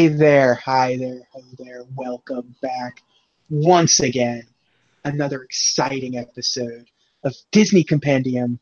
[0.00, 3.02] Hey there, hi there, hey there, welcome back
[3.50, 4.46] once again.
[5.04, 6.88] Another exciting episode
[7.22, 8.58] of Disney Compendium.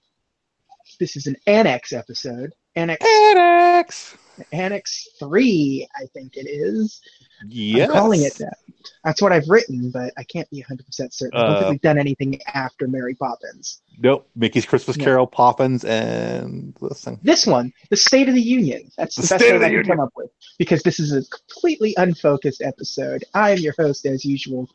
[0.99, 2.55] This is an Annex episode.
[2.75, 4.17] Annex Annex.
[4.53, 7.01] Annex 3, I think it is.
[7.43, 8.59] I'm calling it that.
[9.05, 11.39] That's what I've written, but I can't be 100% certain.
[11.39, 13.81] I don't Uh, think we've done anything after Mary Poppins.
[13.99, 14.29] Nope.
[14.37, 15.05] Mickey's Christmas Yeah.
[15.05, 17.19] Carol, Poppins, and this thing.
[17.23, 18.91] This one, the State of the Union.
[18.97, 21.01] That's the, The best State way of the I can come up with because this
[21.01, 23.25] is a completely unfocused episode.
[23.35, 24.69] I am your host, as usual,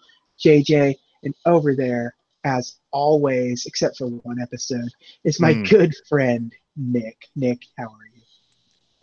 [0.43, 4.89] JJ, and over there, as always, except for one episode,
[5.23, 5.63] is my Hmm.
[5.63, 7.27] good friend Nick.
[7.35, 8.12] Nick, how are you?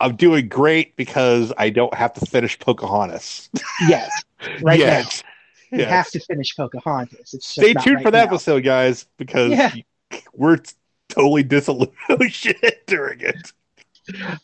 [0.01, 3.49] I'm doing great because I don't have to finish Pocahontas.
[3.87, 4.11] Yes,
[4.61, 5.23] right yes.
[5.23, 5.29] now
[5.77, 5.89] you Yes.
[5.89, 7.19] have to finish Pocahontas.
[7.19, 8.31] It's just Stay tuned right for that now.
[8.35, 9.71] episode, guys, because Yeah.
[10.33, 10.57] we're
[11.07, 13.53] totally disillusioned during it.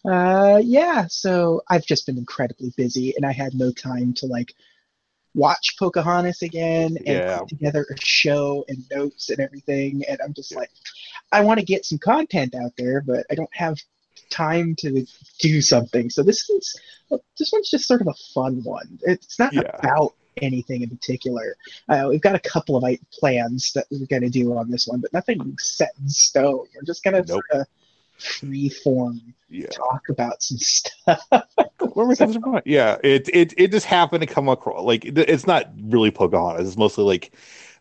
[0.06, 1.06] Uh, yeah.
[1.10, 4.54] So I've just been incredibly busy, and I had no time to like
[5.34, 7.40] watch Pocahontas again and Yeah.
[7.40, 10.04] put together a show and notes and everything.
[10.08, 10.70] And I'm just like,
[11.32, 13.78] I want to get some content out there, but I don't have
[14.30, 15.06] time to
[15.40, 16.10] do something.
[16.10, 16.80] So this is
[17.40, 19.00] this one's just sort of a fun one.
[19.04, 19.62] It's not Yeah.
[19.80, 21.56] about anything in particular.
[21.90, 24.88] Uh, we've got a couple of like, plans that we're going to do on this
[24.88, 26.66] one, but nothing set in stone.
[26.76, 27.44] We're just going to Nope.
[27.50, 27.68] sort of
[28.20, 29.68] free form Yeah.
[29.68, 31.26] talk about some stuff.
[31.94, 32.62] Where was it from?
[32.66, 36.68] Yeah, it it it just happened to come across like it's not really Pocahontas.
[36.68, 37.32] It's mostly like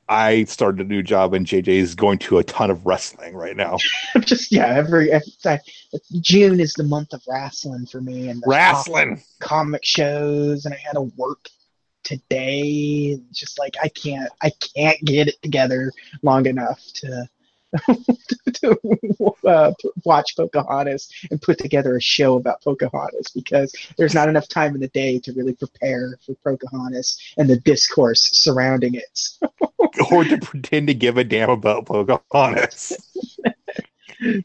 [0.08, 3.56] I started a new job and JJ is going to a ton of wrestling right
[3.56, 3.78] now.
[4.20, 5.58] just yeah, every, every I,
[6.20, 9.22] June is the month of wrestling for me and Wrestling.
[9.40, 11.48] comic shows, and I had to work
[12.04, 13.18] today.
[13.32, 15.92] Just like I can't, I can't get it together
[16.22, 17.28] long enough to
[18.54, 18.78] to
[19.46, 19.72] uh,
[20.04, 24.80] watch Pocahontas and put together a show about Pocahontas because there's not enough time in
[24.80, 29.28] the day to really prepare for Pocahontas and the discourse surrounding it.
[30.10, 32.92] or to pretend to give a damn about Pocahontas.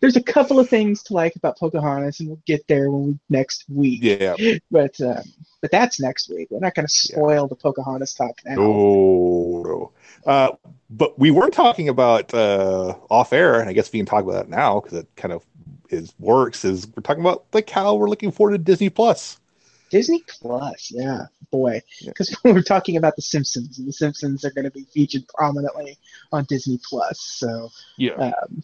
[0.02, 3.20] There's a couple of things to like about Pocahontas, and we'll get there when we,
[3.30, 4.00] next week.
[4.02, 4.36] Yeah.
[4.70, 5.24] But um,
[5.62, 6.48] but that's next week.
[6.52, 8.56] We're not going to spoil the Pocahontas talk now.
[8.56, 9.92] No, no.
[10.26, 10.52] Uh,
[10.90, 14.34] but we were talking about uh, off air, and I guess we can talk about
[14.34, 15.46] that now because it kind of
[15.90, 16.66] is works.
[16.66, 19.38] Is we're talking about like how we're looking forward to Disney Plus.
[19.90, 22.12] Disney Plus, yeah, boy, Yeah.
[22.12, 25.24] because we were talking about the Simpsons, and the Simpsons are going to be featured
[25.36, 25.98] prominently
[26.32, 27.20] on Disney Plus.
[27.20, 28.64] So Yeah, um,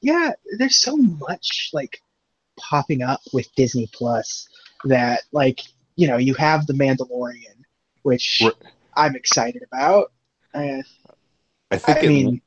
[0.00, 2.00] yeah, there's so much like
[2.58, 4.48] popping up with Disney Plus
[4.84, 5.60] that like
[5.96, 7.64] you know you have the Mandalorian,
[8.02, 8.52] which Right.
[8.96, 10.12] I'm excited about.
[10.54, 10.82] Uh,
[11.70, 12.40] I think I mean,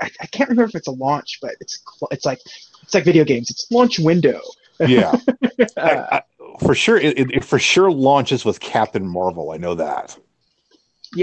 [0.00, 2.40] I, I can't remember if it's a launch, but it's cl- it's like
[2.82, 3.50] it's like video games.
[3.50, 4.40] It's launch window.
[4.80, 5.14] yeah,
[5.76, 6.22] I,
[6.60, 6.96] for sure.
[6.96, 9.50] It, it, it for sure launches with Captain Marvel.
[9.50, 10.16] I know that.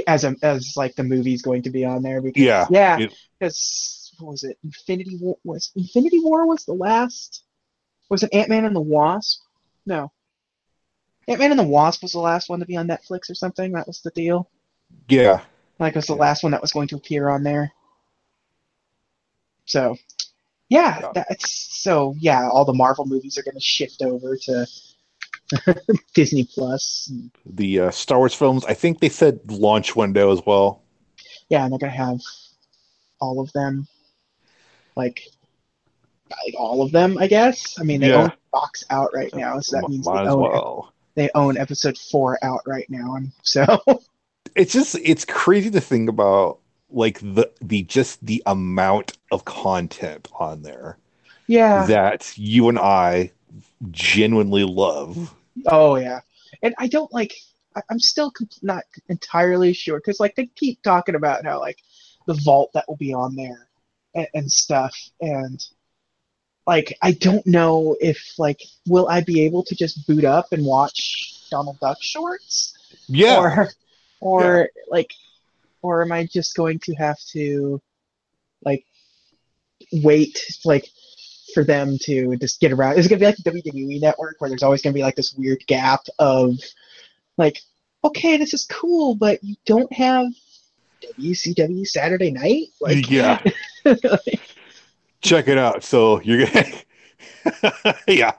[0.05, 2.21] as a, as like the movie's going to be on there.
[2.21, 3.07] Because, Yeah, yeah,
[3.39, 4.57] because what was it?
[4.63, 7.43] Infinity War was Infinity War was the last.
[8.09, 9.41] Was it Ant Man and the Wasp?
[9.85, 10.11] No.
[11.27, 13.73] Ant Man and the Wasp was the last one to be on Netflix or something.
[13.73, 14.49] That was the deal.
[15.09, 15.41] Yeah,
[15.79, 16.21] Like it was the Yeah.
[16.21, 17.73] last one that was going to appear on there.
[19.65, 19.97] So,
[20.69, 21.11] yeah, Yeah.
[21.13, 21.49] that's
[21.81, 22.47] so yeah.
[22.49, 24.67] All the Marvel movies are going to shift over to
[26.13, 27.11] Disney Plus.
[27.45, 28.63] The uh, Star Wars films.
[28.65, 30.81] I think they said launch window as well.
[31.49, 32.19] yeah, and they're going to have
[33.19, 33.87] all of them,
[34.97, 35.21] like,
[36.29, 37.17] like all of them.
[37.17, 37.79] I guess.
[37.79, 38.23] I mean, they Yeah.
[38.23, 40.93] own Fox out right now, so that means might they own well.
[41.15, 43.81] they own Episode Four out right now, and so
[44.55, 46.59] it's just it's crazy to think about
[46.89, 50.97] like the the just the amount of content on there
[51.47, 51.85] yeah.
[51.85, 53.31] that you and I
[53.91, 55.33] genuinely love.
[55.65, 56.21] Oh yeah,
[56.61, 57.33] and I don't like.
[57.75, 61.79] I, I'm still com- not entirely sure because like they keep talking about how like
[62.25, 63.66] the vault that will be on there
[64.17, 65.65] and, and stuff, and
[66.67, 70.65] like I don't know if like will I be able to just boot up and
[70.65, 72.77] watch Donald Duck shorts
[73.07, 73.69] Yeah, or
[74.19, 75.13] or like
[75.81, 77.81] or am I just going to have to
[78.63, 78.85] like
[79.91, 80.89] wait like
[81.53, 82.97] for them to just get around?
[82.97, 85.33] Is it gonna be like the WWE network where there's always gonna be like this
[85.33, 86.55] weird gap of
[87.37, 87.61] like,
[88.03, 90.27] okay, this is cool, but you don't have
[91.17, 92.67] WCW Saturday night?
[92.81, 93.41] Like yeah.
[95.21, 95.83] Check it out.
[95.83, 98.33] So you're gonna, yeah,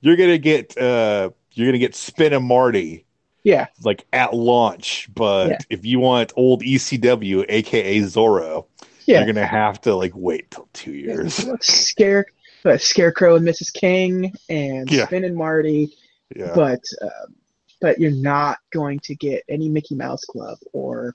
[0.00, 3.04] you're gonna get uh, you're gonna get Spin and Marty
[3.44, 5.58] yeah, like at launch, but Yeah.
[5.68, 8.66] if you want old ECW, aka Zorro,
[9.06, 9.18] yeah.
[9.18, 11.44] you're gonna have to like wait till two years.
[11.60, 12.26] Scare
[12.64, 13.72] uh, Scarecrow and Mrs.
[13.72, 15.06] King and Yeah.
[15.06, 15.92] Spin and Marty
[16.34, 16.52] Yeah.
[16.54, 17.34] but um,
[17.80, 21.14] but you're not going to get any Mickey Mouse Club or.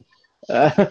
[0.49, 0.85] Uh,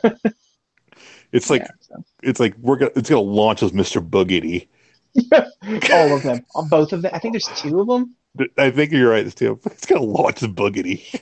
[1.32, 2.04] It's like yeah, so.
[2.22, 4.06] it's like we're gonna it's gonna launch as Mr.
[4.06, 4.68] Boogedy.
[5.92, 7.10] all of them, on both of them.
[7.14, 8.14] I think there's two of them.
[8.58, 9.58] I think you're right, Steve.
[9.64, 11.20] It's gonna launch as Boogedy.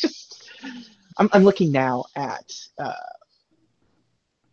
[0.00, 0.50] Just,
[1.18, 2.92] I'm, I'm looking now at uh,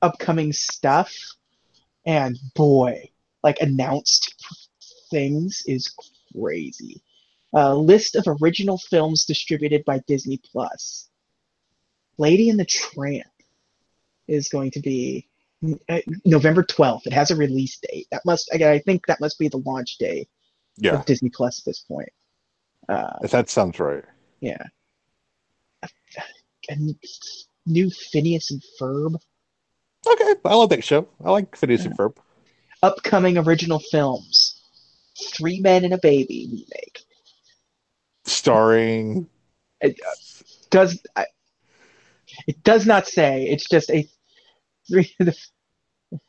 [0.02, 1.14] upcoming stuff,
[2.06, 3.10] and boy,
[3.44, 4.36] like announced
[5.10, 5.94] things is
[6.34, 7.02] crazy.
[7.54, 11.10] Uh, list of original films distributed by Disney Plus.
[12.18, 13.31] Lady and the Tramp
[14.28, 15.28] is going to be
[15.90, 17.06] uh, November 12th.
[17.06, 18.08] It has a release date.
[18.12, 20.28] That must, again, I think that must be the launch day
[20.78, 22.10] Yeah, of Disney Plus at this point.
[22.90, 24.04] Uh, if that sounds right.
[24.40, 24.64] yeah.
[26.70, 26.96] And
[27.66, 29.16] new Phineas and Ferb.
[30.08, 31.08] Okay, I love that show.
[31.24, 32.16] I like Phineas and Ferb.
[32.84, 34.62] Upcoming original films.
[35.36, 37.00] Three Men and a Baby remake.
[38.26, 39.28] Starring
[39.82, 40.12] It uh,
[40.70, 41.26] does I,
[42.48, 43.48] it does not say.
[43.48, 44.08] It's just a
[44.90, 45.14] three.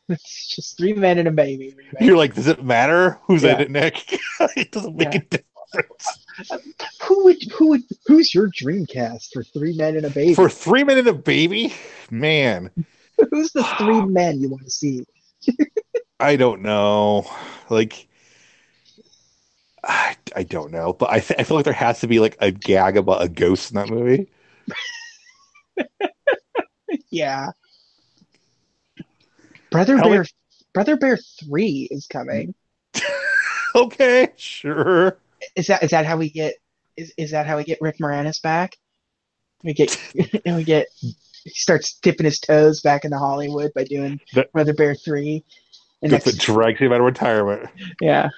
[0.08, 1.94] It's just three men and a baby remake.
[2.02, 3.54] You're like, does it matter who's Yeah.
[3.56, 4.20] in it, Nick?
[4.56, 5.20] it doesn't make Yeah.
[5.20, 6.19] a difference.
[7.02, 10.34] Who would who would who's your dream cast for three men and a baby?
[10.34, 11.75] For three men and a baby,
[12.10, 12.70] man,
[13.31, 15.04] who's the three men you want to see?
[16.20, 17.26] I don't know.
[17.70, 18.06] Like,
[19.82, 22.37] I, I don't know, but I th- I feel like there has to be like
[22.40, 24.28] a gag about a ghost in that movie.
[27.11, 27.49] Yeah.
[29.71, 30.27] Brother How Bear
[30.75, 32.55] Brother Bear 3 is coming.
[33.75, 35.17] Okay, sure.
[35.57, 36.57] Is that is that how we get
[36.99, 38.77] is, is that how we get Rick Moranis back?
[39.65, 39.99] We get
[40.45, 41.17] and we get he
[41.47, 45.43] starts dipping his toes back into Hollywood by doing That- Brother Bear 3.
[46.03, 47.71] And That's next, what drags him out of retirement.
[48.03, 48.29] yeah.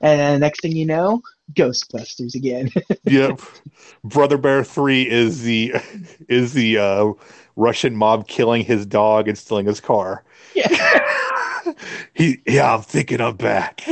[0.00, 1.20] And then next thing you know,
[1.52, 2.70] Ghostbusters again.
[3.04, 3.40] yep.
[4.04, 5.74] Brother Bear Three is the
[6.28, 7.12] is the uh,
[7.56, 10.24] Russian mob killing his dog and stealing his car.
[10.54, 11.00] yeah.
[12.14, 13.84] he yeah, I'm thinking I'm back.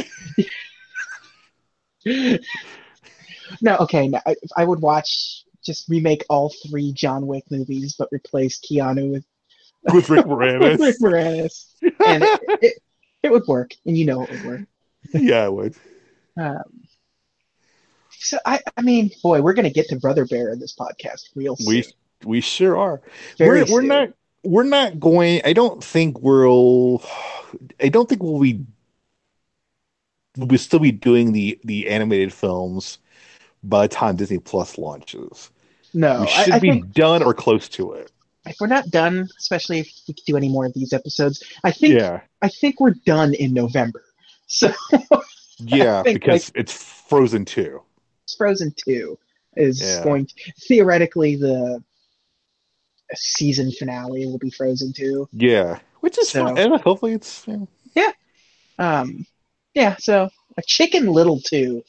[2.07, 4.09] no, okay.
[4.09, 9.13] No, I, I would watch just remake all three John Wick movies, but replace Keanu
[9.13, 9.25] with
[9.93, 10.79] With Rick Moranis.
[10.79, 11.67] Rick Moranis.
[11.83, 12.83] Moranis, and it, it,
[13.23, 14.61] it would work, and you know it would work.
[15.15, 15.75] yeah, it would.
[16.37, 16.63] Um,
[18.25, 21.57] so I, I mean, boy, we're gonna get to Brother Bear in this podcast real
[21.57, 21.69] soon.
[21.69, 21.85] We
[22.25, 23.03] we sure are.
[23.39, 24.09] Very we're we're not
[24.43, 27.03] we're not going I don't think we'll
[27.81, 28.65] I don't think we'll be
[30.37, 32.99] we'll still be doing the the animated films
[33.63, 35.51] by the time Disney Plus launches.
[35.93, 38.11] No, we should I be think done or close to it.
[38.47, 41.95] if we're not done, especially if we do any more of these episodes, I think
[41.95, 42.21] Yeah.
[42.43, 44.03] I think we're done in November.
[44.47, 44.73] So
[45.59, 47.81] Yeah, because it's Frozen 2.
[48.37, 49.19] Frozen Two
[49.57, 50.05] is Yeah.
[50.05, 50.35] going to,
[50.67, 51.83] theoretically the
[53.15, 55.29] season finale will be Frozen Two.
[55.33, 55.79] Yeah.
[56.01, 56.59] Which is So- fine.
[56.59, 57.57] And hopefully it's yeah.
[57.97, 58.13] know,
[58.79, 59.27] Um,
[59.75, 61.85] yeah, so a Chicken Little Two.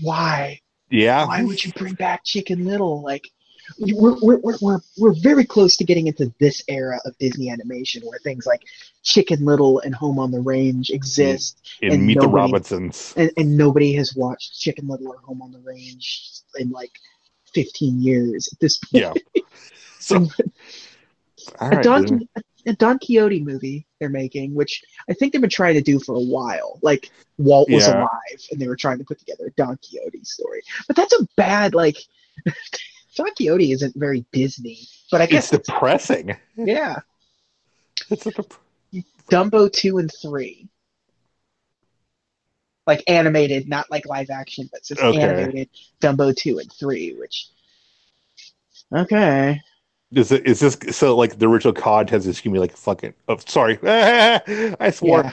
[0.00, 0.60] Why?
[0.90, 1.26] yeah.
[1.26, 3.02] Why would you bring back Chicken Little?
[3.02, 3.28] Like,
[3.78, 8.18] we're, we're, we're, we're, very close to getting into this era of Disney animation where
[8.20, 8.62] things like
[9.02, 13.14] Chicken Little and Home on the Range exist, in and Meet the nobody- Robinsons.
[13.16, 16.92] and, and nobody has watched Chicken Little or Home on the Range in like
[17.54, 19.18] 15 years at this point.
[19.34, 19.42] Yeah.
[19.98, 20.26] So
[21.60, 22.28] a, Don,
[22.66, 26.16] a Don Quixote movie they're making, which I think they've been trying to do for
[26.16, 26.80] a while.
[26.82, 27.98] Like Walt was Yeah.
[28.00, 30.62] alive, and they were trying to put together a Don Quixote story.
[30.88, 31.98] But that's a bad like.
[33.16, 36.36] Don Quixote isn't very Disney, but I it's guess depressing.
[36.56, 37.00] yeah.
[38.10, 40.68] It's like a dep- Dumbo two and three,
[42.86, 45.20] like animated, not like live action, but just Okay.
[45.20, 45.68] animated
[46.00, 47.14] Dumbo two and three.
[47.18, 47.48] Which
[48.94, 49.60] okay,
[50.12, 53.36] Is it is this so like the original COD has this gonna like fucking oh
[53.46, 55.32] sorry I swore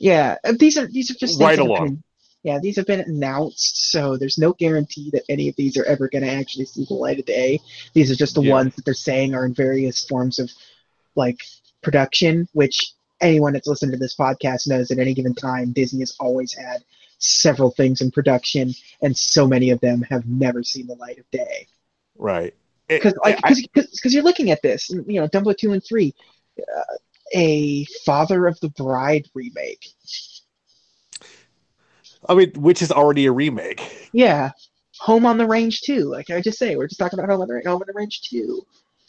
[0.00, 0.36] Yeah.
[0.44, 2.02] yeah, these are these are just Right along.
[2.46, 6.08] Yeah, these have been announced, so there's no guarantee that any of these are ever
[6.08, 7.58] going to actually see the light of day.
[7.92, 8.52] These are just the Yeah.
[8.52, 10.48] ones that they're saying are in various forms of
[11.16, 11.40] like
[11.82, 16.14] production, which anyone that's listened to this podcast knows at any given time Disney has
[16.20, 16.84] always had
[17.18, 18.72] several things in production,
[19.02, 21.66] and so many of them have never seen the light of day.
[22.16, 22.54] right
[22.88, 26.14] Because like because you're looking at this, you know, Dumbo two and three,
[26.60, 26.94] uh,
[27.34, 29.88] a Father of the Bride remake.
[32.28, 34.50] I mean which is already a remake Yeah.
[35.00, 36.04] Home on the Range 2.
[36.04, 37.92] Like I just say, we're just talking about Home on the Range, Home on the
[37.92, 38.66] Range 2.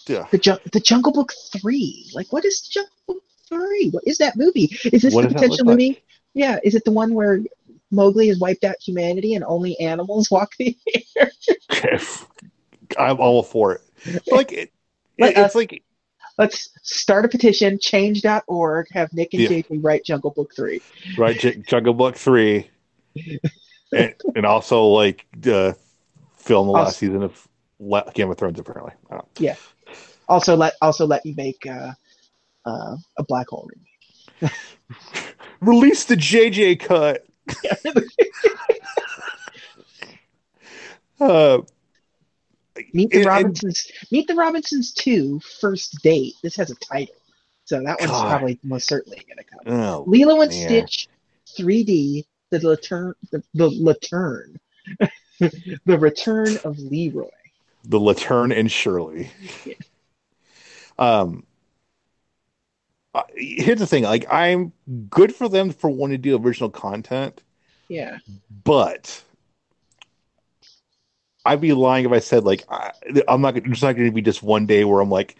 [0.08, 1.32] yeah The Ju- the Jungle Book
[1.62, 2.12] 3.
[2.14, 3.90] Like what is Jungle Book 3?
[3.92, 4.70] What is that movie?
[4.86, 5.78] Is this What the potential look like?
[5.78, 6.04] movie?
[6.34, 7.40] Yeah, is it the one where
[7.90, 10.76] Mowgli has wiped out humanity and only animals walk the
[11.16, 11.32] air.
[12.98, 13.74] I'm all for
[14.06, 14.22] it.
[14.32, 14.72] Like it,
[15.20, 15.84] Let it's us- like
[16.38, 19.50] Let's start a petition, change.org, have Nick and Yeah.
[19.50, 20.80] JP write Jungle Book 3.
[21.18, 22.70] right J- Jungle Book three,
[23.94, 25.74] and, and also like uh,
[26.38, 27.48] film the Also- last season of
[27.80, 28.60] Le- Game of Thrones.
[28.60, 29.58] Apparently, don't.
[30.30, 31.92] Also let also let you make uh,
[32.66, 33.70] uh, a black hole
[34.42, 34.54] remake.
[35.62, 37.26] release the JJ cut.
[41.20, 41.60] Uh,
[42.94, 43.92] Meet the And- and- Robinsons.
[44.12, 46.36] Meet the Robinsons 2 First Date.
[46.44, 47.16] This has a title.
[47.66, 48.30] So that one's God.
[48.30, 49.60] probably most certainly going to come.
[49.82, 50.68] oh, Lilo and man.
[50.68, 51.08] Stitch
[51.58, 54.58] 3D, the return, the, the return,
[55.40, 57.30] the return of Leroy.
[57.84, 59.32] the Laverne and Shirley.
[61.00, 61.46] Um,
[63.36, 64.74] here's the thing: like, I'm
[65.10, 67.42] good for them for wanting to do original content,
[67.90, 68.18] Yeah,
[68.64, 69.24] but
[71.46, 72.92] I'd be lying if I said like I,
[73.28, 73.58] I'm not.
[73.58, 75.38] It's not going to be just one day where I'm like,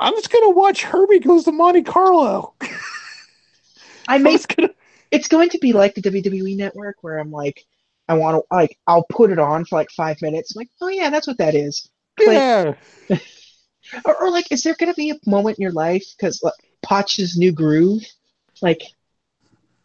[0.00, 2.54] I'm just going to watch Herbie Goes to Monte Carlo.
[4.08, 4.32] I I'm may.
[4.32, 4.70] just gonna,
[5.14, 7.64] It's going to be like the WWE Network, where I'm like,
[8.08, 10.54] I want to like, I'll put it on for like five minutes.
[10.54, 11.88] I'm like, oh yeah, that's what that is.
[12.18, 12.74] Play- yeah,
[14.04, 16.54] Or, or like, is there going to be a moment in your life because like,
[16.82, 18.02] Potch's New Groove?
[18.62, 18.82] Like,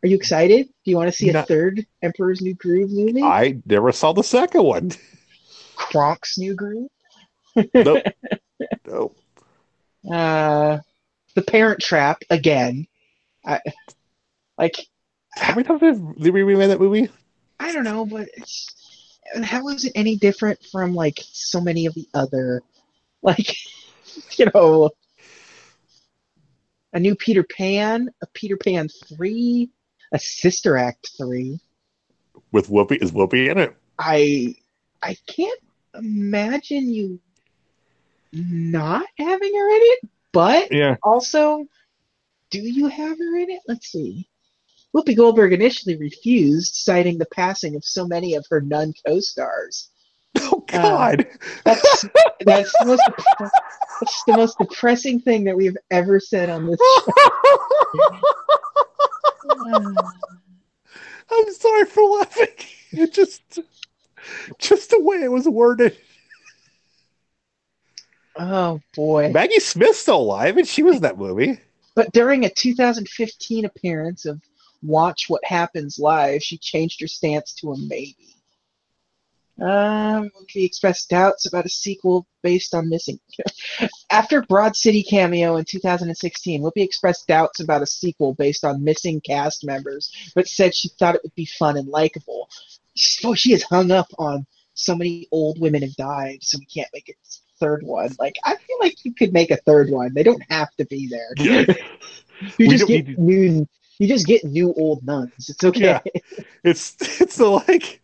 [0.03, 0.67] are you excited?
[0.67, 3.21] Do you want to see a third Emperor's New Groove movie?
[3.21, 4.91] I never saw the second one.
[5.75, 6.89] Kronk's New Groove?
[7.73, 8.03] Nope.
[8.87, 9.17] nope.
[10.09, 10.77] Uh,
[11.35, 12.87] The Parent Trap again.
[13.45, 13.59] I
[14.57, 14.87] like.
[15.39, 17.09] How many times have they remade that movie?
[17.59, 18.75] I don't know, but it's
[19.43, 22.61] how is it any different from like so many of the other,
[23.21, 23.55] like,
[24.37, 24.91] you know,
[26.93, 29.69] a new Peter Pan, a Peter Pan three,
[30.13, 31.59] a Sister Act three.
[32.51, 33.75] With Whoopi, is Whoopi in it?
[33.99, 34.55] I
[35.01, 35.59] I can't
[35.95, 37.19] imagine you
[38.31, 40.95] not having her in it, but Yeah.
[41.03, 41.65] also,
[42.51, 43.61] do you have her in it?
[43.67, 44.28] Let's see.
[44.95, 49.89] Whoopi Goldberg initially refused, citing the passing of so many of her nun co-stars.
[50.37, 51.21] Oh God.
[51.21, 52.05] Uh, that's
[52.45, 53.01] that's the most
[53.99, 57.13] that's the most depressing thing that we've ever said on this show.
[61.31, 62.47] I'm sorry for laughing.
[62.91, 63.59] It just,
[64.57, 65.95] just the way it was worded.
[68.37, 69.31] oh boy!
[69.31, 71.59] Maggie Smith's still alive, and she was in that movie.
[71.95, 74.41] But during a 2015 appearance of
[74.81, 78.15] Watch What Happens Live, she changed her stance to a maybe.
[79.61, 83.19] Um, she expressed doubts about a sequel based on missing.
[84.09, 89.19] After Broad City cameo in 2016, Whoopi expressed doubts about a sequel based on missing
[89.19, 92.47] cast members, but said she thought it would be fun and likable.
[92.95, 94.45] So she is hung up on
[94.75, 97.13] so many old women have died, so we can't make a
[97.59, 98.15] third one.
[98.17, 100.13] Like I feel like you could make a third one.
[100.13, 101.75] They don't have to be there.
[102.57, 103.67] You We just get to- new.
[103.99, 105.49] You just get new old nuns.
[105.49, 105.79] It's okay.
[105.81, 105.99] Yeah.
[106.63, 108.01] It's, it's the like,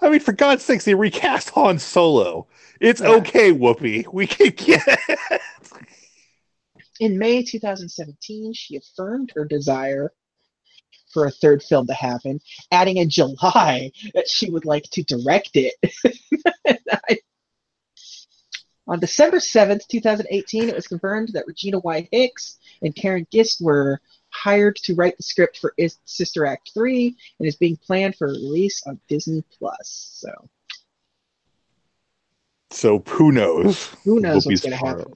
[0.00, 2.46] I mean, for God's sakes, they recast Han Solo.
[2.80, 3.08] It's Yeah.
[3.16, 4.06] okay, Whoopi.
[4.12, 4.86] We can get.
[7.00, 10.12] In May 2017, she affirmed her desire
[11.12, 12.38] for a third film to happen,
[12.70, 15.74] adding in July that she would like to direct it.
[17.08, 17.18] I-
[18.86, 22.08] On December 7th, 2018, it was confirmed that Regina Y.
[22.10, 24.00] Hicks and Karen Gist were
[24.42, 28.28] hired to write the script for Is- Sister Act 3 and is being planned for
[28.28, 30.12] release on Disney Plus.
[30.20, 30.48] So
[32.70, 33.86] So who knows?
[34.04, 35.12] who knows what's going to happen.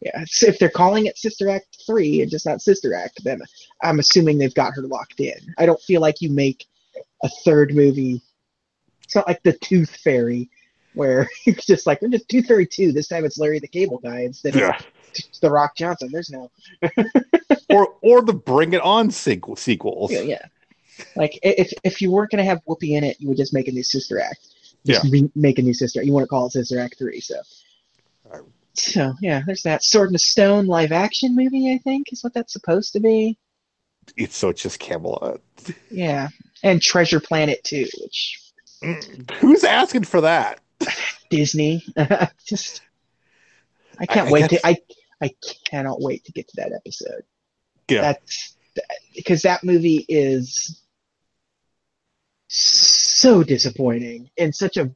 [0.00, 3.40] Yeah, so if they're calling it Sister Act 3 and just not Sister Act, then
[3.82, 5.38] I'm assuming they've got her locked in.
[5.58, 6.66] I don't feel like you make
[7.22, 8.20] a third movie.
[9.02, 10.50] It's not like the Tooth Fairy,
[10.94, 12.92] where it's just like, we're just Tooth Fairy 2.
[12.92, 14.78] This time it's Larry the Cable Guy instead Yeah.
[15.18, 16.10] Of The Rock Johnson.
[16.12, 16.50] There's no.
[17.70, 20.12] Or or the Bring It On sequel sequels.
[20.12, 20.42] Yeah, yeah.
[21.16, 23.66] Like, if, if you weren't going to have Whoopi in it, you would just make
[23.68, 24.38] a new Sister Act.
[24.86, 26.02] Just re- make a new Sister.
[26.02, 27.36] You wouldn't call it Sister Act 3, so.
[28.74, 29.82] So, yeah, there's that.
[29.84, 33.38] Sword in the Stone live action movie, I think, is what that's supposed to be.
[34.16, 35.40] It's so it's just Camelot.
[35.90, 36.28] Yeah,
[36.62, 38.40] and Treasure Planet too, which
[38.82, 40.60] Mm, Who's asking for that?
[41.30, 41.82] Disney
[42.46, 42.82] just.
[43.98, 44.76] I can't I wait guess- to I
[45.24, 45.34] I
[45.66, 47.22] cannot wait to get to that episode.
[47.88, 48.02] Yeah.
[48.02, 48.56] That's
[49.14, 50.82] because that movie is
[52.48, 54.90] so disappointing in such a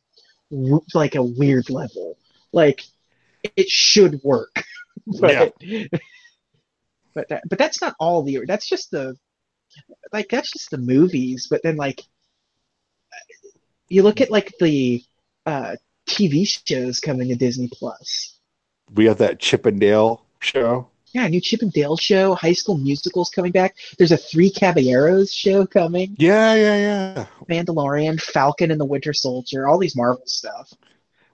[0.94, 2.18] like a weird level.
[2.52, 2.82] Like
[3.56, 4.62] it should work,
[5.06, 5.54] but
[7.14, 9.16] but that, but that's not all the that's just the
[10.12, 11.47] like that's just the movies.
[11.50, 12.02] But then like
[13.88, 15.02] you look at like the
[15.47, 18.38] uh, TV shows coming to Disney Plus.
[18.95, 20.88] We have that Chip and Dale show.
[21.12, 22.35] Yeah, new Chip and Dale show.
[22.35, 23.76] High School Musicals coming back.
[23.97, 26.14] There's a Three Caballeros show coming.
[26.18, 27.26] Yeah, yeah, yeah.
[27.49, 29.66] Mandalorian, Falcon and the Winter Soldier.
[29.66, 30.73] All these Marvel stuff.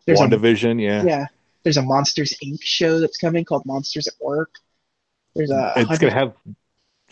[0.07, 1.03] There's a, WandaVision, yeah.
[1.05, 1.27] yeah.
[1.65, 2.59] There's a Monsters Inc.
[2.63, 4.55] show that's coming called Monsters at Work.
[5.35, 6.35] There's a It's hundred- gonna have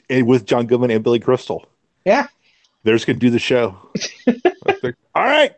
[0.09, 1.67] it with John Goodman and Billy Crystal.
[2.05, 2.27] yeah.
[2.85, 3.77] They're just gonna do the show.
[5.15, 5.53] All right.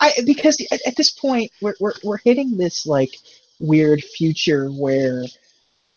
[0.00, 3.14] I because at, at this point we're, we're we're hitting this like
[3.64, 5.24] weird future where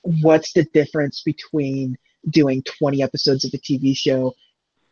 [0.02, 1.98] what's the difference between
[2.30, 4.34] doing 20 episodes of a TV show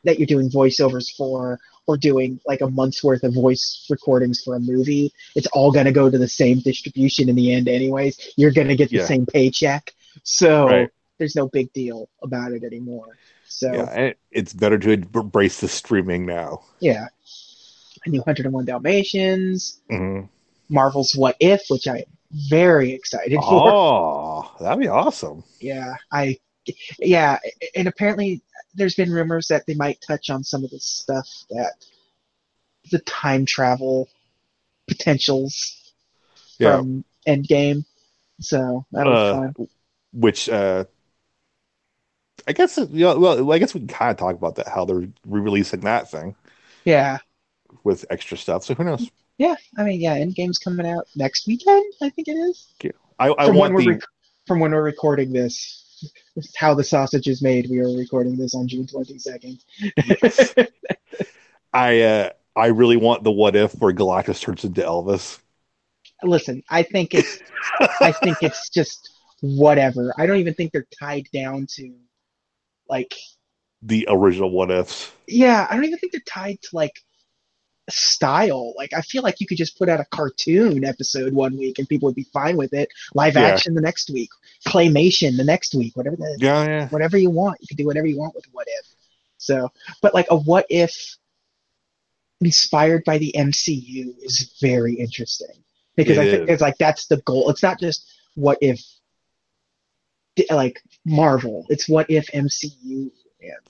[0.03, 4.55] that you're doing voiceovers for or doing like a month's worth of voice recordings for
[4.55, 8.33] a movie it's all going to go to the same distribution in the end anyways
[8.37, 9.05] you're going to get the Yeah.
[9.05, 10.89] same paycheck so Right.
[11.17, 16.25] there's no big deal about it anymore so Yeah, it's better to embrace the streaming
[16.25, 16.61] now.
[16.79, 17.07] yeah
[18.05, 20.29] a new 101 dalmatians Mhm.
[20.69, 23.73] Marvel's What If, which I'm very excited for.
[23.73, 25.43] Oh, that'd be awesome.
[25.59, 26.37] Yeah, I,
[26.99, 27.37] yeah,
[27.75, 28.41] and apparently
[28.73, 31.73] there's been rumors that they might touch on some of the stuff that
[32.91, 34.09] the time travel
[34.87, 35.93] potentials
[36.59, 36.77] Yeah.
[36.77, 37.85] from Endgame.
[38.41, 39.67] So that'll Uh, be fun.
[40.13, 40.85] Which uh
[42.47, 44.85] I guess you know, well, I guess we can kind of talk about that how
[44.85, 46.35] they're re-releasing that thing
[46.85, 47.19] Yeah,
[47.83, 48.63] with extra stuff.
[48.63, 49.11] So who knows?
[49.41, 49.55] Yeah.
[49.77, 51.85] I mean, yeah, Endgame's coming out next weekend.
[52.01, 52.67] I think it is.
[53.19, 54.09] I, I from want when the we're rec-
[54.47, 56.09] from when we're recording this.
[56.35, 57.67] this is How the sausage is made.
[57.69, 59.59] We are recording this on June twenty second.
[61.73, 65.39] I uh I really want the what if where Galactus turns into Elvis.
[66.23, 67.39] listen i think it's
[68.01, 69.09] i think it's just
[69.41, 71.91] whatever i don't even think they're tied down to
[72.89, 73.13] like
[73.81, 75.11] The original what ifs.
[75.27, 76.93] yeah i don't even think they're tied to like
[77.91, 78.73] style.
[78.77, 81.87] Like i feel like you could just put out a cartoon episode one week and
[81.87, 82.89] people would be fine with it.
[83.13, 83.41] Live Yeah.
[83.41, 84.29] action the next week.
[84.67, 85.95] Claymation the next week.
[85.95, 86.87] Whatever the Yeah, yeah.
[86.89, 87.57] whatever you want.
[87.61, 88.85] You can do whatever you want with what if.
[89.37, 91.17] So but like a what if
[92.39, 95.63] inspired by the mcu is very interesting.
[95.95, 96.53] Because It i think is.
[96.53, 97.49] it's like that's the goal.
[97.49, 98.81] It's not just what if
[100.49, 101.65] like marvel.
[101.69, 103.69] It's what if mcu and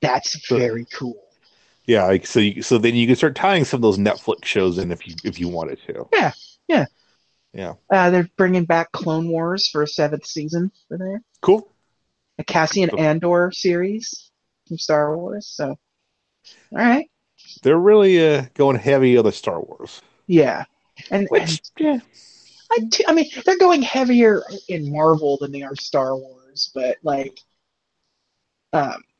[0.00, 1.23] that's very cool
[1.86, 4.78] Yeah, like so you, so then you can start tying some of those Netflix shows
[4.78, 6.08] in if you if you wanted to.
[6.12, 6.32] Yeah,
[6.68, 6.86] yeah,
[7.52, 7.74] yeah.
[7.90, 11.68] Uh, they're bringing back clone wars for a seventh season for there Cool.
[12.38, 13.00] a cassian Cool.
[13.00, 14.30] andor series
[14.68, 15.78] from star wars so all
[16.72, 17.08] right
[17.62, 20.02] They're really uh going heavy on the Star Wars.
[20.26, 20.64] yeah
[21.10, 21.98] and, and Which yeah.
[22.70, 26.98] I, t- I mean, they're going heavier in Marvel than they are Star Wars, but
[27.02, 27.38] like,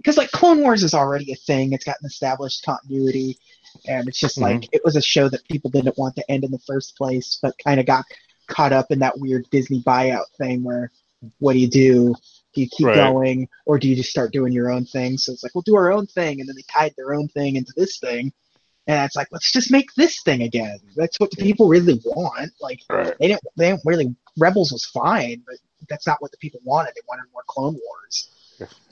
[0.05, 1.73] because like Clone Wars is already a thing.
[1.73, 3.39] It's got an established continuity,
[3.89, 4.69] and it's just like mm-hmm.
[4.73, 7.55] it was a show that people didn't want to end in the first place, but
[7.65, 8.05] kind of got
[8.47, 10.93] caught up in that weird Disney buyout thing where,
[11.39, 12.15] what do you do?
[12.55, 12.97] Do you keep Right.
[12.97, 15.17] going, or do you just start doing your own thing?
[15.17, 17.57] So it's like, we'll do our own thing, and then they tied their own thing
[17.57, 18.31] into this thing.
[18.87, 20.79] And it's like, let's just make this thing again.
[20.95, 22.53] That's what the people really want.
[22.61, 23.15] Like, Right.
[23.19, 25.57] they didn't they didn't really Rebels was fine, but
[25.89, 26.93] that's not what the people wanted.
[26.95, 28.29] They wanted more Clone Wars.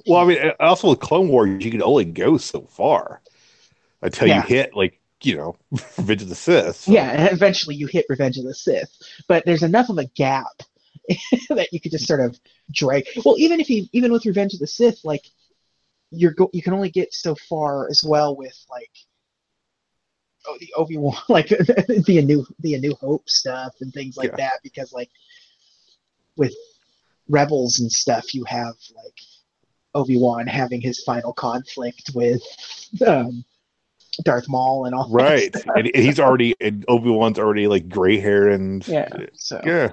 [0.06, 3.20] Well, I mean, also with Clone Wars, you can only go so far
[4.02, 4.36] until Yeah.
[4.36, 5.56] you hit like you know
[5.98, 6.76] Revenge of the Sith.
[6.76, 8.90] So- Yeah, and eventually you hit Revenge of the Sith,
[9.28, 10.62] but there's enough of a gap
[11.50, 12.38] that you could just sort of
[12.72, 13.06] drag.
[13.24, 15.24] Well, even if you even with Revenge of the Sith, like
[16.10, 18.90] you're go you can only get so far as well with like
[20.46, 24.16] oh the Obi Wan like the A new the A New Hope stuff and things
[24.16, 24.36] like Yeah.
[24.36, 25.10] that because like
[26.36, 26.54] with
[27.28, 29.20] Rebels and stuff you have like
[29.94, 32.42] Obi Wan having his final conflict with
[33.06, 33.44] um,
[34.24, 35.08] Darth Maul and all.
[35.10, 35.76] Right, that stuff.
[35.76, 39.08] and he's already and Obi Wan's already like gray hair and Yeah.
[39.34, 39.92] So yeah.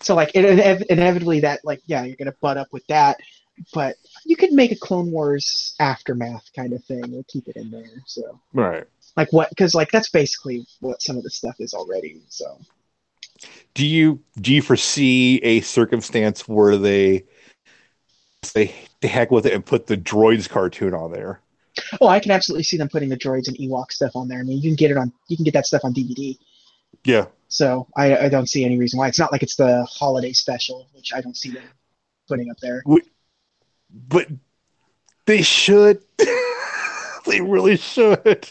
[0.00, 3.18] so like it, inev- inevitably that like yeah you're gonna butt up with that,
[3.74, 7.70] but you could make a Clone Wars aftermath kind of thing or keep it in
[7.70, 8.02] there.
[8.06, 8.84] So Right.
[9.16, 12.20] like what because like that's basically what some of the stuff is already.
[12.28, 12.58] So
[13.74, 17.24] Do you do you foresee a circumstance where they
[18.44, 21.40] say the heck with it and put the droids cartoon on there?
[22.00, 24.40] oh I can absolutely see them putting the droids and Ewok stuff on there.
[24.40, 26.36] I mean you can get it on you can get that stuff on DVD.
[27.04, 27.26] Yeah.
[27.48, 29.08] So I, I don't see any reason why.
[29.08, 31.62] It's not like it's the holiday special, which I don't see them
[32.28, 32.82] putting up there.
[34.08, 34.28] But
[35.26, 36.02] they should.
[37.26, 38.48] they really should.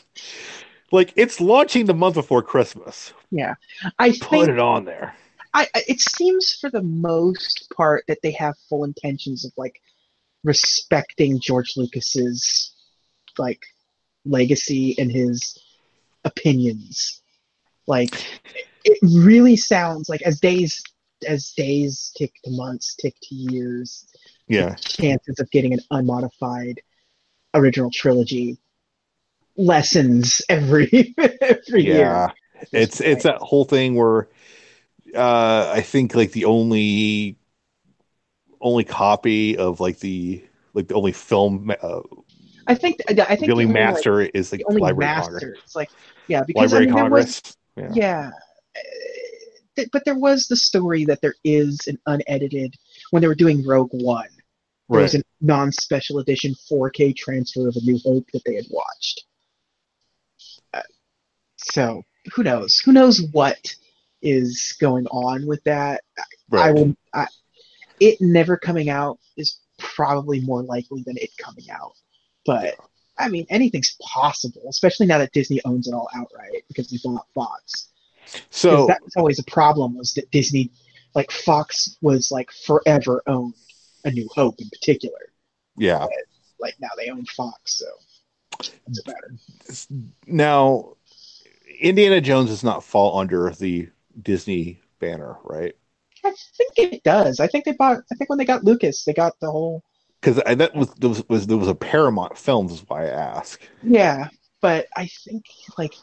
[0.92, 3.14] Like it's launching the month before Christmas.
[3.30, 3.56] Yeah,
[4.00, 5.14] I Put think it on there.
[5.54, 9.82] I- it seems for the most part that they have full intentions of like
[10.44, 12.74] respecting George Lucas's
[13.38, 13.62] like
[14.26, 15.58] legacy and his
[16.24, 17.22] opinions.
[17.88, 18.14] Like
[18.84, 20.82] it really sounds like as days
[21.28, 24.06] as days tick to months, tick to years,
[24.48, 24.76] Yeah.
[24.76, 26.82] chances of getting an unmodified
[27.54, 28.58] original trilogy
[29.56, 31.96] lessens every every year.
[31.96, 32.32] Yeah.
[32.72, 34.28] It's it's that whole thing where
[35.16, 37.38] uh I think like the only
[38.62, 40.44] only copy of like the
[40.74, 42.00] like the only film uh,
[42.68, 45.32] I think I think the really only, like, master is like the only Library master.
[45.40, 45.60] Congress.
[45.64, 45.90] It's like
[46.28, 47.90] yeah, because Library I mean, there was- Yeah.
[47.94, 48.32] yeah.
[49.78, 52.76] Uh, But there was the story that there is an unedited
[53.12, 54.28] when they were doing Rogue One.
[54.90, 59.26] There was a non-special edition 4K transfer of A New Hope that they had watched.
[60.74, 60.82] Uh,
[61.58, 62.80] so who knows?
[62.80, 63.76] Who knows what
[64.22, 66.02] is going on with that?
[66.52, 66.96] I will.
[67.14, 67.28] I,
[68.00, 71.94] it never coming out is probably more likely than it coming out.
[72.46, 72.76] But
[73.18, 77.28] I mean, anything's possible, especially now that Disney owns it all outright because they bought
[77.34, 77.90] Fox.
[78.50, 80.72] So that was always a problem was that Disney,
[81.16, 83.54] like Fox, was like forever owned
[84.06, 85.32] A New Hope in particular.
[85.78, 86.06] yeah.
[86.60, 87.86] Like now they own Fox, so
[88.60, 89.36] that's better.
[90.26, 90.96] Now
[91.80, 95.76] Indiana Jones does not fall under the Disney banner, right?
[96.28, 97.40] I think it does.
[97.40, 98.00] I think they bought.
[98.12, 99.84] I think when they got Lucas, they got the whole.
[100.22, 103.10] Because I that was, there was was there was a Paramount Films is why I
[103.10, 103.62] ask.
[103.84, 104.30] Yeah,
[104.62, 105.46] but I think
[105.78, 105.94] like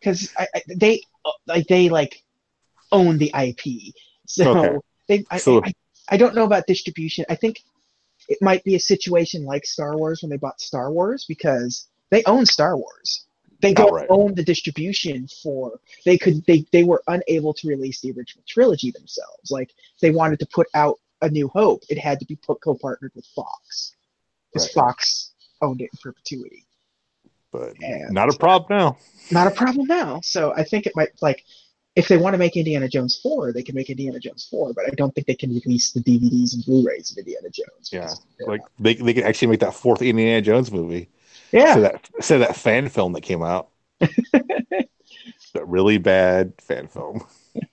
[0.00, 1.02] because I, I, they
[1.46, 2.22] like they like
[2.92, 3.94] own the IP,
[4.26, 4.76] so Okay.
[5.08, 5.24] they.
[5.30, 5.72] I, So- I,
[6.10, 7.26] I don't know about distribution.
[7.28, 7.62] I think
[8.28, 12.22] it might be a situation like Star Wars when they bought Star Wars because they
[12.24, 13.26] own Star Wars.
[13.60, 14.06] They don't Outright.
[14.10, 15.80] own the distribution for.
[16.04, 16.44] They could.
[16.46, 19.50] They they were unable to release the original trilogy themselves.
[19.50, 23.12] Like they wanted to put out A New Hope, it had to be put, co-partnered
[23.16, 23.96] with Fox
[24.52, 24.74] because Right.
[24.84, 26.64] Fox owned it in perpetuity.
[27.50, 28.98] But And- not a problem now.
[29.32, 30.20] not a problem now.
[30.22, 31.44] So I think it might like
[31.96, 34.84] if they want to make Indiana Jones four, they can make Indiana Jones four, but
[34.86, 37.90] I don't think they can release the DVDs and Blu-rays of Indiana Jones.
[37.92, 38.14] Yeah.
[38.46, 41.08] Like they they could actually make that fourth Indiana Jones movie.
[41.52, 43.68] Yeah, So that so that fan film that came out.
[45.54, 47.24] that really bad fan film.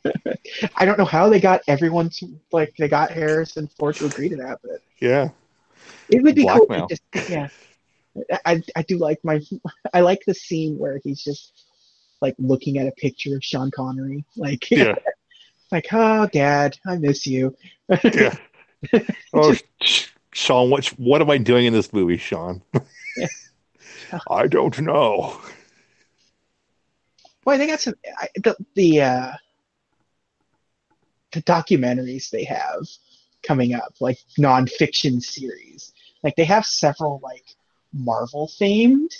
[0.75, 4.29] I don't know how they got everyone to like they got Harrison Ford to agree
[4.29, 5.29] to that, but Yeah.
[6.09, 6.79] it would be Blackmail.
[6.81, 6.87] cool.
[6.87, 7.47] Just, yeah,
[8.45, 9.41] I I do like my
[9.93, 11.65] I like the scene where he's just
[12.21, 14.95] like looking at a picture of Sean Connery, like Yeah.
[15.71, 17.55] like oh Dad, I miss you.
[18.13, 18.35] Yeah.
[19.33, 19.53] Oh,
[20.33, 22.61] Sean, what what am I doing in this movie, Sean?
[24.29, 25.39] I don't know.
[27.43, 29.31] Boy, they got some I, the the uh,
[31.31, 32.87] the documentaries they have
[33.43, 35.93] coming up, like nonfiction series.
[36.23, 37.45] Like they have several like
[37.93, 39.13] Marvel themed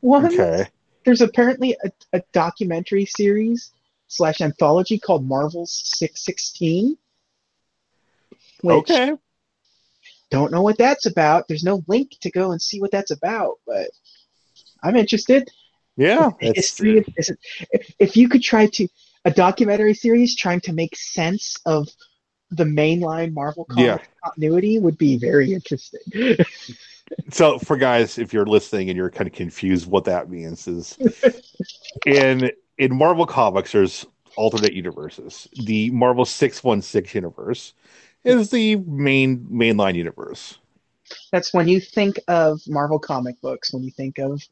[0.00, 0.34] ones.
[0.34, 0.68] Okay.
[1.04, 3.72] There's apparently a, a documentary series
[4.06, 6.96] slash anthology called Marvel's Six Sixteen.
[8.64, 9.14] Okay.
[10.30, 11.46] don't know what that's about.
[11.48, 13.90] There's no link to go and see what that's about, but
[14.84, 15.50] I'm interested.
[15.96, 16.30] Yeah.
[16.40, 17.32] It's, history of is
[17.72, 18.88] if, if you could try to
[19.24, 21.88] a documentary series trying to make sense of
[22.50, 23.98] the mainline Marvel comic Yeah.
[24.22, 26.00] continuity would be very interesting.
[27.30, 30.98] so for guys, if you're listening and you're kind of confused what that means is
[32.06, 35.48] in in Marvel comics there's alternate universes.
[35.64, 37.72] The Marvel 616 universe
[38.24, 40.58] is the main mainline universe.
[41.30, 44.42] That's when you think of Marvel comic books, when you think of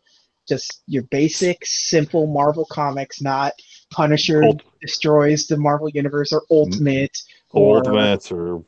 [0.52, 3.52] just your basic, simple Marvel comics, not
[3.90, 6.54] Punisher Ult- destroys the Marvel universe or mm-hmm.
[6.54, 7.18] Ultimate
[7.50, 8.64] or Ultimates or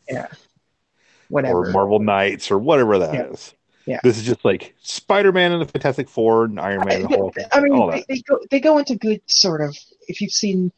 [1.29, 1.67] whatever.
[1.67, 3.53] or Marvel Knights or whatever that is.
[3.53, 3.59] Yeah.
[3.87, 4.01] Yeah.
[4.03, 7.37] This is just like Spider-Man and the Fantastic Four and Iron Man and I, Hulk.
[7.53, 9.77] I mean, all they, they go they go into good sort of.
[10.09, 10.73] If you've seen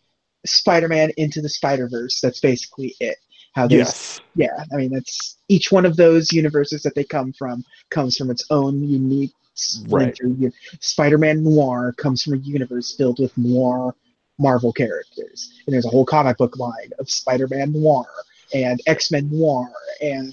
[0.44, 3.18] Spider-Man into the Spider-Verse, that's basically it.
[3.54, 4.20] How Yes.
[4.34, 8.28] yeah, I mean that's each one of those universes that they come from comes from
[8.28, 10.28] its own unique splinter.
[10.28, 13.94] u- Spider-Man Noir comes from a universe filled with noir
[14.38, 18.06] Marvel characters, and there's a whole comic book line of Spider-Man Noir
[18.54, 19.68] and X-Men Noir
[20.00, 20.32] and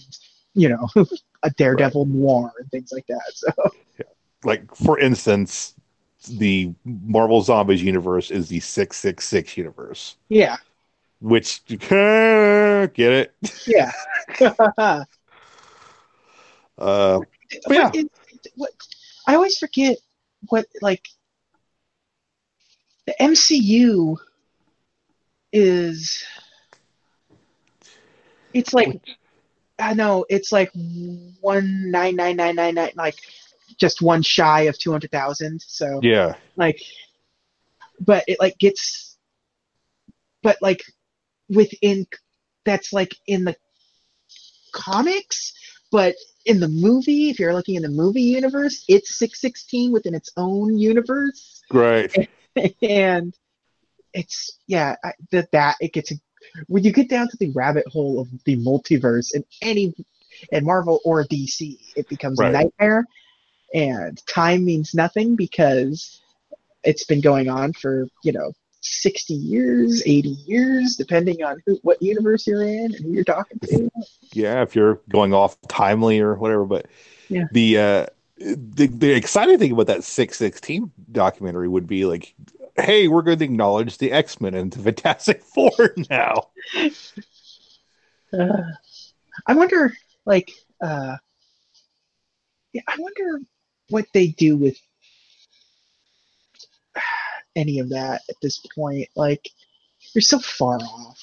[0.54, 0.88] you know
[1.44, 3.22] a Daredevil Noir and things like that.
[3.34, 3.52] So
[4.44, 5.74] Like for instance,
[6.28, 10.58] the Marvel Zombies universe is the 666 universe, yeah,
[11.20, 13.34] which get it?
[13.68, 13.92] yeah.
[16.78, 17.20] Uh
[17.66, 17.92] What yeah.
[18.56, 18.72] what
[19.28, 19.98] I always forget
[20.50, 21.08] what like
[23.06, 24.18] the MCU
[25.52, 26.24] is.
[28.54, 29.02] It's like
[29.80, 30.72] I know it's like
[31.42, 33.16] one nine nine nine nine nine like
[33.78, 35.62] just one shy of two hundred thousand.
[35.62, 36.36] So yeah.
[36.56, 36.82] like
[38.00, 39.18] but it like gets,
[40.42, 40.84] but like
[41.50, 42.06] within
[42.66, 43.56] that's like in the
[44.72, 45.54] comics,
[45.92, 50.14] but in the movie, if you're looking in the movie universe, it's six sixteen within
[50.14, 52.30] its own universe, Right.
[52.82, 53.34] and
[54.14, 56.14] it's yeah I, that that it gets
[56.68, 59.94] when you get down to the rabbit hole of the multiverse in any
[60.52, 62.50] in Marvel or DC, it becomes Right.
[62.50, 63.06] a nightmare,
[63.74, 66.22] and time means nothing because
[66.84, 68.52] it's been going on for you know
[68.84, 73.58] 60 years 80 years depending on who what universe you're in and who you're talking
[73.64, 73.90] to
[74.34, 76.88] Yeah, if you're going off timely or whatever, but
[77.30, 77.46] Yeah.
[77.52, 78.06] the uh
[78.38, 82.34] the, the exciting thing about that 616 documentary would be like
[82.76, 85.72] hey we're going to acknowledge the x-men and the fantastic four
[86.10, 86.50] now
[88.34, 88.64] Uh,
[89.46, 89.94] I wonder,
[90.26, 91.18] like, uh,
[92.74, 93.42] yeah, I wonder
[93.90, 94.78] what they do with
[97.56, 99.08] any of that at this point.
[99.16, 99.50] Like,
[100.14, 101.20] you're so far off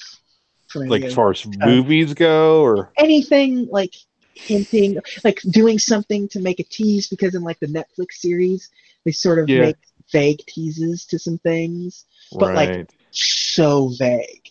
[0.67, 3.93] from like as far as movies go or anything like
[4.33, 8.69] hinting, like doing something to make a tease because in like the Netflix series,
[9.05, 9.61] they sort of Yeah.
[9.61, 9.77] make
[10.11, 14.37] vague teases to some things, But, like, so vague.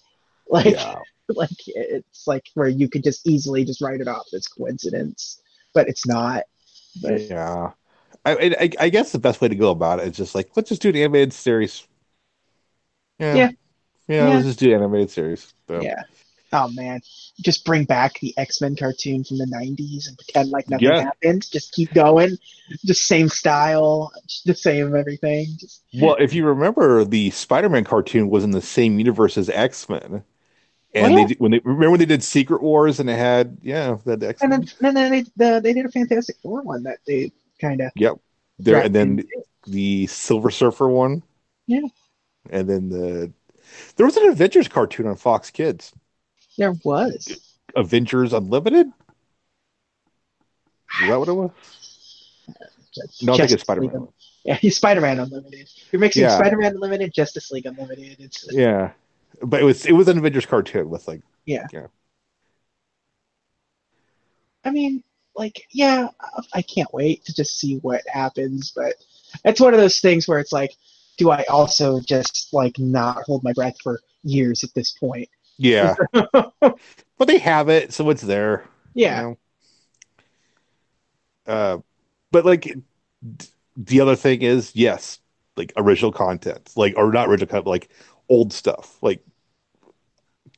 [0.53, 0.97] Like, yeah
[1.37, 5.40] like it's like where you could just easily just write it off as coincidence,
[5.75, 6.45] but it's not.
[7.03, 7.71] But yeah
[8.25, 10.68] I, I I guess the best way to go about it is just like let's
[10.68, 11.87] just do an animated series
[13.18, 13.51] yeah Yeah.
[14.09, 14.29] yeah, Yeah.
[14.35, 15.81] let's just do animated series so.
[15.83, 16.03] yeah.
[16.53, 17.01] Oh man,
[17.40, 21.05] just bring back the X Men cartoon from the '90s and pretend like nothing Yeah.
[21.05, 21.49] happened.
[21.49, 22.37] Just keep going,
[22.85, 25.46] just same style, just the same everything.
[25.61, 30.25] Just Well, if you remember, the Spider-Man cartoon was in the same universe as X-Men,
[30.92, 31.14] and Oh, yeah.
[31.14, 34.20] they did- when they remember when they did Secret Wars and it had yeah that
[34.20, 37.81] X-Men then, and then they the, they did a Fantastic Four one that they kind
[37.81, 38.14] of Yep.
[38.59, 39.25] there, and then
[39.66, 41.23] the Silver Surfer one,
[41.66, 41.81] Yeah.
[42.51, 43.33] and then the
[43.96, 45.92] there was an Avengers cartoon on Fox Kids,
[46.59, 47.55] there was.
[47.77, 48.88] Avengers Unlimited.
[51.03, 51.51] Is that what it was?
[53.23, 54.09] No, I think it's Spider-Man.
[54.44, 55.68] Yeah, he's Spider Man Unlimited.
[55.92, 56.37] You're mixing Yeah.
[56.37, 58.16] Spider Man Unlimited, Justice League Unlimited.
[58.18, 58.92] It's Yeah,
[59.42, 61.66] but it was it was an Avengers cartoon with like yeah.
[61.73, 61.87] yeah.
[64.64, 65.03] I mean,
[65.37, 66.09] like, yeah,
[66.53, 68.95] I can't wait to just see what happens, but
[69.45, 70.73] it's one of those things where it's like,
[71.19, 75.29] do I also just like not hold my breath for years at this point?
[75.59, 75.97] yeah,
[76.61, 78.64] but they have it, so it's there.
[79.05, 79.38] you Yeah, know?
[81.47, 81.79] Uh,
[82.31, 85.19] but like d- the other thing is, yes,
[85.57, 87.90] like original content, like or not original content, like
[88.29, 88.99] old stuff.
[89.03, 89.25] Like,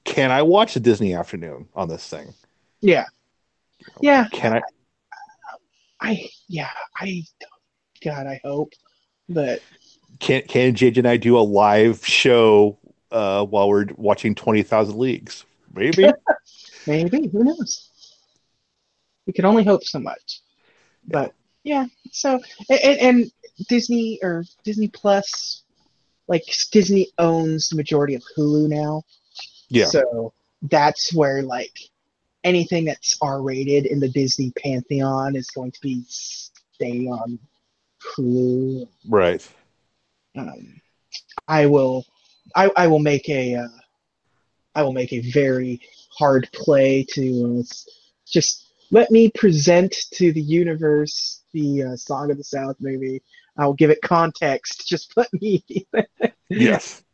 [0.05, 2.35] can I watch a Disney afternoon on this thing?
[2.81, 3.07] yeah,
[4.01, 4.29] yeah.
[4.33, 4.63] Can I?
[6.01, 7.23] I yeah, I
[8.03, 8.73] God, I hope,
[9.29, 9.63] but
[10.19, 12.79] Can can JJ and I do a live show
[13.11, 15.45] uh, while we're watching Twenty Thousand Leagues?
[15.73, 16.11] Maybe.
[16.87, 17.89] maybe who knows?
[19.27, 20.41] We can only hope so much,
[21.07, 21.87] but yeah.
[22.11, 23.33] So and, and
[23.69, 25.63] Disney or Disney Plus,
[26.27, 26.43] like
[26.73, 29.05] Disney owns the majority of Hulu now.
[29.69, 29.87] yeah.
[29.87, 31.79] So that's where like
[32.45, 37.39] anything that's R rated in the Disney pantheon is going to be stay on
[38.17, 38.89] Hulu.
[39.09, 39.49] right.
[40.37, 40.81] Um,
[41.47, 42.05] I will,
[42.57, 43.69] I, I will make a, uh,
[44.75, 47.63] I will make a very hard play to uh,
[48.27, 53.23] just let me present to the universe the uh, Song of the South movie.
[53.59, 54.87] I'll give it context.
[54.89, 55.65] Just put me.
[56.49, 57.03] Yes.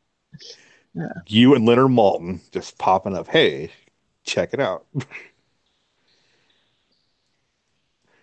[0.94, 1.12] Yeah.
[1.28, 3.28] You and Leonard Maltin just popping up.
[3.28, 3.70] Hey,
[4.28, 4.86] check it out.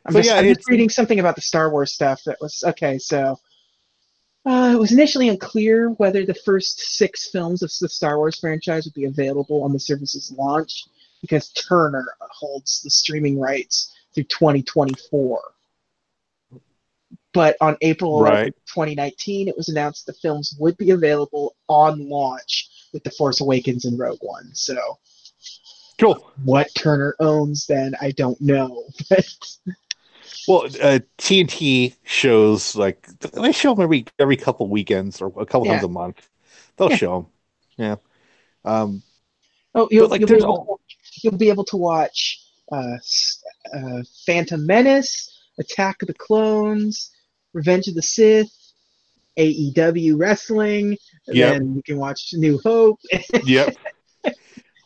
[0.05, 2.63] I'm, So, just, yeah, I'm just reading something about the Star Wars stuff that was
[2.63, 2.99] okay.
[2.99, 3.39] So
[4.45, 8.85] uh, it was initially unclear whether the first six films of the Star Wars franchise
[8.85, 10.85] would be available on the service's launch
[11.21, 15.41] because Turner holds the streaming rights through 2024.
[17.33, 18.53] But on April Right.
[18.67, 23.85] 2019, it was announced the films would be available on launch with The Force Awakens
[23.85, 24.51] and Rogue One.
[24.53, 24.99] So
[25.99, 26.31] Cool.
[26.43, 28.83] what Turner owns, then I don't know.
[30.47, 35.65] Well, uh, TNT shows like they show them every every couple weekends or a couple
[35.65, 35.73] Yeah.
[35.73, 36.29] times a month.
[36.77, 36.97] They'll Yeah.
[36.97, 37.27] show them.
[37.77, 37.95] Yeah.
[38.71, 39.01] Um,
[39.73, 40.65] Oh, you'll, like, you'll, be to,
[41.23, 42.97] you'll be able to watch uh,
[43.73, 47.11] uh, Phantom Menace, Attack of the Clones,
[47.53, 48.51] Revenge of the Sith,
[49.37, 51.53] AEW Wrestling, and Yep.
[51.53, 52.99] then you can watch New Hope.
[53.45, 53.75] yep.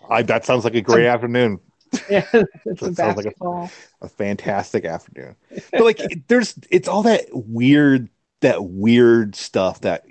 [0.10, 1.60] I, that sounds like a great afternoon.
[2.10, 3.70] yeah, That sounds like a-
[4.02, 5.36] A fantastic afternoon.
[5.72, 8.10] But like, it- there's it's all that weird
[8.42, 10.06] that weird stuff that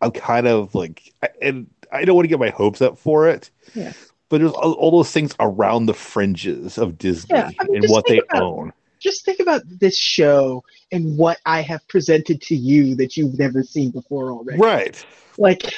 [0.00, 3.50] I'm kind of like, and I don't want to get my hopes up for it.
[3.74, 3.92] Yeah.
[4.28, 7.86] But there's all, all those things around the fringes of Disney Yeah, I mean, and
[7.90, 8.72] what they about- own.
[9.00, 13.62] Just think about this show and what I have presented to you that you've never
[13.62, 14.58] seen before already.
[14.60, 15.02] Right.
[15.38, 15.72] Like,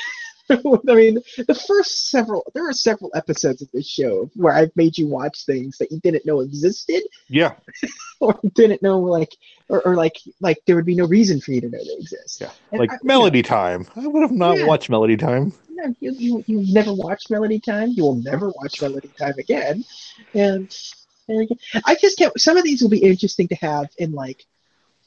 [0.51, 4.99] I mean, the first several, there are several episodes of this show where I've made
[4.99, 7.55] you watch things that you didn't know existed Yeah.
[8.21, 9.35] or didn't know, like,
[9.69, 12.41] or, or like, like there would be no reason for you to know they exist.
[12.41, 12.51] Yeah.
[12.71, 13.87] And Like I- Melody Time.
[13.97, 14.67] I would have not Yeah.
[14.67, 15.53] watched Melody Time.
[15.71, 17.91] No, you, you, you've never watched Melody Time.
[17.91, 19.85] You will never watch Melody Time again.
[20.35, 20.75] And,
[21.29, 21.49] and
[21.87, 22.39] I just can't.
[22.39, 24.45] Some of these will be interesting to have in like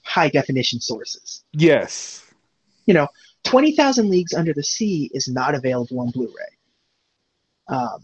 [0.01, 1.43] high definition sources.
[1.51, 2.23] Yes.
[3.45, 7.75] 20,000 Leagues Under the Sea is not available on Blu ray.
[7.75, 8.03] Um,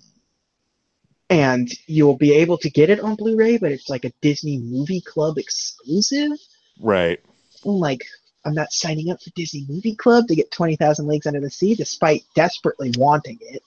[1.30, 4.58] and you'll be able to get it on Blu ray, but it's like a Disney
[4.58, 6.32] Movie Club exclusive.
[6.80, 7.20] Right.
[7.64, 8.06] Like,
[8.46, 11.76] I'm not signing up for Disney Movie Club to get 20,000 Leagues Under the Sea
[11.76, 13.62] despite desperately wanting it.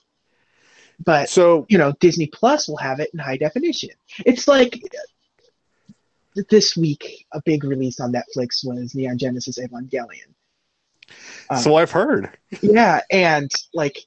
[1.03, 3.89] But So you know, Disney Plus will have it in high definition.
[4.25, 4.81] It's like
[6.49, 10.34] this week, a big release on Netflix was Neon Genesis Evangelion.
[11.49, 12.29] Uh, so I've heard.
[12.61, 13.97] yeah, and like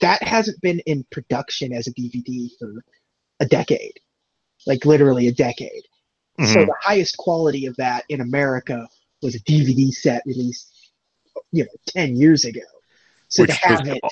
[0.00, 2.84] that hasn't been in production as a DVD for
[3.40, 3.98] a decade,
[4.66, 5.82] like literally a decade.
[6.38, 6.66] So Mhm.
[6.66, 8.88] the highest quality of that in America
[9.20, 10.72] was a DVD set released,
[11.52, 12.60] you know, ten years ago.
[13.28, 14.02] So Which to have was- it,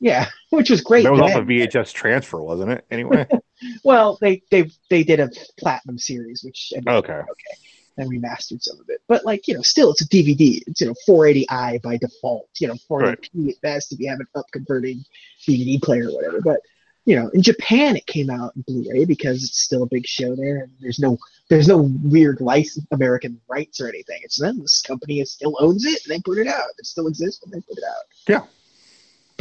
[0.00, 1.04] yeah, which was great.
[1.04, 2.84] that was off a VHS transfer, wasn't it?
[2.90, 3.26] Anyway.
[3.84, 7.20] Well, they they they did a platinum series, which ended up okay.
[7.96, 9.00] And remastered some of it.
[9.08, 10.62] But like you know, still it's a DVD.
[10.66, 12.48] It's you know 480i by default.
[12.58, 15.04] You know 480p at best if you have an up converting
[15.46, 16.40] DVD player or whatever.
[16.40, 16.60] But
[17.04, 20.36] you know, in Japan it came out in Blu-ray because it's still a big show
[20.36, 24.20] there, and there's no there's no weird license American rights or anything.
[24.22, 24.60] It's them.
[24.60, 26.68] This company still owns it, and they put it out.
[26.78, 28.04] It still exists, and they put it out.
[28.28, 28.46] Yeah.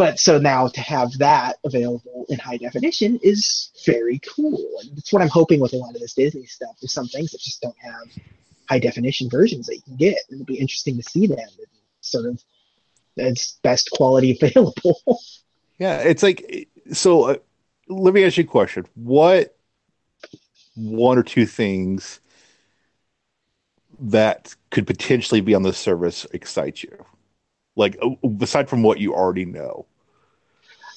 [0.01, 5.21] But so now to have that available in high definition is very cool, and what
[5.21, 6.75] I'm hoping with a lot of this Disney stuff.
[6.81, 8.07] There's some things that just don't have
[8.67, 10.17] high definition versions that you can get.
[10.31, 11.47] It'll be interesting to see them
[11.99, 12.43] sort of
[13.19, 14.97] as best quality available.
[15.77, 17.25] Yeah, it's like so.
[17.25, 17.35] Uh,
[17.87, 19.55] let me ask you a question: What
[20.73, 22.21] one or two things
[23.99, 27.05] that could potentially be on the service excite you?
[27.75, 28.09] Like uh,
[28.41, 29.85] aside from what you already know.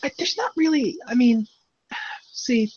[0.05, 0.99] I, there's not really.
[1.07, 1.47] I mean,
[2.23, 2.71] see,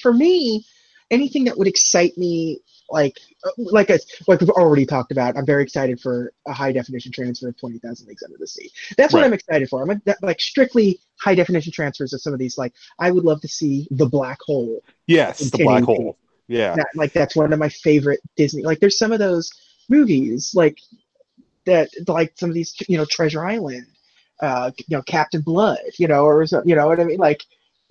[0.00, 0.64] for me,
[1.10, 3.18] anything that would excite me, like
[3.56, 7.48] like I, like we've already talked about, I'm very excited for a high definition transfer
[7.48, 8.70] of Twenty Thousand Leagues Under the Sea.
[8.96, 9.82] That's what I'm excited for.
[9.82, 12.58] I'm a, like strictly high definition transfers of some of these.
[12.58, 16.16] Like I would love to see the Black Hole Yes, the black hole.
[16.46, 18.62] Yeah, that like that's one of my favorite Disney.
[18.62, 19.50] Like there's some of those
[19.88, 20.78] movies like
[21.66, 23.86] that, like some of these, you know, Treasure Island,
[24.40, 27.44] uh, you know, Captain Blood, you know, or you know what I mean, like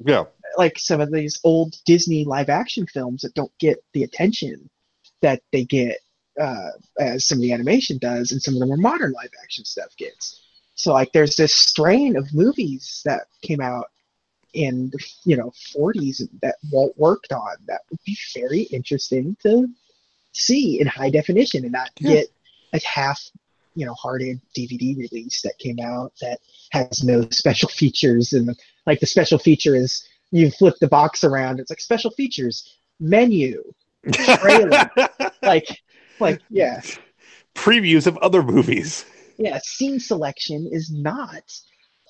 [0.04, 0.26] yeah,
[0.58, 4.70] like some of these old Disney live action films that don't get the attention
[5.22, 5.98] that they get
[6.40, 9.66] uh, as some of the animation does, and some of the more modern live action
[9.66, 10.42] stuff gets.
[10.76, 13.88] So like there's this strain of movies that came out
[14.54, 19.68] in the you know 40s that Walt worked on that would be very interesting to
[20.32, 22.16] see in high definition and not Yeah.
[22.16, 22.28] get
[22.74, 23.22] a half
[23.80, 26.40] you know hearted DVD release that came out that
[26.72, 31.60] has no special features and like the special feature is you flip the box around
[31.60, 33.64] it's like special features menu
[34.12, 34.90] Trailer.
[35.44, 35.68] like
[36.20, 36.82] like yeah
[37.56, 39.06] Previews of other movies.
[39.38, 41.44] yeah scene selection is not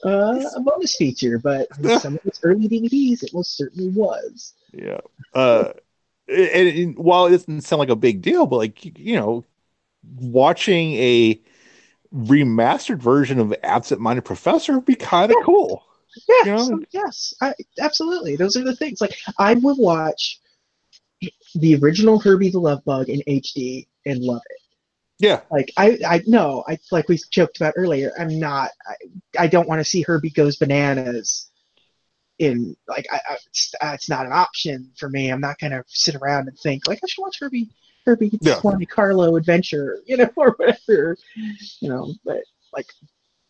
[0.06, 1.68] uh, a bonus feature but
[2.02, 5.00] some of its early dvds it most certainly was Yeah.
[5.34, 5.74] Uh,
[6.28, 9.46] and, and while it doesn't sound like a big deal, but like you know,
[10.18, 11.42] watching a
[12.14, 15.46] remastered version of Absent Minded Professor would be kind of Yeah.
[15.46, 15.84] cool.
[16.28, 16.66] yeah You know?
[16.68, 20.40] so- yes I, absolutely those are the things like i would watch
[21.56, 24.58] the original herbie the love bug in hd and love it
[25.20, 25.42] Yeah.
[25.52, 29.68] like i i know i like we joked about earlier i'm not i, I don't
[29.68, 31.52] want to see herbie goes bananas
[32.40, 35.84] in like I, I it's, uh, it's not an option for me i'm not gonna
[35.88, 37.70] sit around and think like i should watch herbie
[38.06, 38.60] herbie Yeah.
[38.64, 41.18] Monte Carlo adventure you know or whatever
[41.80, 42.42] you know but
[42.74, 42.88] like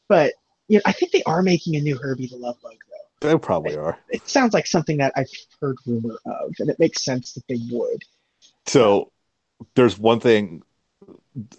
[0.08, 0.34] but
[0.68, 2.76] you know, i think they are making a new herbie the love bug
[3.22, 3.98] though They probably are.
[4.10, 5.30] it sounds like something that i've
[5.62, 8.04] heard rumor of and it makes sense that they would
[8.68, 9.12] So
[9.76, 10.64] there's one thing.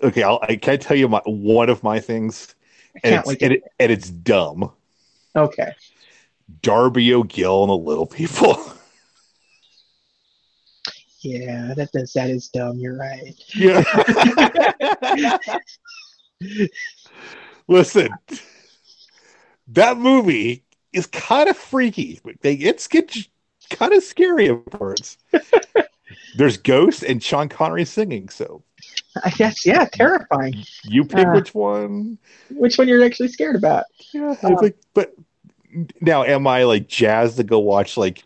[0.02, 2.54] Okay, I'll, I can tell you my one of my things,
[3.04, 4.72] and can't it's, and, it, and it's dumb.
[5.36, 5.72] okay
[6.62, 8.56] Darby O'Gill and the Little People.
[11.20, 13.82] yeah that does that is dumb you're right yeah.
[17.68, 18.08] Listen,
[19.68, 22.20] that movie is kind of freaky.
[22.40, 23.28] They, It's gets
[23.70, 25.18] kind of scary at parts.
[26.36, 28.62] There's ghosts and Sean Connery singing, so
[29.22, 30.64] I guess yeah, terrifying.
[30.84, 32.18] You pick Uh, which one.
[32.50, 33.84] Which one you're actually scared about?
[34.12, 35.14] Yeah, I think, but
[36.00, 38.24] now am I like jazzed to go watch like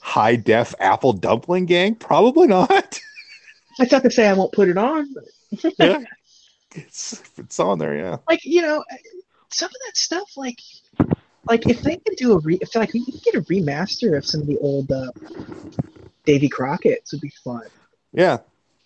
[0.00, 1.94] high def Apple Dumpling Gang?
[1.94, 3.00] Probably not.
[3.78, 5.12] That's not to say I won't put it on.
[5.14, 6.00] But yeah,
[6.74, 7.96] it's it's on there.
[7.96, 8.84] Yeah, like you know,
[9.50, 10.60] some of that stuff, like
[11.48, 14.26] like if they could do a re, if like we could get a remaster of
[14.26, 15.10] some of the old uh,
[16.24, 17.66] Davy Crockett's would be fun.
[18.12, 18.38] yeah.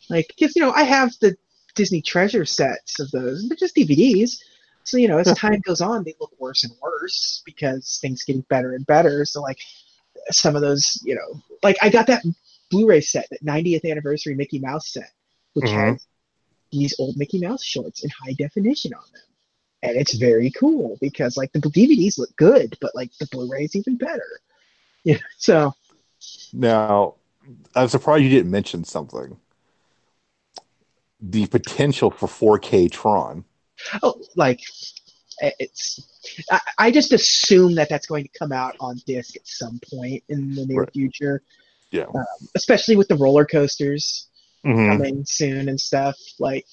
[0.09, 1.37] Like, because you know, I have the
[1.75, 4.39] Disney treasure sets of those, but just DVDs.
[4.83, 8.43] So you know, as time goes on, they look worse and worse because things getting
[8.43, 9.25] better and better.
[9.25, 9.59] So like,
[10.31, 12.23] some of those, you know, like I got that
[12.71, 15.11] Blu-ray set, that 90th anniversary Mickey Mouse set,
[15.55, 15.93] which Mhm.
[15.93, 16.07] has
[16.73, 19.23] these old Mickey Mouse shorts in high definition on them,
[19.83, 23.77] and it's very cool because like the DVDs look good, but like the Blu-ray's is
[23.77, 24.23] even better.
[25.03, 25.75] Yeah, so
[26.53, 27.15] Now,
[27.75, 29.39] I'm surprised you didn't mention something.
[31.23, 33.45] The potential for 4K Tron.
[34.03, 34.61] oh, like
[35.41, 36.07] it's
[36.51, 40.23] I, I just assume that that's going to come out on disc at some point
[40.29, 40.93] in the near Right.
[40.93, 41.43] future
[41.91, 42.05] Yeah.
[42.15, 44.29] um, especially with the roller coasters
[44.65, 44.87] Mhm.
[44.89, 46.67] coming soon and stuff like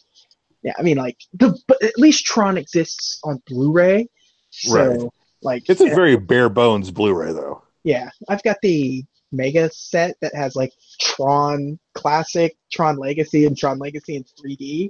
[0.63, 4.09] yeah i mean like the but at least tron exists on blu-ray
[4.49, 5.09] so Right.
[5.41, 7.61] like It's a very bare bones Blu-ray, though.
[7.85, 13.77] yeah i've got the mega set that has like tron classic tron legacy and tron
[13.79, 14.89] legacy in 3d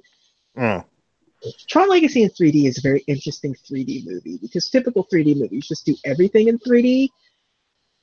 [0.55, 0.83] Yeah.
[1.67, 5.85] Tron Legacy in 3D is a very interesting 3D movie because typical 3D movies just
[5.85, 7.09] do everything in 3D,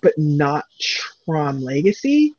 [0.02, 0.64] but not
[1.24, 2.34] Tron Legacy.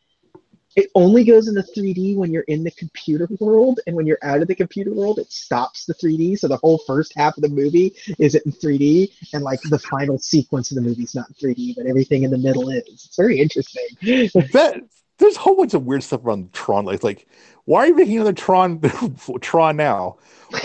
[0.76, 4.42] It only goes into 3D when you're in the computer world, and when you're out
[4.42, 6.38] of the computer world, it stops the 3D.
[6.38, 10.18] So the whole first half of the movie isn't in 3D, and like the final
[10.18, 12.84] sequence of the movie is not in 3D, but everything in the middle is.
[12.88, 13.88] It's very interesting.
[14.02, 14.84] That
[15.18, 16.86] there's a whole bunch of weird stuff around Tron.
[16.86, 17.28] Like, like
[17.66, 18.82] why are you making another Tron
[19.42, 20.18] Tron now?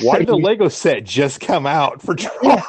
[0.02, 2.62] Why did the Lego set just come out for Tron Yeah,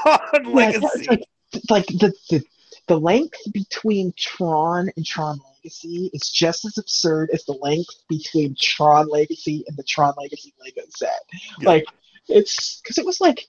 [0.46, 0.88] Legacy?
[0.94, 1.24] it's like,
[1.70, 2.44] like the, the
[2.88, 8.56] the length between Tron and Tron Legacy is just as absurd as the length between
[8.60, 11.20] Tron Legacy and the Tron Legacy Lego set.
[11.60, 11.70] Yeah.
[11.70, 11.86] Like
[12.28, 13.48] it's because it was like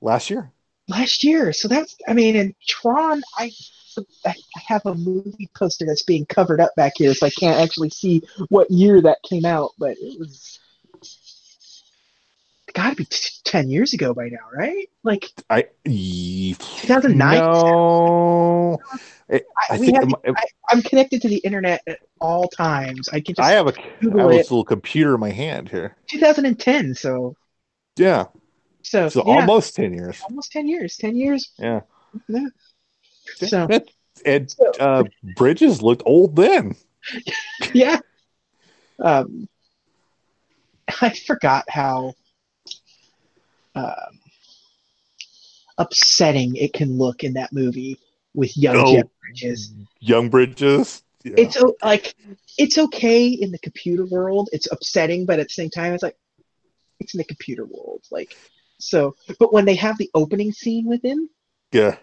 [0.00, 0.52] Last year.
[0.88, 3.50] last year, so that's I mean, in Tron, I
[4.26, 4.34] I
[4.68, 8.22] have a movie poster that's being covered up back here, so I can't actually see
[8.48, 10.58] what year that came out, but it was.
[12.72, 14.88] Got to be t- ten years ago by now, right?
[15.02, 17.38] Like I ye- 2009?
[17.38, 18.78] No,
[19.28, 23.08] I, I we think have- it I, I'm connected to the internet at all times.
[23.08, 24.36] I can just I have a I have it.
[24.36, 25.96] this little computer in my hand here.
[26.10, 26.94] 2010.
[26.94, 27.34] So
[27.96, 28.26] Yeah,
[28.82, 30.20] so, so yeah, almost ten years.
[30.28, 30.96] almost 10 years.
[30.96, 31.50] 10 years.
[31.58, 31.80] Yeah.
[32.28, 32.46] Yeah.
[33.36, 33.68] So
[34.24, 35.04] and uh,
[35.36, 36.76] Bridges looked old then.
[37.72, 38.00] yeah.
[38.98, 39.48] Um,
[41.00, 42.14] I forgot how
[43.74, 44.20] um,
[45.78, 47.98] upsetting it can look in that movie
[48.34, 48.94] with young Oh.
[48.96, 49.72] Jeff Bridges.
[50.00, 51.02] Young Bridges.
[51.24, 51.34] Yeah.
[51.36, 52.14] It's o- like
[52.58, 54.48] it's okay in the computer world.
[54.52, 56.16] It's upsetting, but at the same time, it's like
[56.98, 58.02] it's in the computer world.
[58.10, 58.36] Like
[58.78, 61.28] so, but when they have the opening scene with him,
[61.72, 61.96] yeah,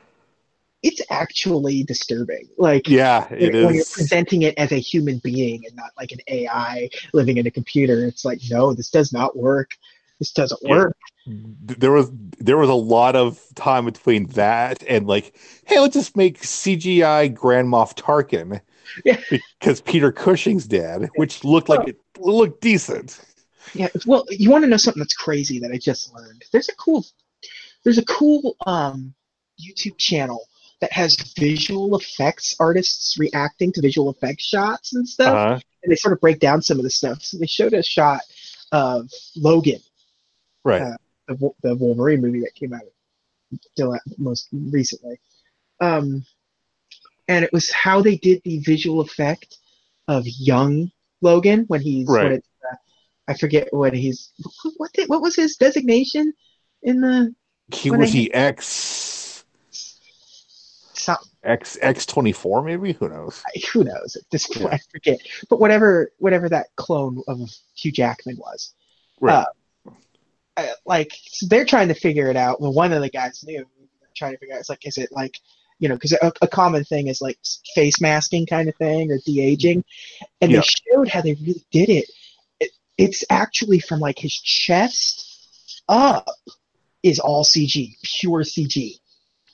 [0.84, 2.48] it's actually disturbing.
[2.58, 6.12] Like yeah, it when, when you're presenting it as a human being and not like
[6.12, 9.72] an AI living in a computer, it's like, no, this does not work.
[10.20, 10.70] This doesn't Yeah.
[10.70, 10.98] work.
[11.26, 12.10] There was
[12.40, 17.34] there was a lot of time between that and like, hey, let's just make CGI
[17.34, 18.62] Grand Moff Tarkin
[19.04, 19.20] Yeah.
[19.60, 23.20] because Peter Cushing's dead, which looked like it looked decent.
[23.74, 23.90] Yeah.
[24.06, 26.44] Well, you want to know something that's crazy that I just learned?
[26.54, 27.06] There's a cool,
[27.84, 29.14] there's a cool um,
[29.60, 30.48] YouTube channel
[30.82, 35.60] that has visual effects artists reacting to visual effects shots and stuff, Uh-huh.
[35.84, 37.22] and they sort of break down some of the stuff.
[37.24, 38.22] So they showed a shot
[38.72, 39.80] of Logan,
[40.64, 40.82] Right.
[40.82, 40.98] Uh,
[41.28, 42.82] the, the Wolverine movie that came out
[43.72, 45.20] still most recently.
[45.80, 46.26] Um,
[47.28, 49.58] and it was how they did the visual effect
[50.08, 52.24] of young Logan when he's Right.
[52.24, 52.76] when it's, uh,
[53.30, 54.32] I forget what he's
[54.78, 56.34] what did, what was his designation
[56.84, 57.34] in the
[57.74, 59.27] he was I- he X some,
[61.48, 63.44] X X twenty four maybe who knows.
[63.74, 64.74] who knows at this point Yeah.
[64.76, 65.20] I forget
[65.50, 67.40] but whatever whatever that clone of
[67.76, 68.74] Hugh Jackman was
[69.20, 69.46] Right.
[70.58, 72.60] uh, like so they're trying to figure it out.
[72.62, 73.66] Well, one of the guys knew
[74.16, 74.60] trying to figure out.
[74.60, 75.38] It's like, is it like,
[75.80, 77.38] you know, because a, a common thing is like
[77.76, 79.84] face masking kind of thing or de aging,
[80.42, 80.60] and Yeah.
[80.62, 82.06] they showed how they really did it.
[82.60, 82.72] it.
[82.98, 85.24] It's actually from like his chest
[85.88, 86.28] up
[87.04, 88.96] is all CG, pure CG.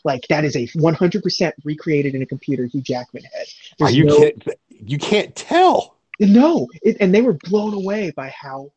[0.03, 3.45] Like that is a 100% recreated in a computer Hugh Jackman head.
[3.81, 5.97] Are you no, can't you can't tell.
[6.19, 8.71] no, it, and they were blown away by how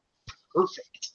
[0.55, 1.11] perfect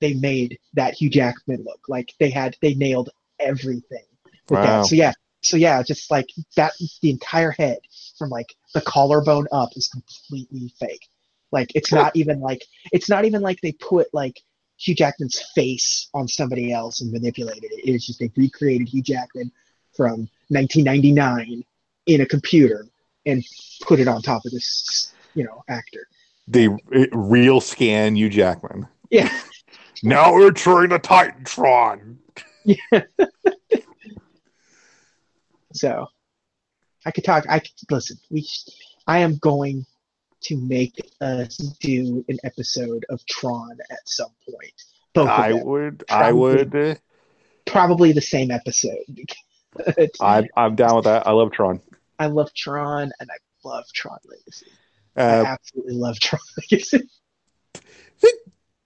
[0.00, 1.80] they made that Hugh Jackman look.
[1.88, 3.10] Like they had, they nailed
[3.40, 4.04] everything
[4.50, 4.62] with Wow.
[4.82, 4.86] that.
[4.86, 7.78] So yeah, so yeah, just like that, the entire head
[8.18, 11.08] from like the collarbone up is completely fake.
[11.52, 14.42] Like it's not even like it's not even like they put like
[14.76, 17.88] Hugh Jackman's face on somebody else and manipulated it.
[17.88, 19.52] It's just they recreated Hugh Jackman
[19.96, 21.64] from 1999
[22.06, 22.86] in a computer
[23.26, 23.44] and
[23.82, 26.06] put it on top of this, you know, actor.
[26.46, 26.68] They
[27.12, 28.88] real scan Hugh Jackman.
[29.10, 29.30] Yeah.
[30.02, 32.16] Now we're entering the Titantron.
[32.64, 33.04] Yeah.
[35.72, 36.08] so
[37.06, 37.46] I could talk.
[37.48, 38.18] I could listen.
[38.30, 38.46] We,
[39.06, 39.86] I am going
[40.44, 44.72] to make us do an episode of Tron at some point.
[45.14, 46.98] Both I would I would
[47.66, 49.04] probably the same episode.
[50.20, 51.26] I'm I'm down with that.
[51.26, 51.80] I love Tron.
[52.18, 54.66] I love Tron and I love Tron Legacy.
[55.16, 56.40] I Uh, absolutely love Tron
[56.70, 57.08] Legacy.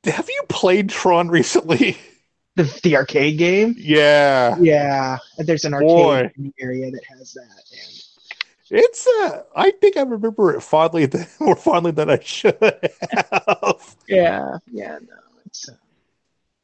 [0.04, 1.96] have you played Tron recently?
[2.56, 3.76] The, the arcade game.
[3.78, 4.56] yeah.
[4.58, 6.32] Yeah, there's an arcade Boy.
[6.36, 7.44] in the area that has that.
[7.70, 8.02] And
[8.70, 12.58] It's uh I think I remember it fondly th- more fondly than I should
[13.10, 13.96] have.
[14.08, 15.16] Yeah, yeah, no,
[15.46, 15.74] it's uh,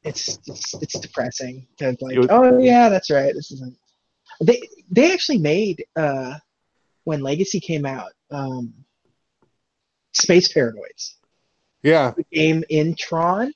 [0.03, 1.67] it's it's it's depressing.
[1.79, 3.33] To like, was- oh yeah, that's right.
[3.35, 3.77] This isn't.
[4.43, 6.35] They they actually made uh
[7.05, 8.73] when Legacy came out, um,
[10.13, 11.15] Space Paranoids,
[11.83, 12.13] Yeah.
[12.17, 13.53] the game in Tron.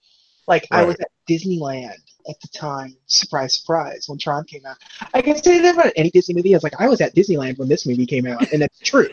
[0.46, 1.96] Like I was at Disneyland
[2.28, 2.96] at the time.
[3.06, 4.04] Surprise, surprise!
[4.08, 4.76] When Tron came out,
[5.14, 6.54] I can say that about any Disney movie.
[6.54, 9.08] I was like, I was at Disneyland when this movie came out, and that's true.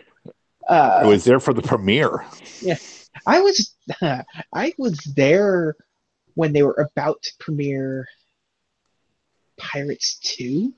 [0.68, 2.26] Uh, I was there for the premiere.
[2.62, 2.78] Yeah,
[3.26, 3.76] I was
[4.54, 5.76] I was there
[6.36, 8.08] when they were about to premiere
[9.58, 10.74] Pirates 2.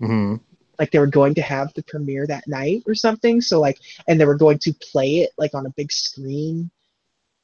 [0.00, 0.36] hmm
[0.78, 3.40] Like they were going to have the premiere that night or something.
[3.40, 6.70] So like and they were going to play it like on a big screen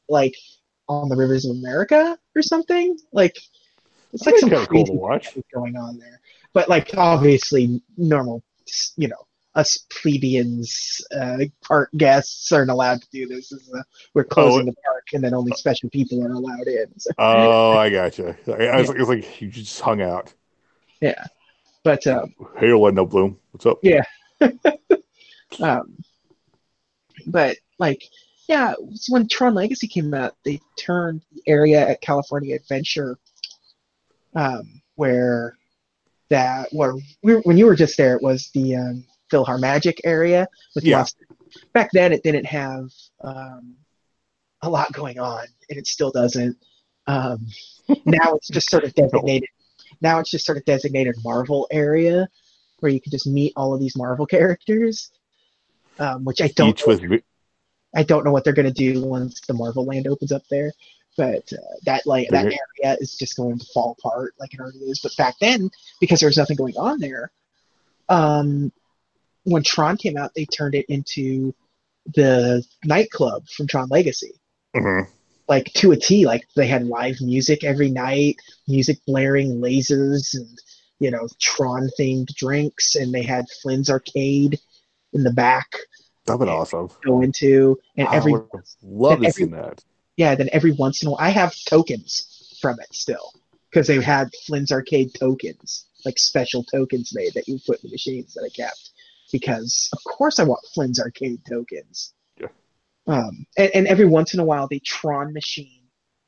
[0.09, 0.35] like
[0.89, 2.99] on the Rivers of America or something.
[3.13, 3.39] Like
[4.15, 5.39] it's like some be kinda cool crazy to watch.
[5.53, 6.21] going on there.
[6.53, 8.43] But like obviously normal
[8.97, 13.51] you know us plebeians, uh, park guests aren't allowed to do this.
[13.51, 14.65] This is a, we're closing Oh.
[14.73, 16.87] the park, and then only special people are allowed in.
[16.99, 18.37] So, Oh, I gotcha.
[18.49, 20.35] I, I was, was like you just hung out.
[21.01, 21.25] Yeah,
[21.85, 23.79] but um, Hey, Orlando Bloom, what's up?
[23.83, 24.03] Yeah.
[25.61, 25.97] um,
[27.27, 28.03] but like,
[28.49, 28.75] yeah,
[29.09, 33.19] when Tron Legacy came out, they turned the area at California Adventure,
[34.35, 35.57] um, where
[36.31, 40.85] that where we, when you were just there, it was the um, Philharmagic area with
[40.85, 41.05] Yeah.
[41.73, 42.91] Back then, it didn't have
[43.23, 43.77] um,
[44.63, 46.57] a lot going on, and it still doesn't.
[47.07, 47.47] Um,
[48.05, 49.49] now it's just sort of designated.
[50.01, 52.29] Now it's just sort of designated Marvel area,
[52.81, 55.11] where you can just meet all of these Marvel characters.
[56.01, 57.23] Um, which I don't Each with
[57.95, 60.73] I don't know what they're going to do once the Marvel Land opens up there,
[61.17, 64.61] but uh, that like that They're area is just going to fall apart like it
[64.61, 65.01] already is.
[65.01, 67.31] But back then, because there was nothing going on there,
[68.09, 68.73] um,
[69.45, 71.55] when Tron came out, they turned it into
[72.15, 74.33] the nightclub from Tron Legacy,
[74.75, 75.07] Mhm.
[75.49, 76.27] like to a T.
[76.27, 78.37] Like they had live music every night,
[78.69, 80.59] music blaring, lasers, and
[80.99, 84.61] you know Tron themed drinks, and they had Flynn's Arcade
[85.13, 85.71] in the back
[86.27, 86.91] That'd been awesome.
[87.05, 88.33] go into, and I every
[88.83, 89.85] love to and see every- that.
[90.17, 93.33] Yeah, then every once in a while, I have tokens from it still
[93.71, 97.95] because they had Flynn's Arcade tokens, like special tokens made that you put in the
[97.95, 98.91] machines that I kept.
[99.33, 102.13] Because of course I want Flynn's Arcade tokens.
[102.41, 102.47] Yeah.
[103.07, 105.83] Um, and, and every once in a while, the Tron machine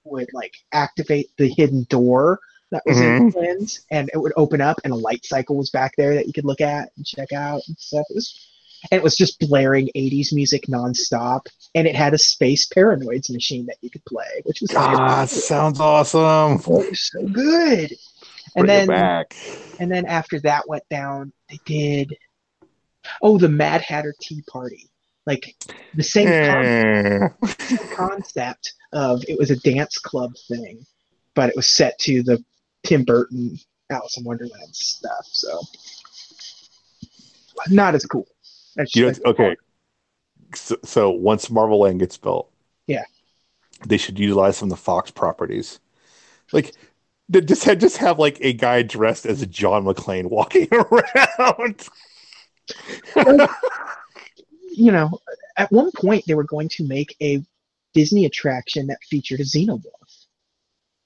[0.04, 2.40] would like activate the hidden door
[2.72, 5.92] that was in Flynn's, and it would open up, and a light cycle was back
[5.96, 8.04] there that you could look at and check out and stuff.
[8.10, 8.48] It was,
[8.90, 13.66] and it was just blaring '80s music nonstop and it had a space paranoids machine
[13.66, 16.58] that you could play, which was God, sounds awesome.
[16.94, 17.88] So good.
[17.88, 17.96] Bring
[18.56, 19.34] And it then back.
[19.78, 22.16] and then after that went down, they did
[23.22, 24.88] oh the Mad Hatter Tea Party,
[25.26, 25.54] like
[25.94, 27.28] the same Eh.
[27.94, 30.84] concept of it was a dance club thing,
[31.34, 32.42] but it was set to the
[32.84, 33.58] Tim Burton
[33.90, 35.26] Alice in Wonderland stuff.
[35.30, 35.60] So
[37.68, 38.26] not as cool.
[38.76, 39.56] You know, just- okay.
[40.54, 42.50] So, so once Marvel Land gets built,
[42.86, 43.02] Yeah.
[43.86, 45.80] they should utilize some of the Fox properties.
[46.52, 46.74] Like,
[47.30, 51.88] just have just have like a guy dressed as a John McClane walking around.
[54.70, 55.18] you know,
[55.56, 57.42] at one point they were going to make a
[57.94, 59.82] Disney attraction that featured a xenomorph.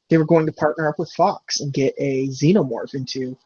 [0.08, 3.36] They were going to partner up with Fox and get a xenomorph into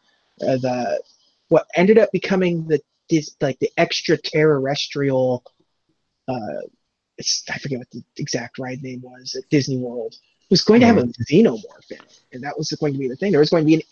[0.40, 1.02] uh, the
[1.48, 2.80] what ended up becoming the
[3.10, 5.44] this like the extraterrestrial.
[6.28, 6.62] Uh,
[7.18, 10.14] it's, I forget what the exact ride name was at Disney World.
[10.50, 13.16] Was going to have a xenomorph in it, and that was going to be the
[13.16, 13.30] thing.
[13.32, 13.82] There was going to be an,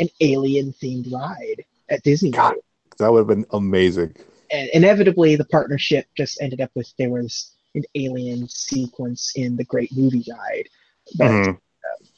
[0.00, 2.52] an alien themed ride at Disney God.
[2.52, 2.62] World
[2.98, 4.14] That would have been amazing.
[4.50, 9.64] and inevitably the partnership just ended up with there was an alien sequence in the
[9.64, 10.68] great movie ride
[11.16, 11.58] but Mhm.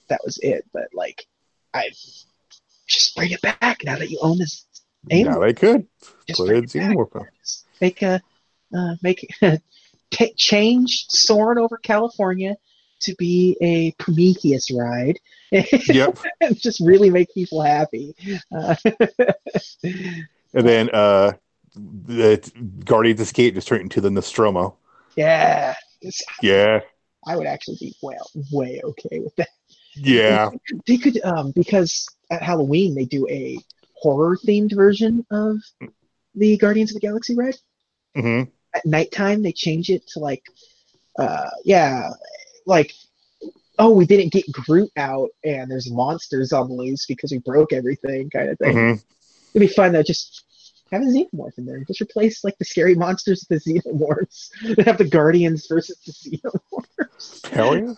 [0.08, 1.26] that was it but like
[1.74, 1.90] i
[2.86, 4.64] just bring it back now that you own this
[5.04, 5.86] name Yeah, they could
[6.26, 6.96] just put bring in it back.
[6.96, 7.26] Xenomorph.
[7.40, 8.20] Just make a
[8.76, 9.26] uh, make
[10.36, 12.56] change soaring over california
[13.00, 15.18] to be a prometheus ride
[15.50, 16.18] Yep.
[16.54, 18.14] just really make people happy
[18.54, 18.74] uh,
[19.84, 21.32] And then uh
[21.74, 22.52] the
[22.84, 24.76] Guardians Escape just turned into the Nostromo.
[25.16, 25.74] yeah
[26.42, 26.80] Yeah.
[27.26, 29.48] i would actually be well way okay with that
[29.96, 30.50] Yeah.
[30.86, 33.58] They could um because at Halloween they do a
[34.02, 35.56] horror themed version of
[36.34, 37.56] the Guardians of the Galaxy ride.
[38.14, 38.42] hmm
[38.74, 40.42] At nighttime they change it to like
[41.18, 42.10] uh yeah,
[42.66, 42.92] like
[43.78, 47.72] oh we didn't get Groot out and there's monsters on the loose because we broke
[47.72, 48.72] everything kind of thing.
[48.72, 48.94] hmm
[49.54, 50.44] It'd be fun though just
[50.90, 51.82] have a xenomorph in there.
[51.84, 54.50] Just replace like the scary monsters with the xenomorphs.
[54.76, 57.48] Then have the Guardians versus the xenomorphs.
[57.48, 57.94] Hell yeah.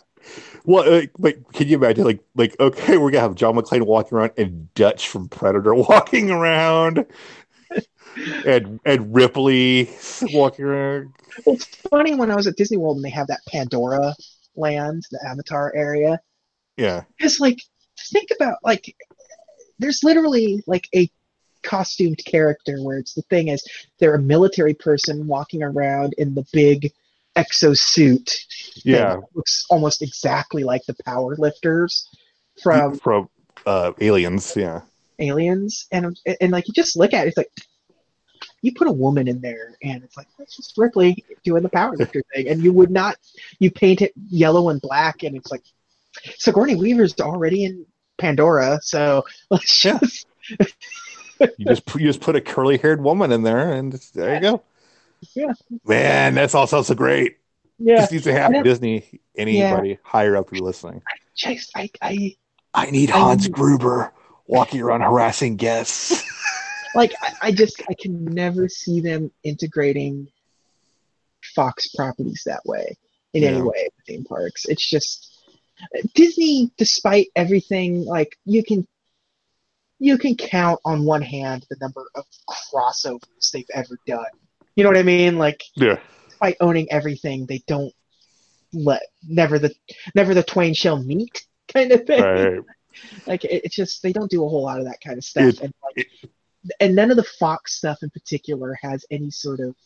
[0.64, 4.16] Well, uh, like, can you imagine, like, like, okay, we're gonna have John McClane walking
[4.16, 7.06] around and Dutch from Predator walking around,
[8.46, 9.90] and and Ripley
[10.32, 11.12] walking around.
[11.46, 14.14] It's funny when I was at Disney World and they have that Pandora
[14.56, 16.20] land, the Avatar area.
[16.76, 17.60] Yeah, Because, like,
[18.10, 18.96] think about, like,
[19.78, 21.08] there's literally, like, a
[21.62, 23.64] costumed character where it's the thing is
[23.98, 26.92] they're a military person walking around in the big
[27.36, 28.30] exosuit.
[28.84, 32.08] yeah, looks almost exactly like the power lifters
[32.62, 33.28] from from
[33.66, 34.54] uh, Aliens.
[34.56, 34.82] Yeah,
[35.18, 35.86] Aliens.
[35.92, 37.50] And, and, like, you just look at it, it's like,
[38.62, 41.96] you put a woman in there and it's like that's just Ripley doing the power
[41.96, 43.16] lifter thing and you would not
[43.58, 45.62] you paint it yellow and black and it's like
[46.38, 47.84] Sigourney Weaver's already in
[48.16, 50.26] Pandora so let's just
[51.40, 54.62] you just you just put a curly haired woman in there, and there you go.
[55.34, 55.52] Yeah.
[55.84, 57.38] man, that's all sounds so great.
[57.78, 58.56] yeah This needs to happen.
[58.56, 61.02] I know- Disney, anybody higher up, you listening?
[61.36, 62.36] just I, I
[62.74, 64.12] I need I Hans Gruber
[64.46, 66.22] walking around harassing guests.
[66.94, 70.28] like I, I just I can never see them integrating
[71.54, 72.96] Fox properties that way
[73.32, 74.64] in any way with theme parks.
[74.66, 75.30] It's just
[76.14, 78.86] Disney, despite everything, like you can
[79.98, 84.24] you can count on one hand the number of crossovers they've ever done.
[84.76, 85.38] You know what I mean?
[85.38, 85.98] Like yeah,
[86.40, 87.92] by owning everything, they don't
[88.72, 89.74] let never the
[90.14, 92.22] never the twain shall meet kind of thing.
[92.22, 92.60] Right.
[93.26, 95.44] like it, it's just they don't do a whole lot of that kind of stuff.
[95.44, 96.08] It- and like
[96.80, 99.76] and none of the fox stuff in particular has any sort of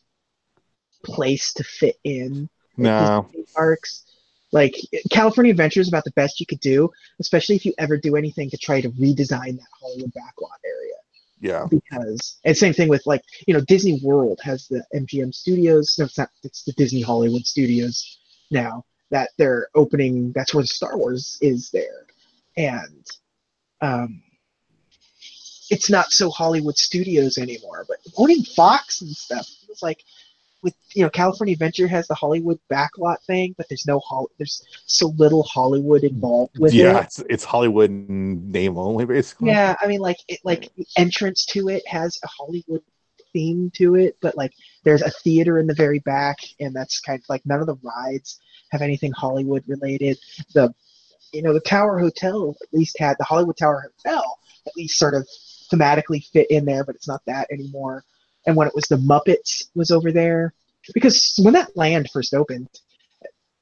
[1.04, 2.48] place to fit in.
[2.76, 4.04] No, parks.
[4.50, 4.74] Like
[5.10, 8.48] california adventure is about the best you could do especially if you ever do anything
[8.48, 10.77] to try to redesign that hollywood backlot area
[11.40, 15.96] yeah, because and same thing with like you know disney world has the mgm studios.
[15.98, 18.18] No it's not it's the disney hollywood studios
[18.50, 22.06] now that they're opening that's where star wars is there.
[22.56, 23.06] And
[23.80, 24.22] um
[25.70, 30.02] it's not so hollywood studios anymore but owning fox and stuff it's like
[30.62, 34.64] with you know california adventure has the hollywood backlot thing but there's no hol- there's
[34.86, 36.84] so little hollywood involved with yeah.
[36.90, 39.48] it Yeah, It's, it's Hollywood name only, basically.
[39.48, 42.82] yeah, I mean, like, it, like the entrance to it has a Hollywood
[43.32, 44.52] theme to it, but like,
[44.84, 47.76] there's a theater in the very back, and that's kind of like none of the
[47.82, 48.40] rides
[48.70, 50.18] have anything Hollywood related.
[50.54, 50.74] The,
[51.32, 55.14] you know, the Tower Hotel at least had the Hollywood Tower Hotel at least sort
[55.14, 55.26] of
[55.72, 58.04] thematically fit in there, but it's not that anymore.
[58.48, 60.54] And when it was the Muppets was over there,
[60.94, 62.66] because when that land first opened,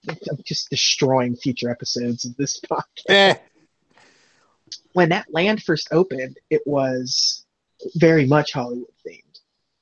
[0.09, 3.35] I'm just destroying future episodes of this podcast Eh,
[4.93, 7.45] when that land first opened, it was
[7.97, 9.41] very much Hollywood themed.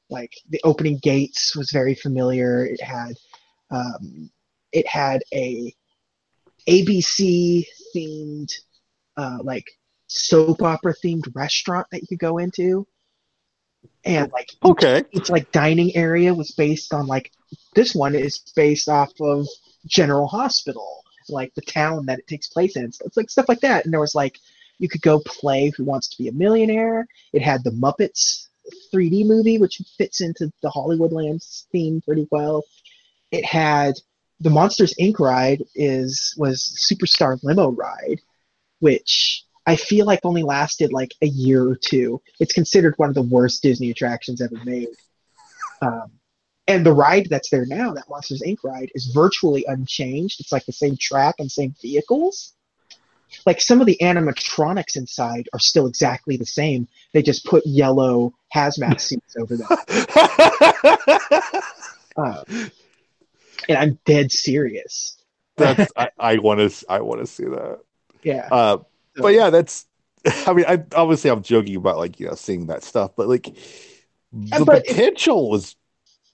[0.09, 2.65] Like the opening gates was very familiar.
[2.65, 3.13] It had
[3.71, 4.31] um,
[4.73, 5.71] it had a
[6.67, 8.51] ABC themed
[9.19, 9.67] uh, like
[10.07, 12.87] soap opera themed restaurant that you could go into,
[14.05, 15.03] and like okay.
[15.13, 17.33] its like dining area was based on like
[17.75, 19.47] this one is based off of
[19.87, 22.93] General Hospital, like the town that it takes place in.
[22.93, 23.85] So it's like stuff like that.
[23.85, 24.39] And there was like
[24.79, 27.07] you could go play Who Wants to Be a Millionaire.
[27.33, 28.49] It had the Muppets
[28.93, 32.65] 3D movie, which fits into the Hollywood Lands theme pretty well.
[33.31, 33.95] It had
[34.41, 35.19] the Monsters Inc.
[35.21, 38.21] ride is was Superstar Limo ride,
[38.81, 42.21] which I feel like only lasted like a year or two.
[42.39, 44.89] It's considered one of the worst Disney attractions ever made.
[45.81, 46.13] Um,
[46.67, 48.59] and the ride that's there now, that Monsters Inc.
[48.65, 50.41] ride, is virtually unchanged.
[50.41, 52.53] It's like the same track and same vehicles.
[53.47, 56.89] Like some of the animatronics inside are still exactly the same.
[57.13, 59.69] They just put yellow hazmat suits over them.
[62.17, 62.45] Um,
[63.69, 65.17] and I'm dead serious.
[65.57, 67.81] That's I, want to I want to see that.
[68.23, 68.49] Yeah.
[68.51, 68.79] Uh,
[69.17, 69.87] but yeah, that's.
[70.47, 73.55] I mean, I obviously I'm joking about like you know seeing that stuff, but like
[74.33, 75.77] the but if- potential was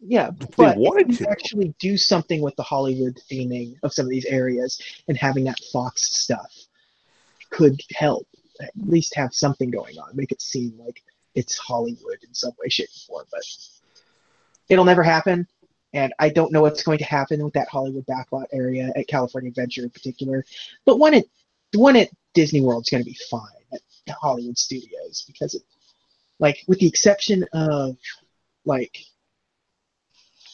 [0.00, 1.28] Yeah, they but wanted to.
[1.30, 5.60] actually do something with the Hollywood theming of some of these areas and having that
[5.72, 6.52] Fox stuff
[7.50, 8.26] could help.
[8.60, 11.02] At least have something going on, make it seem like
[11.34, 13.26] it's Hollywood in some way, shape, or form.
[13.32, 13.42] But
[14.68, 15.46] it'll never happen,
[15.92, 19.48] and I don't know what's going to happen with that Hollywood backlot area at California
[19.48, 20.44] Adventure in particular.
[20.84, 21.14] But one
[21.74, 23.40] at one at Disney World is going to be fine
[23.72, 25.62] at Hollywood Studios because it,
[26.38, 27.96] like, with the exception of
[28.64, 28.98] like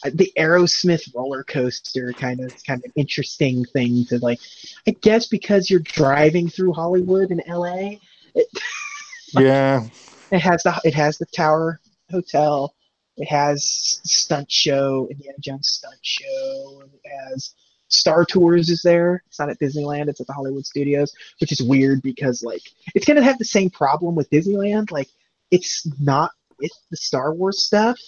[0.05, 4.41] uh, the Aerosmith roller coaster kind of kind of interesting thing to like.
[4.87, 7.99] I guess because you're driving through Hollywood and LA,
[8.35, 8.47] it,
[9.33, 9.87] Yeah,
[10.31, 12.75] it has the it has the Tower Hotel,
[13.17, 13.65] it has
[14.05, 17.55] stunt show, Indiana Jones stunt show, it has
[17.89, 19.23] Star Tours is there.
[19.27, 22.63] It's not at Disneyland, it's at the Hollywood Studios, which is weird because like
[22.95, 24.91] it's gonna have the same problem with Disneyland.
[24.91, 25.09] Like
[25.51, 27.99] it's not with the Star Wars stuff,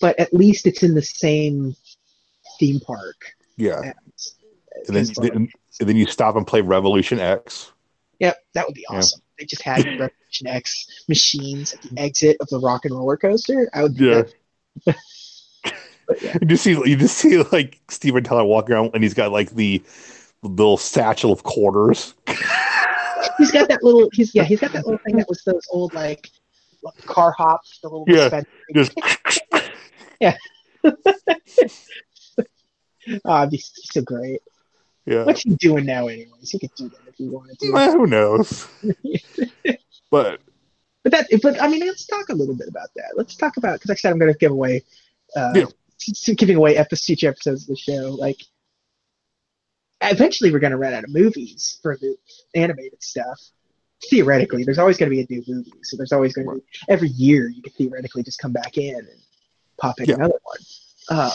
[0.00, 1.76] but at least it's in the same
[2.58, 3.16] theme park.
[3.56, 3.92] yeah.
[4.16, 4.34] as-
[4.86, 5.48] And then, as then
[5.80, 7.72] and then you stop and play Revolution X.
[8.20, 8.98] Yep, that would be Yeah.
[8.98, 9.20] awesome.
[9.38, 13.68] They just had Revolution X machines at the exit of the Rock and Roller Coaster.
[13.74, 13.98] I would.
[13.98, 14.22] Yeah.
[16.06, 19.14] But yeah, You just see you just see like Steven Tyler walking around and he's
[19.14, 19.82] got like the
[20.42, 22.14] little satchel of quarters.
[23.38, 24.08] he's got that little.
[24.12, 24.44] He's yeah.
[24.44, 26.30] He's got that little thing that was those old like
[27.06, 28.42] car hops, The little Yeah.
[28.74, 28.92] Just
[33.24, 34.40] Oh, it'd be so great.
[35.06, 35.24] yeah.
[35.24, 36.50] What's he doing now, anyways?
[36.50, 37.76] He could do that if he wanted to.
[37.76, 38.68] Eh, who knows?
[40.10, 40.40] but
[41.02, 43.14] But that, but I mean, let's talk a little bit about that.
[43.16, 44.84] Let's talk about because I said I'm going to give away,
[45.34, 45.64] uh, Yeah.
[46.36, 48.16] giving away episodes, future episodes of the show.
[48.18, 48.40] Like,
[50.00, 52.16] eventually we're going to run out of movies for the
[52.54, 53.40] animated stuff.
[54.10, 56.60] Theoretically, there's always going to be a new movie, so there's always going to be
[56.88, 59.08] every year you could theoretically just come back in and
[59.80, 60.16] pop in Yeah.
[60.16, 61.18] another one.
[61.18, 61.30] Um,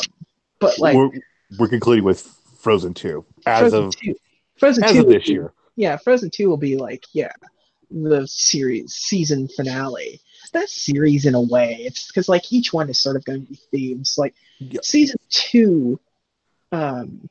[0.60, 1.10] but like we're
[1.58, 2.22] we're concluding with
[2.60, 4.16] Frozen Two as Frozen of two,
[4.60, 5.54] Frozen as two of this be- year.
[5.78, 7.32] yeah, Frozen 2 will be like, yeah,
[7.90, 10.20] the series season finale.
[10.52, 13.50] That series in a way, it's because like each one is sort of going to
[13.52, 14.16] be themes.
[14.18, 14.82] Like Yeah.
[14.84, 16.00] season two,
[16.72, 17.30] um,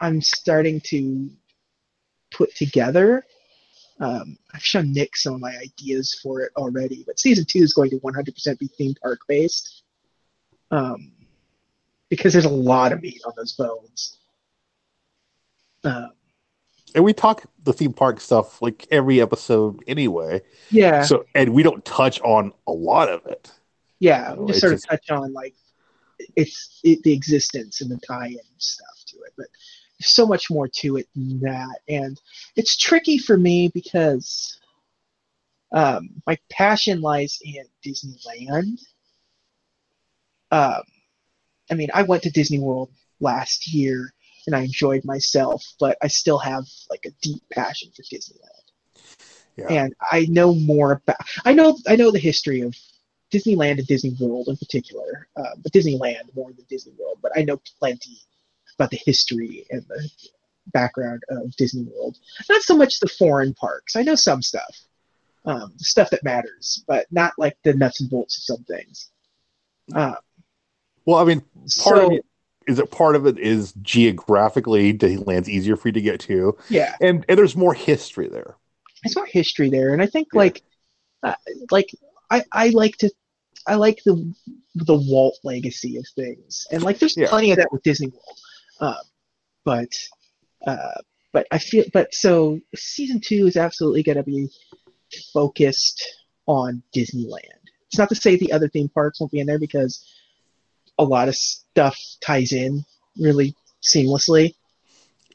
[0.00, 1.30] I'm starting to
[2.30, 3.24] put together.
[4.00, 7.74] Um, I've shown Nick some of my ideas for it already, but season two is
[7.74, 9.82] going to 100% be theme park based.
[10.70, 11.12] Um,
[12.08, 14.18] because there's a lot of meat on those bones.
[15.84, 16.12] Um,
[16.94, 20.42] And we talk the theme park stuff like every episode anyway.
[20.70, 21.02] yeah.
[21.02, 23.50] So and we don't touch on a lot of it.
[24.00, 25.54] Yeah, just sort just- of touch on like
[26.36, 29.46] it's it, the existence and the tie-in stuff to it, but
[29.98, 32.20] there's so much more to it than that, and
[32.56, 34.58] it's tricky for me because
[35.72, 38.80] um, my passion lies in Disneyland.
[40.50, 40.82] Um,
[41.70, 44.12] I mean, I went to Disney World last year
[44.48, 48.66] and I enjoyed myself, but I still have like a deep passion for Disneyland
[49.58, 49.66] Yeah.
[49.68, 51.18] and I know more about.
[51.44, 52.74] I know I know the history of
[53.30, 57.18] Disneyland and Disney World in particular, uh, but Disneyland more than Disney World.
[57.20, 58.18] But I know plenty
[58.76, 60.10] about the history and the
[60.68, 62.16] background of Disney World.
[62.48, 63.96] Not so much the foreign parks.
[63.96, 64.74] I know some stuff,
[65.44, 69.10] um, stuff that matters, but not like the nuts and bolts of some things.
[69.94, 70.16] Uh,
[71.04, 71.42] Well, I mean,
[71.78, 72.24] part of so it
[72.68, 76.96] is that part of it is geographically Disneyland's easier for you to get to, yeah,
[77.00, 78.56] and and there's more history there.
[79.02, 80.38] there's more history there, and I think Yeah.
[80.40, 80.62] like,
[81.22, 81.34] uh,
[81.70, 81.90] like
[82.30, 83.10] I I like to,
[83.66, 84.34] I like the
[84.74, 87.28] the Walt legacy of things, and like there's Yeah.
[87.28, 88.38] plenty of that with Disney World,
[88.80, 89.04] um,
[89.64, 89.92] but
[90.66, 91.00] uh,
[91.32, 94.48] but I feel but so season two is absolutely going to be
[95.32, 96.06] focused
[96.46, 97.42] on Disneyland.
[97.88, 100.04] It's not to say the other theme parks won't be in there because
[100.98, 102.84] a lot of stuff ties in
[103.18, 104.54] really seamlessly.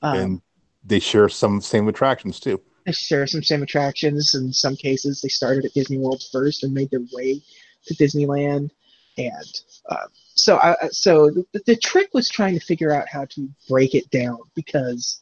[0.01, 0.41] Um, and
[0.83, 2.61] they share some same attractions too.
[2.85, 4.35] they share some same attractions.
[4.35, 7.41] In some cases, they started at Disney World first and made their way
[7.85, 8.69] to Disneyland.
[9.17, 13.49] And um, so, I, so the, the trick was trying to figure out how to
[13.69, 15.21] break it down because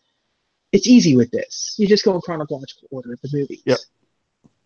[0.71, 1.75] it's easy with this.
[1.77, 3.61] You just go in chronological order of the movies.
[3.65, 3.79] Yep.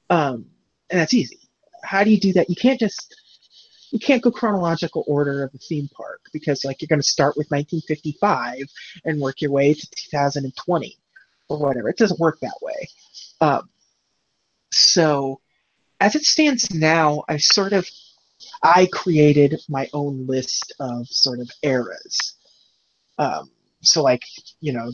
[0.10, 0.46] Um,
[0.90, 1.40] and that's easy.
[1.84, 2.50] How do you do that?
[2.50, 3.16] You can't just
[3.96, 7.38] you can't go chronological order of the theme park because like you're going to start
[7.38, 8.68] with 1955
[9.06, 10.98] and work your way to 2020
[11.48, 11.88] or whatever.
[11.88, 12.90] It doesn't work that way.
[13.40, 13.70] Um,
[14.70, 15.40] so
[16.02, 17.88] as it stands now, I sort of
[18.62, 22.34] I created my own list of sort of eras.
[23.18, 24.24] Um, so like
[24.60, 24.92] you know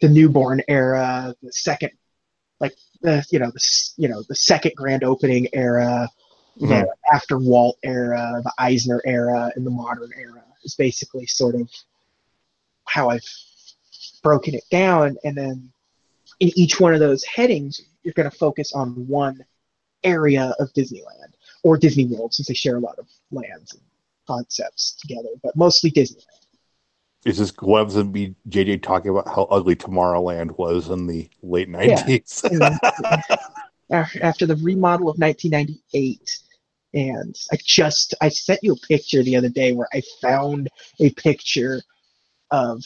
[0.00, 1.92] the newborn era, the second
[2.58, 6.08] like the you know the you know the second grand opening era,
[6.56, 7.14] The mm-hmm.
[7.14, 11.68] after Walt era, the Eisner era, and the modern era is basically sort of
[12.84, 13.26] how I've
[14.22, 15.16] broken it down.
[15.24, 15.72] And then
[16.40, 19.44] in each one of those headings, you're going to focus on one
[20.04, 21.32] area of Disneyland
[21.62, 23.82] or Disney World, since they share a lot of lands and
[24.26, 26.26] concepts together, but mostly Disneyland.
[27.24, 31.68] It's just glad to be JJ talking about how ugly Tomorrowland was in the late
[31.68, 32.42] nineties.
[32.44, 33.38] And then af-
[33.92, 36.38] after the remodel of 1998
[36.94, 40.68] and i just i sent you a picture the other day where i found
[41.00, 41.80] a picture
[42.50, 42.82] of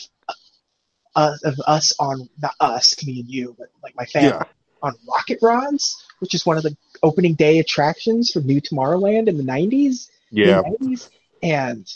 [1.17, 4.43] uh, of us on not us me and you but like my family yeah.
[4.83, 9.37] on rocket rods which is one of the opening day attractions for new tomorrowland in
[9.37, 10.63] the 90s Yeah.
[10.63, 11.09] mid-90s.
[11.43, 11.87] and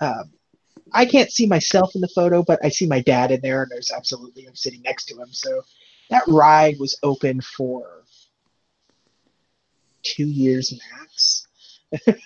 [0.00, 0.30] um,
[0.92, 3.70] I can't see myself in the photo, but I see my dad in there, and
[3.70, 5.28] there's absolutely I'm sitting next to him.
[5.30, 5.62] So
[6.08, 8.04] that ride was open for
[10.02, 11.46] two years max.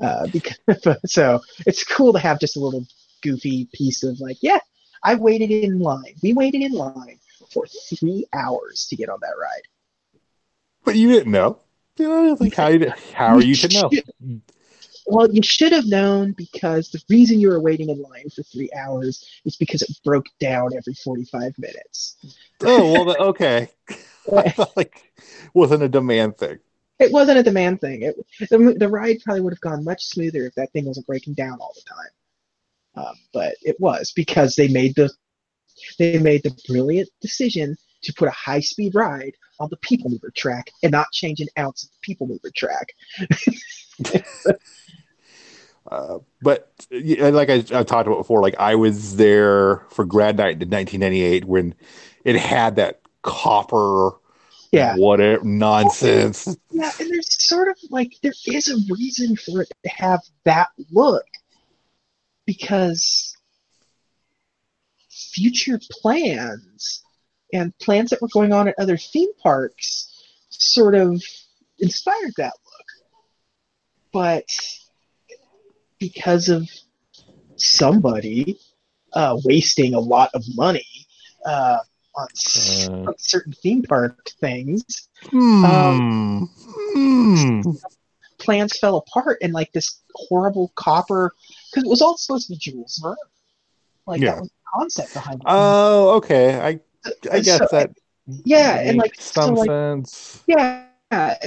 [0.00, 0.58] uh, because
[1.06, 2.86] so it's cool to have just a little
[3.22, 4.58] goofy piece of like, yeah,
[5.02, 6.14] I waited in line.
[6.22, 7.18] We waited in line
[7.52, 9.62] for three hours to get on that ride.
[10.84, 11.60] But you didn't know.
[11.98, 13.90] You know, like how you, how are you to know?
[15.06, 18.68] Well, you should have known because the reason you were waiting in line for three
[18.76, 22.16] hours is because it broke down every 45 minutes.
[22.62, 23.68] Oh well, okay.
[24.76, 25.12] Like
[25.54, 26.58] wasn't a demand thing.
[26.98, 28.02] It wasn't a demand thing.
[28.02, 28.16] It,
[28.50, 31.58] the, the ride probably would have gone much smoother if that thing wasn't breaking down
[31.60, 33.06] all the time.
[33.06, 35.10] Um, but it was because they made the
[35.98, 40.32] they made the brilliant decision to put a high speed ride on the people mover
[40.34, 42.88] track and not change an ounce of the people mover track.
[45.88, 50.60] Uh, but like I, I talked about before, like I was there for grad night
[50.60, 51.74] in 1998 when
[52.24, 54.10] it had that copper
[54.76, 54.96] Yeah.
[54.96, 56.56] whatever nonsense.
[56.70, 60.68] Yeah, and there's sort of like there is a reason for it to have that
[60.90, 61.24] look
[62.44, 63.34] because
[65.08, 67.02] future plans
[67.52, 71.22] and plans that were going on at other theme parks sort of
[71.78, 72.86] inspired that look.
[74.12, 74.44] But
[75.98, 76.68] because of
[77.56, 78.58] somebody
[79.14, 80.86] uh, wasting a lot of money
[81.46, 81.78] uh,
[82.16, 82.92] on s- Uh.
[83.08, 84.84] on certain theme park things,
[85.30, 86.44] Hmm.
[86.94, 87.60] Hmm.
[88.38, 91.32] plans fell apart and like this horrible copper
[91.70, 93.16] because it was all supposed to be Jules Verne.
[94.06, 94.32] Like Yeah.
[94.34, 95.44] that was the concept behind it.
[95.46, 96.58] Oh, okay.
[96.60, 96.80] I
[97.30, 97.90] I guess So- that
[98.44, 100.42] yeah, and like makes so some like sense.
[100.46, 100.84] yeah,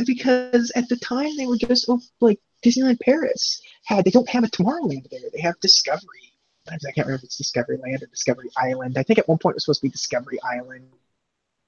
[0.06, 4.44] because at the time they were just oh, like Disneyland Paris had they don't have
[4.44, 5.20] a Tomorrowland there.
[5.34, 6.29] They have Discovery.
[6.74, 8.98] I can't remember if it's Discovery Land or Discovery Island.
[8.98, 10.86] I think at one point it was supposed to be Discovery Island.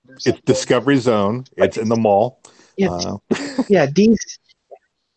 [0.10, 0.26] It's.
[0.42, 1.46] Discovery Zone.
[1.58, 2.42] It's in the mall.
[2.78, 3.18] Yeah, Uh,
[3.70, 4.16] yeah, DZ.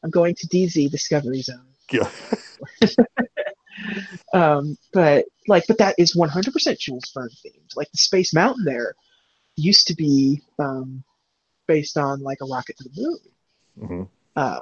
[0.03, 1.66] I'm going to DZ Discovery Zone.
[1.91, 2.11] yeah.
[4.32, 7.76] Um, but like, but that is 100% Jules Verne themed.
[7.76, 8.95] Like the Space Mountain there
[9.57, 11.05] used to be um,
[11.66, 13.18] based on like a rocket to the moon.
[13.80, 14.09] Mhm.
[14.37, 14.61] Uh,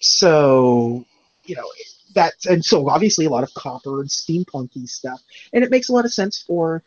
[0.00, 1.04] so
[1.44, 1.68] you know
[2.14, 5.20] that's and so obviously a lot of copper and steampunky stuff,
[5.52, 6.82] and it makes a lot of sense for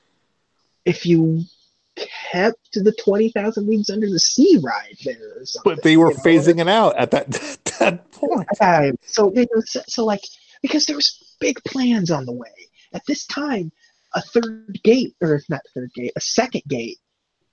[0.85, 1.43] if you
[2.31, 5.75] kept the 20,000 Leagues Under the Sea ride there or something.
[5.75, 6.23] But they were you know?
[6.23, 7.31] phasing it out at that
[7.79, 8.47] that point.
[8.59, 8.97] time.
[9.05, 10.21] So was so like
[10.61, 12.49] because there was big plans on the way.
[12.93, 13.71] At this time,
[14.15, 16.99] a third gate or not third gate, a second gate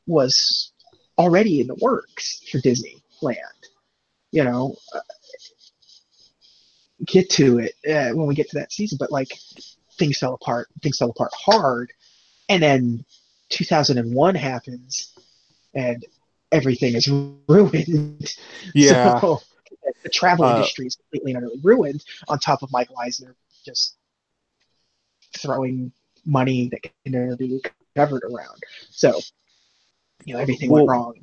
[0.07, 0.73] was
[1.19, 3.35] already in the works for Disneyland.
[4.31, 5.01] You know, uh,
[7.07, 9.29] get to it uh, when we get to that season, but like
[9.99, 10.69] things fell apart.
[10.83, 11.93] Things fell apart hard,
[12.49, 13.05] and then
[13.51, 15.13] 2001 happens,
[15.75, 16.05] and
[16.53, 18.33] everything is ruined.
[18.75, 19.21] Yeah.
[19.21, 19.41] So,
[20.03, 22.05] the travel Uh, industry is completely and utterly ruined.
[22.29, 23.35] On top of Michael Eisner
[23.65, 23.97] just
[25.37, 25.93] throwing
[26.25, 28.63] money that can never be recovered around.
[28.91, 29.21] So,
[30.25, 31.15] you know, everything went wrong.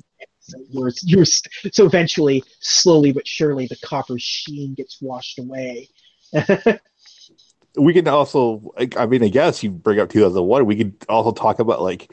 [0.42, 5.88] So, you're, you're, so eventually, slowly but surely, the copper sheen gets washed away.
[7.76, 10.66] we can also, I mean, I guess you bring up 2001.
[10.66, 12.12] We could also talk about like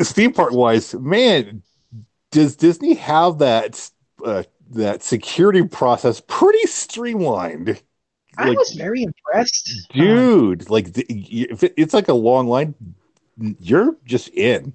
[0.00, 0.94] theme park wise.
[0.94, 1.62] Man,
[2.30, 3.90] does Disney have that
[4.24, 7.80] uh, that security process pretty streamlined?
[8.38, 9.88] I Like, was very impressed.
[9.94, 12.74] Um, dude, like the, if it, it's like a long line,
[13.60, 14.74] you're just in.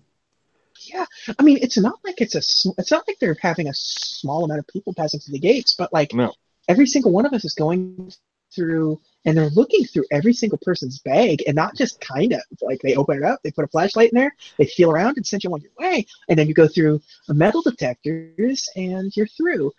[0.94, 1.06] Yeah,
[1.40, 2.40] I mean, it's not like it's a.
[2.78, 5.92] It's not like they're having a small amount of people passing through the gates, but
[5.94, 6.34] like No.
[6.68, 8.12] every single one of us is going
[8.54, 12.82] through, and they're looking through every single person's bag, and not just kind of like
[12.82, 15.44] they open it up, they put a flashlight in there, they feel around and send
[15.44, 19.72] you on your way, and then you go through a metal detectors and you're through.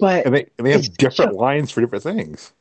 [0.00, 2.52] But And they, and they have different just- lines for different things.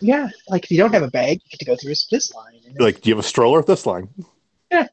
[0.00, 2.60] yeah, like if you don't have a bag, you get to go through this line.
[2.78, 3.62] Like, do you have a stroller?
[3.62, 4.08] This line.
[4.70, 4.84] uh,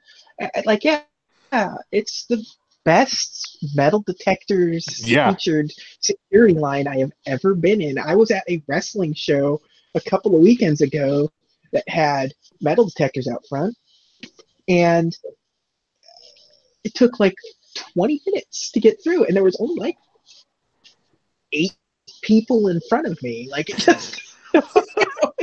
[0.66, 1.02] like yeah, yeah,
[1.92, 2.44] it's the
[2.86, 5.32] best metal detectors Yeah.
[5.32, 7.98] featured security line I have ever been in.
[7.98, 9.62] I was at a wrestling show
[9.96, 11.32] a couple of weekends ago
[11.72, 13.76] that had metal detectors out front,
[14.68, 15.16] and
[16.84, 17.36] it took like
[17.94, 19.98] 20 minutes to get through, and there was only like
[21.54, 21.74] eight
[22.22, 23.48] people in front of me.
[23.50, 24.22] Like it just.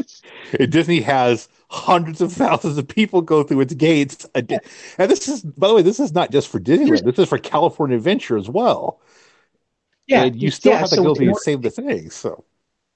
[0.71, 4.27] Disney has hundreds of thousands of people go through its gates.
[4.35, 4.49] And
[4.99, 7.05] this is, by the way, this is not just for Disneyland.
[7.05, 9.01] This is for California Adventure as well.
[10.07, 12.11] yeah, and you still yeah, have to so go through the order- same thing.
[12.11, 12.45] So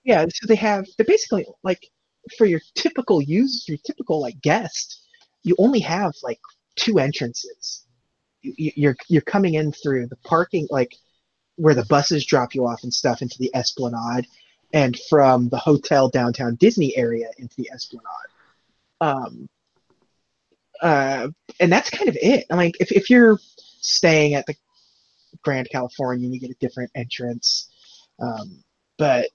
[0.05, 1.89] Yeah, so they have they're basically like
[2.37, 5.01] for your typical user, your typical like guest,
[5.43, 6.41] you only have like
[6.77, 7.85] two entrances.
[8.43, 10.97] You- You're you're coming in through the parking like
[11.57, 14.27] where the buses drop you off and stuff into the Esplanade,
[14.75, 18.05] and from the hotel downtown Disney area into the Esplanade.
[19.01, 19.49] Um,
[20.83, 21.29] uh,
[21.61, 22.45] and that's kind of it.
[22.51, 23.39] I mean, if if you're
[23.81, 24.57] staying at the
[25.43, 27.71] Grand California, you get a different entrance.
[28.21, 28.65] Um,
[28.99, 29.29] but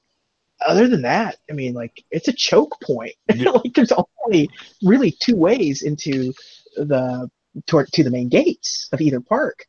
[0.65, 3.15] other than that, I mean, like it's a choke point.
[3.33, 3.51] Yeah.
[3.51, 3.93] like there's
[4.25, 4.49] only
[4.83, 6.33] really two ways into
[6.75, 7.31] the
[7.65, 9.65] toward to the main gates of either park,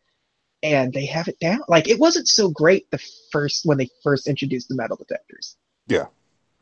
[0.62, 1.60] and they have it down.
[1.68, 5.56] Like it wasn't so great the first when they first introduced the metal detectors.
[5.86, 6.06] Yeah.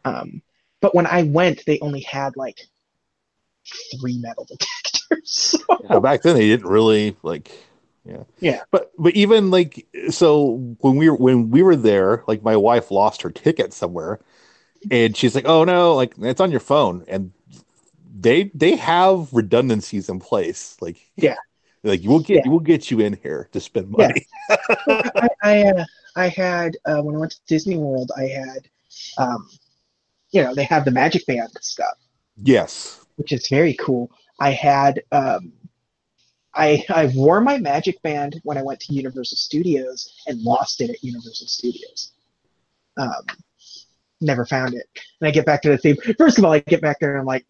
[0.05, 0.43] Um,
[0.81, 2.61] but when I went, they only had like
[4.01, 5.31] three metal detectors.
[5.31, 7.51] So, yeah, back then they didn't really like,
[8.05, 8.63] yeah, Yeah.
[8.71, 12.91] But but even like so when we were when we were there, like my wife
[12.91, 14.21] lost her ticket somewhere,
[14.91, 17.33] and she's like, "Oh no, like it's on your phone," and
[18.19, 21.37] they they have redundancies in place, like Yeah.
[21.85, 22.51] Like we'll get Yeah.
[22.51, 24.09] we'll get you in here to spend Yeah.
[24.09, 24.27] money.
[24.89, 25.85] I I, uh,
[26.17, 28.69] I had uh, when I went to Disney World, I had,
[29.19, 29.49] um,
[30.31, 31.95] you know, they have the Magic Band stuff.
[32.43, 34.11] Yes, which is very cool.
[34.41, 35.53] I had um,
[36.55, 40.91] I I wore my Magic Band when I went to Universal Studios and lost it
[40.91, 42.13] at Universal Studios.
[42.97, 43.25] Um,
[44.21, 44.87] never found it.
[45.21, 45.97] And I get back to the theme.
[46.17, 47.47] First of all, I get back there and I'm like,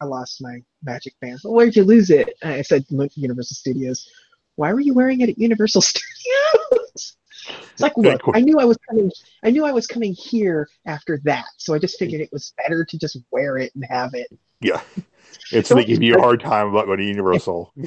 [0.00, 1.40] I lost my Magic Band.
[1.44, 2.36] Well, where'd you lose it?
[2.42, 4.08] And I said Universal Studios.
[4.56, 7.16] Why were you wearing it at Universal Studios?
[7.72, 9.10] It's like, look, I knew I was coming.
[9.44, 12.84] I knew I was coming here after that, so I just figured it was better
[12.84, 14.28] to just wear it and have it.
[14.60, 14.80] yeah.
[15.52, 17.72] It's they give you a hard time about going to Universal.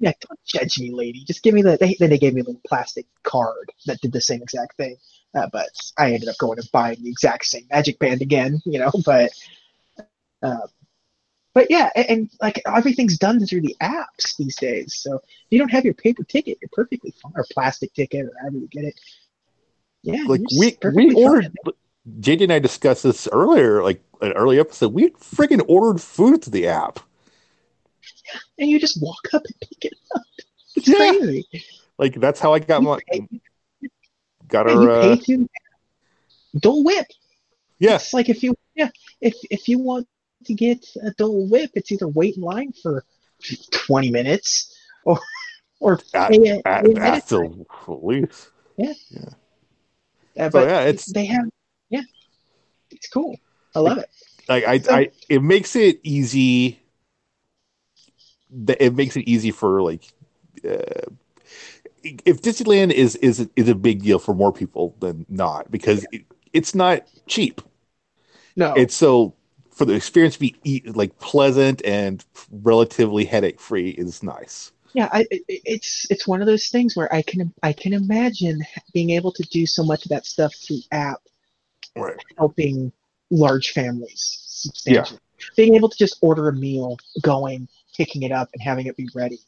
[0.00, 1.24] Yeah, don't judge me, lady.
[1.24, 1.76] Just give me the.
[1.76, 4.96] They, then they gave me a little plastic card that did the same exact thing.
[5.34, 8.78] Uh, but I ended up going and buying the exact same Magic Band again, you
[8.78, 8.92] know.
[9.04, 9.32] But,
[10.40, 10.68] uh,
[11.54, 14.96] but yeah, and, and like everything's done through the apps these days.
[14.96, 18.32] So if you don't have your paper ticket, you're perfectly fine, or plastic ticket, or
[18.40, 18.94] however you get it.
[20.02, 21.16] Yeah, like we we fine.
[21.16, 21.52] ordered
[22.20, 24.94] JJ and I discussed this earlier, like an early episode.
[24.94, 27.00] We friggin' ordered food to the app.
[28.58, 30.22] and you just walk up and pick it up.
[30.76, 30.96] It's Yeah.
[30.96, 31.46] crazy.
[31.98, 33.28] Like that's how I got You my pay,
[34.48, 35.16] got our uh,
[36.58, 37.06] Dole Whip.
[37.78, 38.90] yeah like if you yeah,
[39.20, 40.06] if if you want
[40.44, 43.04] to get a Dole Whip, it's either wait in line for
[43.70, 44.74] twenty minutes
[45.04, 45.18] or
[45.80, 47.38] or at, a, at, a at the
[48.02, 48.48] least.
[48.80, 48.92] Uh,
[50.50, 51.46] So but yeah, it's they have
[51.90, 52.02] yeah,
[52.90, 53.36] it's cool.
[53.74, 54.08] I love it.
[54.48, 56.80] like I, So- I it makes it easy.
[58.66, 60.04] It makes it easy for like.
[60.64, 61.10] Uh,
[62.02, 66.24] if Disneyland is is is a big deal for more people than not because it,
[66.52, 67.60] it's not cheap.
[68.56, 69.34] No, It's so
[69.78, 74.72] for the experience to be like pleasant and relatively headache free is nice.
[74.92, 78.60] yeah, I, it's it's one of those things where I can I can imagine
[78.92, 81.20] being able to do so much of that stuff through app
[81.96, 82.16] Right.
[82.36, 82.92] helping
[83.30, 85.20] large families substantially.
[85.56, 89.08] Being able to just order a meal, going, picking it up, and having it be
[89.14, 89.38] ready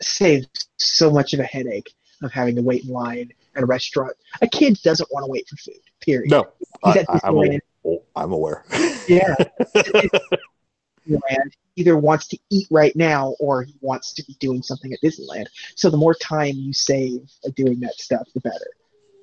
[0.00, 1.92] saves so much of a headache
[2.22, 4.12] of having to wait in line at a restaurant.
[4.42, 5.80] A kid doesn't want to wait for food.
[6.04, 6.30] Period.
[6.30, 6.48] No,
[6.84, 7.60] I, I'm Disneyland.
[7.84, 8.64] old, I'm aware.
[9.06, 9.34] Yeah.
[9.76, 15.00] Disneyland either wants to eat right now or he wants to be doing something at
[15.02, 15.44] Disneyland.
[15.76, 18.70] So the more time you save doing that stuff, the better.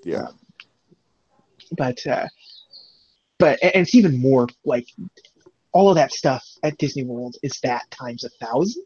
[0.03, 0.27] Yeah.
[0.27, 0.39] Um,
[1.71, 2.27] but uh,
[3.39, 4.87] but and it's even more like
[5.71, 8.85] all of that stuff at Disney World is that times a thousand.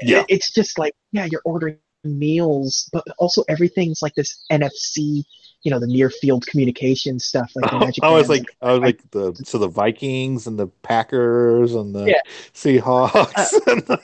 [0.00, 0.24] Yeah.
[0.28, 5.24] It's just like yeah, you're ordering meals, but also everything's like this NFC,
[5.62, 7.50] you know, the near field communication stuff.
[7.56, 10.68] Like the Magic I was like, I was like the so the Vikings and the
[10.68, 12.20] Packers and the Yeah.
[12.54, 13.52] Seahawks.
[13.66, 14.00] and the-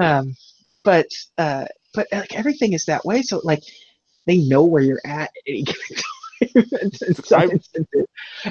[0.00, 0.36] um,
[0.82, 1.06] but
[1.38, 3.22] uh, but like everything is that way.
[3.22, 3.62] So like
[4.26, 6.82] they know where you're at at any given time.
[7.08, 8.06] in some I'm- instances.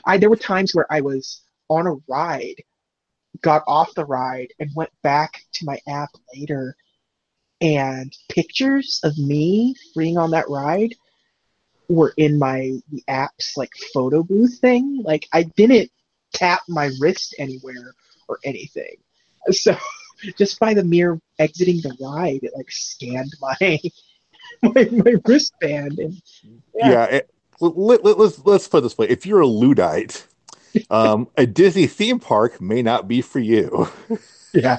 [0.05, 2.55] I there were times where I was on a ride,
[3.41, 6.75] got off the ride, and went back to my app later,
[7.61, 10.93] and pictures of me being on that ride
[11.89, 15.01] were in my the app's like photo booth thing.
[15.03, 15.91] Like I didn't
[16.33, 17.93] tap my wrist anywhere
[18.27, 18.97] or anything.
[19.51, 19.75] So
[20.37, 23.57] just by the mere exiting the ride, it like scanned my
[24.63, 26.89] my, my wristband and yeah.
[26.89, 27.05] Yeah.
[27.05, 27.29] it-
[27.59, 30.25] let, let, let's let's put this way: if you're a Luddite,
[30.89, 33.87] um, a Disney theme park may not be for you.
[34.53, 34.77] yeah,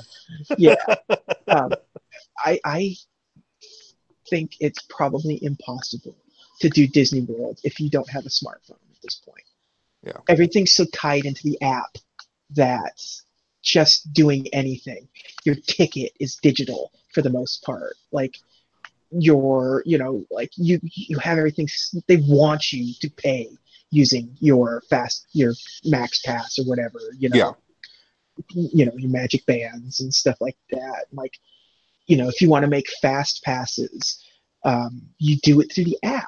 [0.58, 0.74] yeah.
[1.48, 1.72] Um,
[2.38, 2.96] I I
[4.28, 6.16] think it's probably impossible
[6.60, 9.44] to do Disney World if you don't have a smartphone at this point.
[10.04, 10.18] Yeah.
[10.28, 11.96] everything's so tied into the app
[12.50, 13.00] that
[13.62, 15.08] just doing anything,
[15.44, 17.94] your ticket is digital for the most part.
[18.12, 18.36] Like
[19.10, 21.68] your, you know, like you you have everything.
[22.06, 23.48] They want you to pay
[23.90, 26.98] using your fast your Max Pass or whatever.
[27.18, 27.52] You know, Yeah.
[28.50, 31.06] you know your Magic Bands and stuff like that.
[31.12, 31.38] Like,
[32.06, 34.22] you know, if you want to make fast passes,
[34.64, 36.26] um, you do it through the app.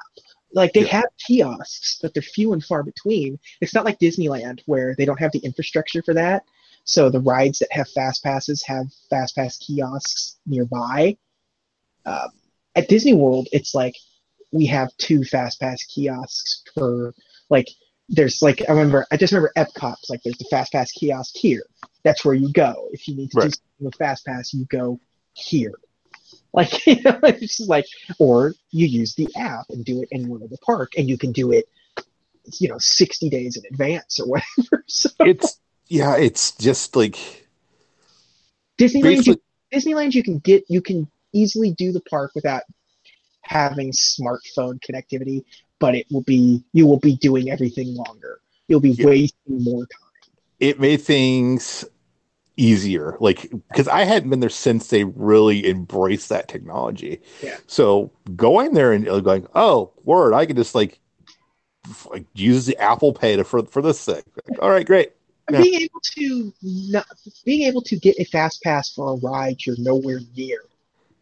[0.53, 1.01] Like they Yeah.
[1.01, 3.37] have kiosks, but they're few and far between.
[3.61, 6.43] It's not like Disneyland where they don't have the infrastructure for that.
[6.85, 11.17] So the rides that have fast passes have fast pass kiosks nearby.
[12.05, 12.29] Um,
[12.75, 13.95] at Disney World, it's like
[14.51, 17.13] we have two fast pass kiosks per
[17.49, 17.67] like.
[18.09, 21.63] There's like I remember I just remember Epcot's like there's the fast pass kiosk here.
[22.05, 24.53] That's where you go if you need to do something with fast pass.
[24.53, 24.97] You go
[25.33, 25.73] here.
[26.53, 27.85] Like you know, it's just like
[28.19, 31.31] or you use the app and do it anywhere in the park, and you can
[31.31, 31.65] do it,
[32.59, 34.83] you know, 60 days in advance or whatever.
[34.87, 37.47] So It's yeah, it's just like
[38.79, 39.35] Disneyland, you,
[39.73, 42.63] Disneyland, you can get, you can easily do the park without
[43.41, 45.43] having smartphone connectivity,
[45.79, 48.39] but it will be, you will be doing everything longer.
[48.67, 49.05] You'll be Yeah.
[49.05, 50.31] wasting more time.
[50.59, 51.85] it made things
[52.57, 57.57] easier like because i hadn't been there since they really embraced that technology Yeah.
[57.67, 60.99] so going there and going oh word i can just like,
[62.11, 65.13] like use the apple pay to for, for this thing Like, all right great
[65.51, 65.61] Yeah.
[65.61, 67.05] Being able to not,
[67.45, 70.59] being able to get a fast pass for a ride you're nowhere near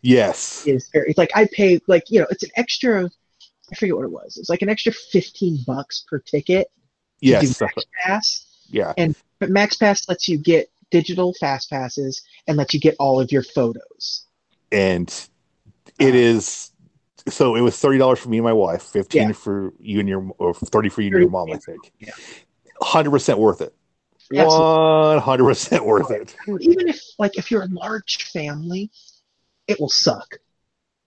[0.01, 3.09] yes is very, it's like I pay like you know it's an extra
[3.71, 4.37] I forget what it was.
[4.37, 6.71] It's like an extra fifteen bucks per ticket
[7.19, 8.45] yes Max Pass.
[8.69, 10.69] yeah And But Max Pass lets you get
[10.99, 14.25] digital fast passes and lets you get all of your photos.
[14.71, 15.09] and
[15.99, 16.71] it Uh, is
[17.27, 19.31] so it was $30 for me and my wife 15 Yeah.
[19.33, 22.13] for you and your or 30 for you and your 30 mom i think Yeah.
[22.81, 23.73] 100% worth it
[24.33, 25.21] Absolutely.
[25.21, 28.89] 100% worth it Even if like if you're a large family,
[29.67, 30.29] it will suck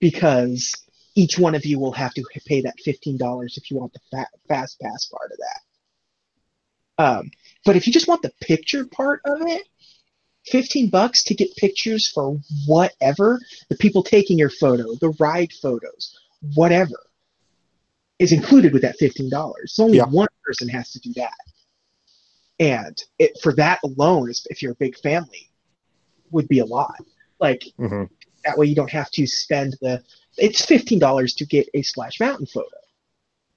[0.00, 0.72] because
[1.14, 4.00] each one of you will have to pay that fifteen dollars if you want the
[4.10, 5.60] fa- fast pass part of that.
[7.04, 7.30] Um,
[7.64, 9.62] but if you just want the picture part of it,
[10.50, 16.18] fifteen bucks to get pictures for whatever the people taking your photo, the ride photos,
[16.54, 16.98] whatever,
[18.18, 19.74] is included with that fifteen dollars.
[19.74, 20.06] So only Yeah.
[20.06, 21.32] one person has to do that,
[22.58, 25.50] and it for that alone, if you're a big family,
[26.30, 27.00] would be a lot.
[27.40, 28.08] Like Mhm.
[28.44, 30.02] that way you don't have to spend the
[30.36, 32.76] it's fifteen dollars to get a splash mountain photo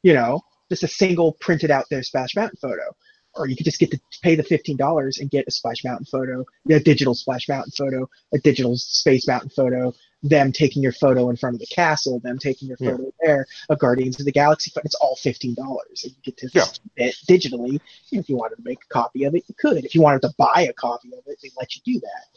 [0.01, 2.95] you know just a single printed out there splash mountain photo
[3.35, 6.05] or you could just get to pay the fifteen dollars and get a splash mountain
[6.05, 9.93] photo a digital splash mountain photo a digital space mountain photo
[10.23, 12.91] them taking your photo in front of the castle them taking your Yeah.
[12.91, 16.37] photo there a guardians of the galaxy photo it's all fifteen dollars and you get
[16.37, 16.65] to Yeah.
[16.97, 17.79] it digitally
[18.11, 20.33] if you wanted to make a copy of it you could if you wanted to
[20.37, 22.27] buy a copy of it they let you do that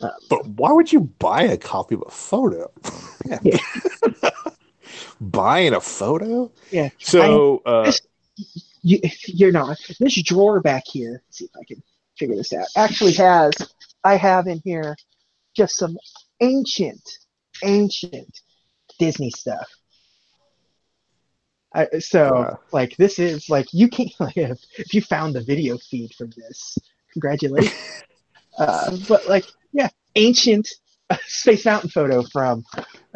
[0.00, 2.70] um, But why would you buy a copy of a photo?
[3.26, 3.40] Yeah.
[5.20, 6.52] Buying a photo?
[6.70, 8.02] yeah So, uh, This-
[8.88, 9.78] you, you're not.
[10.00, 11.82] This drawer back here, let's see if I can
[12.18, 13.52] figure this out, actually has,
[14.04, 14.96] I have in here
[15.56, 15.96] just some
[16.40, 17.02] ancient,
[17.62, 18.40] ancient
[18.98, 19.68] Disney stuff.
[21.74, 22.54] I, so Yeah.
[22.72, 26.30] like this is like you can't like if, if you found the video feed from
[26.36, 26.78] this,
[27.12, 28.02] congratulations.
[28.58, 30.66] uh, but like yeah, ancient
[31.10, 32.64] uh, Space Mountain photo from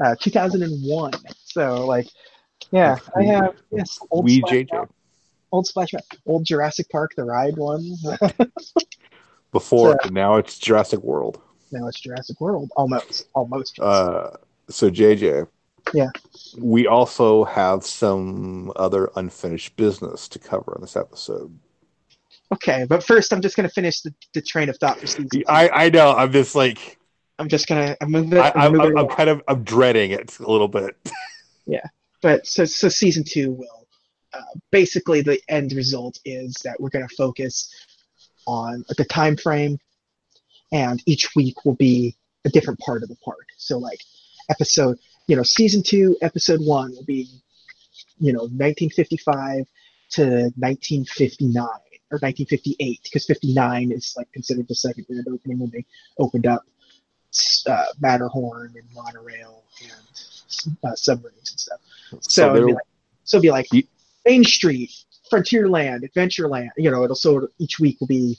[0.05, 1.13] uh, 2001.
[1.45, 2.09] So like
[2.71, 4.95] yeah, I have yes old We JJ Mountain-
[5.53, 7.85] old Splash Mountain, old Jurassic Park the ride one.
[9.53, 11.41] before, So- now it's Jurassic World.
[11.71, 13.79] now it's Jurassic World almost almost.
[13.79, 14.31] Uh,
[14.69, 15.47] so JJ,
[15.93, 16.09] Yeah.
[16.59, 21.59] we also have some other unfinished business to cover in this episode.
[22.53, 25.45] okay, but first I'm just gonna finish the, the train of thought for season.
[25.49, 26.99] I I know I'm just like
[27.39, 28.39] I'm just gonna I'm moving.
[28.39, 29.11] I, I'm I'm, moving I'm, along.
[29.11, 30.97] I'm kind of I'm dreading it a little bit.
[31.65, 31.87] Yeah,
[32.23, 33.82] but so so season two will
[34.35, 34.41] uh,
[34.71, 37.73] basically the end result is that we're going to focus
[38.47, 39.79] on the time frame
[40.73, 44.01] and each week will be a different part of the park so like
[44.51, 44.99] episode
[45.29, 47.29] you know season two episode one will be
[48.19, 49.67] you know 1955
[50.11, 50.23] to
[50.57, 51.65] 1959
[52.11, 55.85] or 1958 because 59 is like considered the second grand opening when they
[56.19, 56.63] opened up
[57.67, 61.81] uh, Matterhorn and monorail and uh, submarines and stuff.
[62.21, 62.83] So, it'd there- be like,
[63.25, 63.85] so it'd be like You-
[64.25, 64.93] Main Street,
[65.31, 66.71] Frontierland, Adventureland.
[66.77, 68.39] You know, it'll so each week will be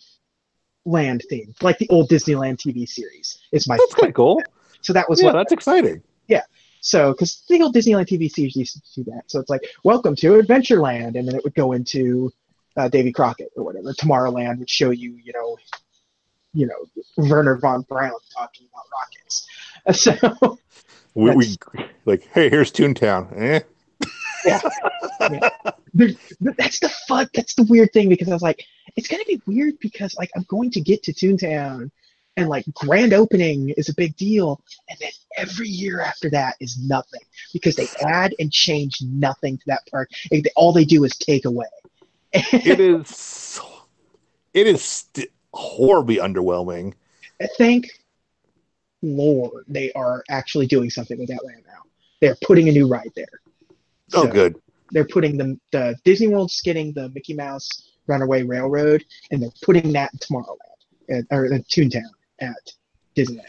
[0.85, 3.39] land themed, like the old Disneyland TV series.
[3.51, 4.41] Is my that's kind of cool.
[4.81, 6.01] so that was Yeah, what that's exciting.
[6.27, 6.43] Yeah.
[6.81, 9.23] So because the old Disneyland TV series used to do that.
[9.27, 12.31] So it's like Welcome to Adventureland, and then it would go into
[12.76, 13.93] uh, Davy Crockett or whatever.
[13.93, 15.57] Tomorrowland would show you, you know,
[16.53, 16.85] you know
[17.18, 19.47] Wernher von Braun talking about rockets.
[19.91, 20.57] So
[21.14, 21.57] We, we
[22.05, 23.38] like, hey, here's Toontown.
[23.38, 23.60] Eh?
[25.94, 26.10] There-
[26.57, 27.30] that's the fun.
[27.34, 28.64] That's the weird thing because I was like,
[28.95, 31.91] it's gonna be weird because like I'm going to get to Toontown,
[32.36, 34.60] and like grand opening is a big deal,
[34.90, 37.22] and then every year after that is nothing
[37.53, 40.10] because they add and change nothing to that park.
[40.32, 41.68] They- all they do is take away.
[42.34, 43.60] It is.
[44.53, 46.94] It is st- horribly underwhelming.
[47.57, 47.88] Thank
[49.02, 51.82] Lord they are actually doing something with that land now.
[52.22, 53.26] They're putting a new ride there.
[54.14, 54.56] Oh, So- good.
[54.92, 57.70] they're putting the the Disney World's getting the Mickey Mouse
[58.08, 60.58] Runaway Railroad, and they're putting that in Tomorrowland
[61.10, 62.02] at, or in Toontown
[62.40, 62.74] at
[63.16, 63.48] Disneyland.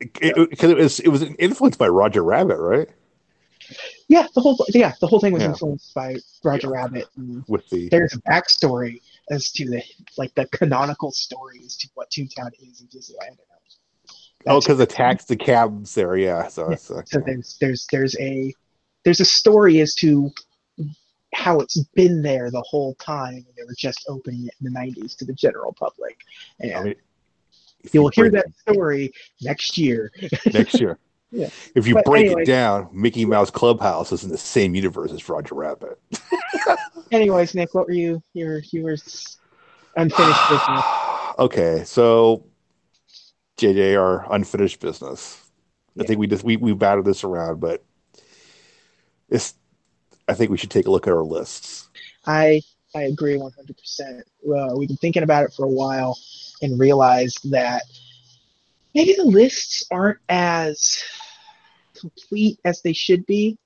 [0.00, 2.88] Because it, was it was influenced by Roger Rabbit, right?
[4.08, 5.50] Yeah, the whole yeah the whole thing was Yeah.
[5.50, 6.74] influenced by Roger Yeah.
[6.82, 7.06] Rabbit.
[7.48, 9.00] With the there's a backstory
[9.30, 9.82] as to the
[10.18, 13.38] like the canonical story as to what Toontown is in Disneyland.
[14.46, 16.48] oh, because the tax the cabs there, yeah.
[16.48, 18.52] So it's uh, so there's there's there's a
[19.04, 20.30] there's a story as to
[21.34, 24.78] how it's been there the whole time and they were just opening it in the
[24.78, 26.16] 90s to the general public
[26.60, 26.94] and I mean,
[27.92, 29.12] you'll hear that story
[29.42, 30.10] next year
[30.52, 30.98] next year.
[31.30, 31.48] Yeah.
[31.74, 32.42] If you But break anyway.
[32.42, 35.98] it down, Mickey Mouse Clubhouse is in the same universe as Roger Rabbit.
[37.10, 38.96] anyways nick what were you you were you were
[39.96, 40.84] unfinished business
[41.40, 42.44] okay, so
[43.56, 45.40] JJ, our unfinished business.
[45.98, 47.84] I think we just we we batted this around, but
[49.34, 49.54] it's.
[50.28, 51.88] I think we should take a look at our lists.
[52.26, 52.60] i
[52.94, 56.16] i agree 100% well we've been thinking about it for a while
[56.62, 57.82] and realized that
[58.94, 61.02] maybe the lists aren't as
[62.00, 63.58] complete as they should be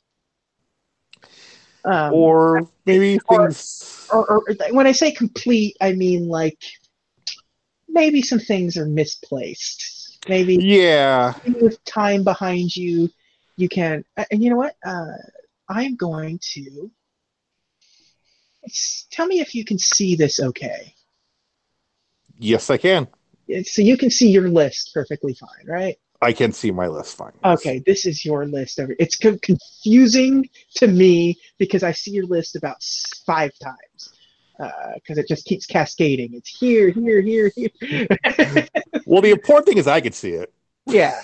[1.85, 4.09] um, or maybe or- things.
[4.13, 4.43] or, or
[4.73, 6.59] when I say complete, I mean like
[7.89, 10.19] maybe some things are misplaced.
[10.29, 13.09] Maybe yeah, with time behind you,
[13.57, 14.05] you can.
[14.17, 14.77] uh, And you know what?
[14.85, 15.07] Uh,
[15.69, 16.91] I'm going to
[19.11, 20.41] tell me if you can see this.
[20.41, 20.95] Okay,
[22.39, 23.09] yes, I can.
[23.65, 25.97] so you can see your list perfectly fine, right?
[26.21, 27.33] I can see my list fine.
[27.45, 28.81] Okay, this is your list.
[28.81, 28.95] Over.
[28.99, 32.83] It's co- confusing to me because I see your list about
[33.25, 34.13] five times
[34.59, 36.35] uh, because it just keeps cascading.
[36.35, 37.71] It's here, here, here, here.
[39.07, 40.53] Well, the important thing is I could see it.
[40.87, 41.21] yeah,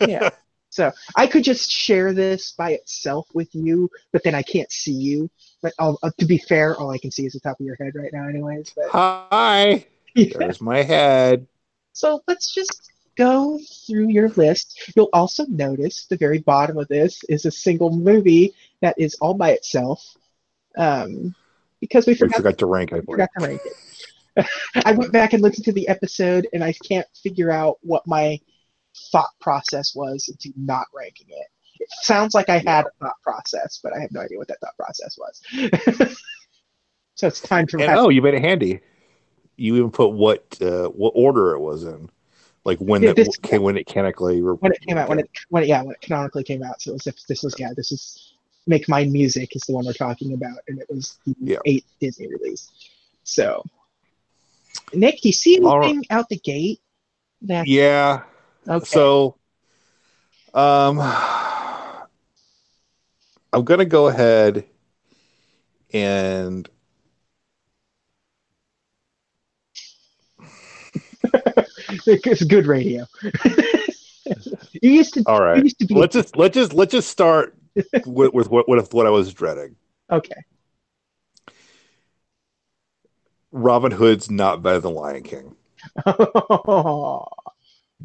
[0.00, 0.30] yeah.
[0.74, 4.92] So I could just share this by itself with you, but then I can't see
[4.92, 5.30] you.
[5.62, 7.76] But I'll, uh, to be fair, all I can see is the top of your
[7.76, 8.72] head right now, anyways.
[8.74, 9.86] But Hi,
[10.16, 10.36] yeah.
[10.36, 11.46] there's my head.
[11.92, 14.90] So let's just go through your list.
[14.96, 19.34] You'll also notice the very bottom of this is a single movie that is all
[19.34, 20.04] by itself.
[20.76, 21.36] Um,
[21.80, 22.92] because we We forgot, forgot to rank.
[22.92, 24.46] I forgot to rank it.
[24.84, 28.40] I went back and listened to the episode and I can't figure out what my
[29.12, 31.46] thought process was into not ranking it.
[31.80, 34.60] It sounds like I had a thought process, but I have no idea what that
[34.60, 36.16] thought process was.
[37.14, 38.80] so it's time to And oh, you made it handy.
[39.56, 42.10] You even put what uh, what order it was in,
[42.64, 44.40] like when Yeah, that came when it canonically.
[44.40, 46.80] when it came out, when it when it, yeah, when it canonically came out.
[46.80, 48.34] So it was, if this was yeah, this is
[48.66, 51.58] Make Mine Music is the one we're talking about, and it was the Yeah.
[51.66, 52.70] eighth Disney release.
[53.24, 53.64] So,
[54.92, 55.88] Nick, do you see All right.
[55.88, 56.80] anything out the gate?
[57.42, 58.22] That Yeah.
[58.68, 58.84] Okay.
[58.84, 59.36] So,
[60.54, 60.98] um,
[63.52, 64.64] I'm gonna go ahead
[65.92, 66.68] and
[72.06, 73.06] it's good radio.
[74.72, 75.22] you used to.
[75.26, 75.62] all right.
[75.62, 75.94] used to be.
[75.94, 77.56] Let's just let's just let's just start
[78.06, 79.76] with with what with what I was dreading.
[80.10, 80.44] okay.
[83.52, 85.54] Robin Hood's not better than Lion King.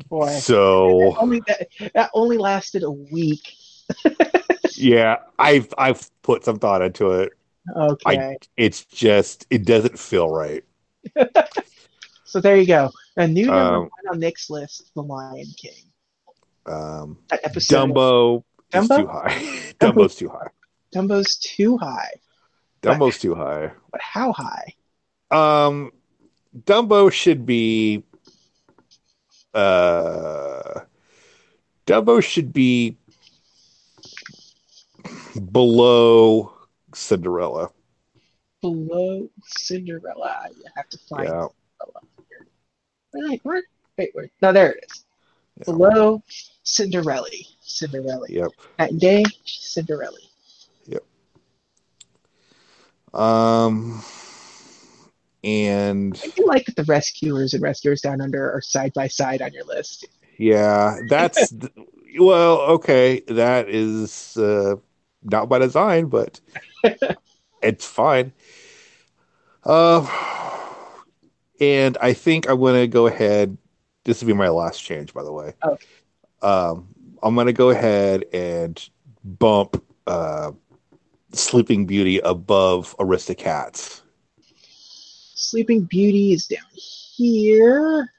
[0.07, 0.29] Boy.
[0.39, 3.53] So Only that, that only lasted a week.
[4.75, 7.33] yeah, I've I've put some thought into it.
[7.75, 8.37] Okay.
[8.57, 10.63] It's just it doesn't feel right.
[12.25, 12.91] so there you go.
[13.17, 15.83] A new number Um, one on Nick's list, The Lion King.
[16.65, 17.89] Um, That episode.
[17.91, 18.43] Dumbo,
[18.73, 18.97] is Dumbo?
[18.97, 19.73] too high.
[19.79, 20.47] Dumbo's too high.
[20.93, 22.11] Dumbo's too high.
[22.81, 23.71] Dumbo's too high.
[23.91, 24.73] But how high?
[25.31, 25.91] Um,
[26.57, 28.03] Dumbo should be.
[29.53, 30.81] Uh,
[31.85, 32.97] Dumbo should be
[35.51, 36.53] below
[36.93, 37.71] Cinderella.
[38.61, 40.49] Below Cinderella.
[40.55, 41.47] You have to find Yeah.
[43.13, 43.63] Wait, where?
[43.97, 44.31] Wait, wait.
[44.41, 45.05] No, there it is.
[45.57, 45.63] Yeah.
[45.65, 46.23] Below
[46.63, 47.27] Cinderella.
[47.61, 48.25] Cinderella.
[48.29, 48.51] Yep.
[48.77, 50.17] That day, Cinderella.
[50.85, 51.03] Yep.
[53.13, 54.03] Um,
[55.43, 59.41] and I do like that the Rescuers and Rescuers Down Under are side by side
[59.41, 60.05] on your list.
[60.37, 61.53] yeah, that's
[62.19, 63.21] well, okay.
[63.27, 64.75] That is uh,
[65.23, 66.39] not by design, but
[67.61, 68.33] it's fine.
[69.63, 70.07] Uh,
[71.59, 73.57] and I think I'm going to go ahead.
[74.05, 75.53] This will be my last change, by the way.
[75.63, 75.85] Okay.
[76.41, 76.87] Um,
[77.21, 78.89] I'm going to go ahead and
[79.23, 80.51] bump uh,
[81.33, 84.01] Sleeping Beauty above Aristocats.
[85.39, 88.11] Sleeping Beauty is down here.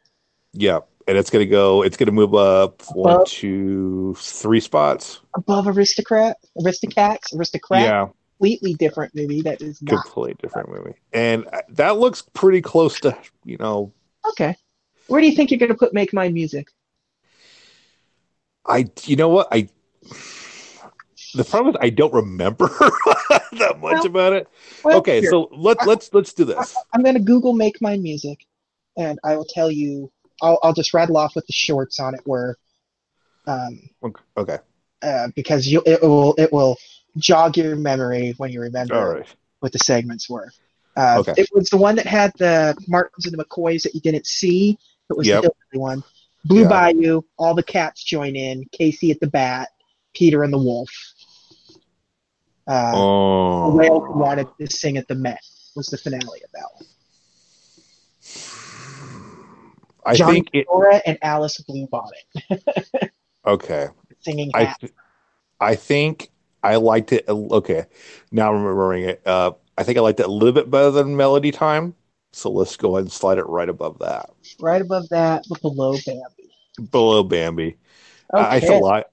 [0.54, 0.88] Yep.
[1.06, 3.26] And it's going to go, it's going to move up one, Above?
[3.26, 5.20] two, three spots.
[5.34, 7.82] above Aristocrat, Aristocats, Aristocrat.
[7.82, 8.08] Yeah.
[8.38, 9.42] Completely different movie.
[9.42, 10.94] That is not Completely different movie.
[11.12, 13.92] And uh, that looks pretty close to, you know,
[14.30, 14.56] okay.
[15.08, 16.68] Where do you think you're going to put Make Mine Music?
[18.64, 19.48] I, you know what?
[19.50, 19.68] I,
[21.34, 22.66] the problem is I don't remember
[23.52, 24.48] that much Well, about it.
[24.84, 25.20] Well, Okay.
[25.20, 26.74] here, So let's, let's, let's do this.
[26.92, 28.46] I'm going to Google Make Mine Music,
[28.96, 30.10] and I will tell you.
[30.42, 32.56] I'll, I'll just rattle off what the shorts on it were,
[33.46, 33.78] um,
[34.38, 34.56] Okay.
[35.02, 36.78] uh, because you it will it will
[37.18, 39.26] jog your memory when you remember right.
[39.58, 40.50] what the segments were.
[40.96, 41.34] Uh, Okay.
[41.36, 44.78] It was the one that had the Martins and the McCoys that you didn't see.
[45.10, 45.44] It was Yep.
[45.72, 46.02] the one.
[46.46, 46.68] Blue Yeah.
[46.68, 48.64] Bayou, all the cats join in.
[48.72, 49.68] Casey at the bat,
[50.14, 50.90] Peter and the wolf.
[52.66, 53.70] Uh, Oh.
[53.70, 55.40] the whale who wanted to sing at the Met
[55.76, 56.86] was the finale of that one.
[60.04, 63.10] I John think it, Dora and Alice Bluebonnet
[63.46, 63.88] okay.
[64.20, 64.92] singing I, th-
[65.60, 66.30] I think
[66.62, 67.24] I liked it.
[67.28, 67.84] Okay.
[68.32, 69.22] Now I'm remembering it.
[69.26, 71.94] Uh, I think I liked it a little bit better than Melody Time.
[72.32, 74.30] So let's go ahead and slide it right above that.
[74.60, 76.50] right above that, but below Bambi.
[76.90, 77.76] Below Bambi.
[78.32, 79.06] I I feel like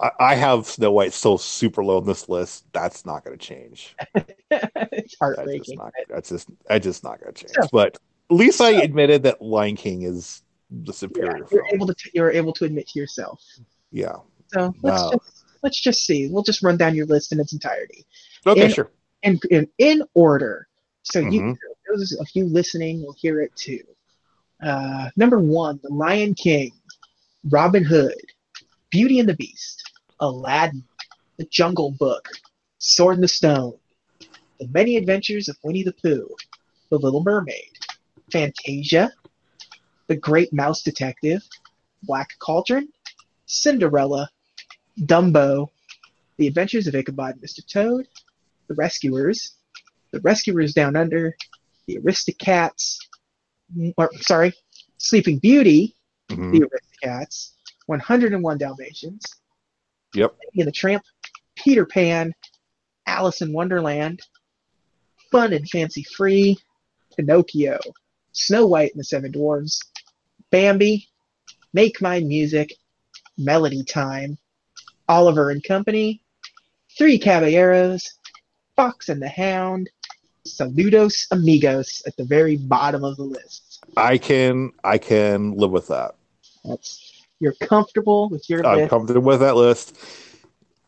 [0.00, 2.64] I, I have Snow White so super low on this list.
[2.72, 3.94] That's not going to change.
[4.14, 5.78] it's That's just heartbreaking.
[5.78, 5.92] not.
[6.08, 6.48] That's just.
[6.68, 7.54] That's just not going to change.
[7.54, 7.96] So- but
[8.30, 11.66] at least I admitted that Lion King is the Yeah, superior you're film.
[11.72, 13.42] able to you're able to admit to yourself.
[13.92, 14.16] yeah.
[14.48, 15.10] So let's Wow.
[15.12, 16.28] just let's just see.
[16.28, 18.04] We'll just run down your list in its entirety.
[18.46, 18.64] Okay.
[18.66, 18.90] In- sure.
[19.22, 20.66] in in, in order.
[21.02, 21.56] So you Mhm.
[21.88, 23.80] those of you listening will hear it too.
[24.62, 26.72] Uh, number one, The Lion King,
[27.50, 28.14] Robin Hood,
[28.90, 29.82] Beauty and the Beast,
[30.20, 30.84] Aladdin,
[31.36, 32.28] The Jungle Book,
[32.78, 33.74] Sword in the Stone,
[34.60, 36.28] The Many Adventures of Winnie the Pooh,
[36.90, 37.78] The Little Mermaid,
[38.30, 39.12] Fantasia,
[40.06, 41.42] The Great Mouse Detective,
[42.02, 42.88] Black Cauldron,
[43.46, 44.30] Cinderella,
[45.00, 45.70] Dumbo,
[46.36, 47.66] The Adventures of Ichabod and Mr.
[47.66, 48.06] Toad,
[48.68, 49.54] The Rescuers,
[50.12, 51.36] The Rescuers Down Under,
[51.86, 52.98] The Aristocats,
[53.96, 54.52] or sorry,
[54.98, 55.96] Sleeping Beauty,
[56.30, 56.52] Mhm.
[56.52, 57.50] The Aristocats,
[57.86, 59.24] 101 Dalmatians,
[60.14, 60.34] Yep.
[60.44, 61.02] Lady and the Tramp,
[61.56, 62.32] Peter Pan,
[63.06, 64.20] Alice in Wonderland,
[65.30, 66.56] Fun and Fancy Free,
[67.16, 67.78] Pinocchio,
[68.32, 69.80] Snow White and the Seven Dwarfs,
[70.50, 71.08] Bambi,
[71.72, 72.72] Make Mine Music,
[73.36, 74.38] Melody Time,
[75.08, 76.22] Oliver and Company,
[76.96, 78.08] Three Caballeros,
[78.76, 79.90] Fox and the Hound,
[80.46, 83.84] Saludos Amigos at the very bottom of the list.
[83.96, 84.72] I can.
[84.82, 86.14] I can live with that.
[86.64, 88.90] That's you're comfortable with your I'm list.
[88.90, 89.96] comfortable with that list.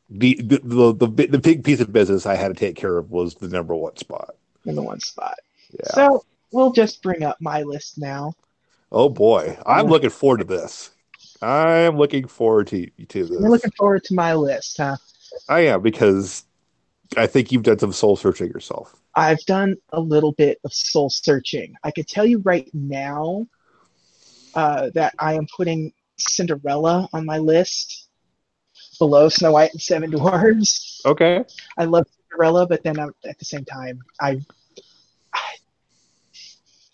[0.09, 3.11] the the, the the the big piece of business I had to take care of
[3.11, 4.37] was the number one spot.
[4.65, 5.35] in the one spot.
[5.73, 5.89] Yeah.
[5.93, 8.35] So we'll just bring up my list now.
[8.93, 9.91] oh boy, I'm Yeah.
[9.91, 10.91] looking forward to this.
[11.43, 13.31] I'm looking forward to to this.
[13.31, 14.97] You're looking forward to my list, huh?
[15.49, 16.45] I am because
[17.17, 18.95] I think you've done some soul searching yourself.
[19.15, 21.75] I've done a little bit of soul searching.
[21.85, 23.47] I could tell you right now
[24.55, 28.09] uh, that I am putting Cinderella on my list
[28.99, 31.01] below Snow White and Seven Dwarfs.
[31.05, 31.45] Okay.
[31.79, 34.41] I love Cinderella, but then I'm, at the same time, I,
[35.33, 35.55] I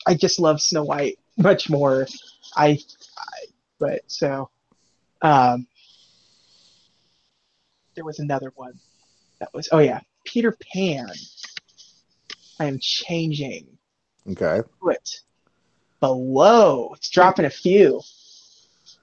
[0.07, 2.07] I just love Snow White much more.
[2.57, 2.79] I,
[3.17, 3.47] I
[3.79, 4.51] but so
[5.23, 5.67] um,
[7.95, 8.79] there was another one
[9.41, 11.09] that was oh yeah Peter Pan.
[12.61, 13.67] I am changing
[14.31, 14.61] Okay.
[14.81, 15.23] put
[16.01, 16.93] below.
[16.95, 18.01] It's dropping a few.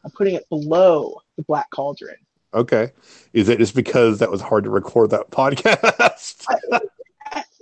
[0.04, 2.16] I'm putting it below the Black Cauldron.
[2.54, 2.92] Okay.
[3.34, 6.46] Is it just because that was hard to record that podcast?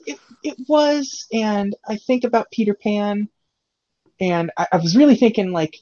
[0.05, 3.27] It, it was, and I think about Peter Pan,
[4.21, 5.75] and I, I was really thinking like,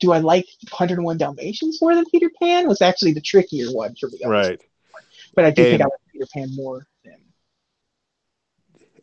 [0.00, 2.66] do I like 101 Dalmatians more than Peter Pan?
[2.66, 4.18] Was actually the trickier one for me.
[4.24, 4.60] right.
[5.34, 7.16] But I do think I like Peter Pan more than.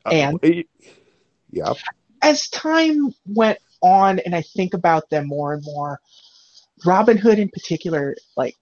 [0.06, 0.68] Uh, And- it-
[1.52, 1.74] yeah.
[2.22, 6.00] as time went on and I think about them more and more,
[6.86, 8.58] Robin Hood in particular, like,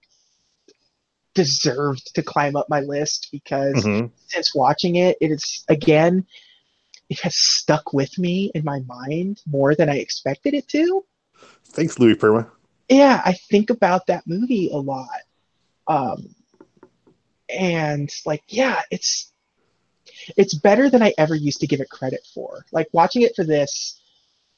[1.34, 4.10] deserved to climb up my list because Mhm.
[4.26, 6.26] since watching it, it is again,
[7.08, 11.04] it has stuck with me in my mind more than I expected it to.
[11.64, 12.50] Thanks, Louis Prima.
[12.88, 15.20] Yeah, I think about that movie a lot.
[15.86, 16.34] Um,
[17.48, 19.32] and like, yeah, it's
[20.36, 22.64] it's better than I ever used to give it credit for.
[22.72, 24.00] Like watching it for this,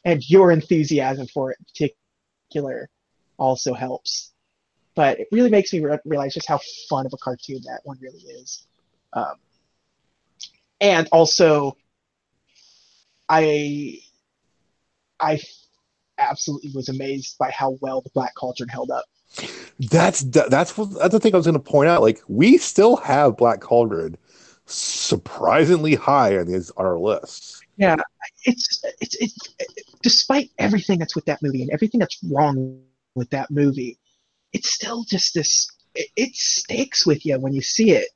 [0.04, 1.66] and your enthusiasm for it in
[2.50, 2.88] particular
[3.40, 4.32] also helps.
[4.94, 7.98] But it really makes me re- realize just how fun of a cartoon that one
[8.00, 8.66] really is.
[9.12, 9.34] Um,
[10.80, 11.76] and also,
[13.28, 14.00] I
[15.18, 15.40] I
[16.18, 19.04] absolutely was amazed by how well the Black Cauldron held up.
[19.78, 22.02] That's that's what that's the thing I was going to point out.
[22.02, 24.16] Like we still have Black Cauldron
[24.66, 27.62] surprisingly high on these on our lists.
[28.44, 29.54] It's, it's it's
[30.02, 32.82] despite everything that's with that movie and everything that's wrong
[33.14, 33.98] with that movie,
[34.52, 35.70] it's still just this.
[35.94, 38.08] It, it sticks with you when you see it.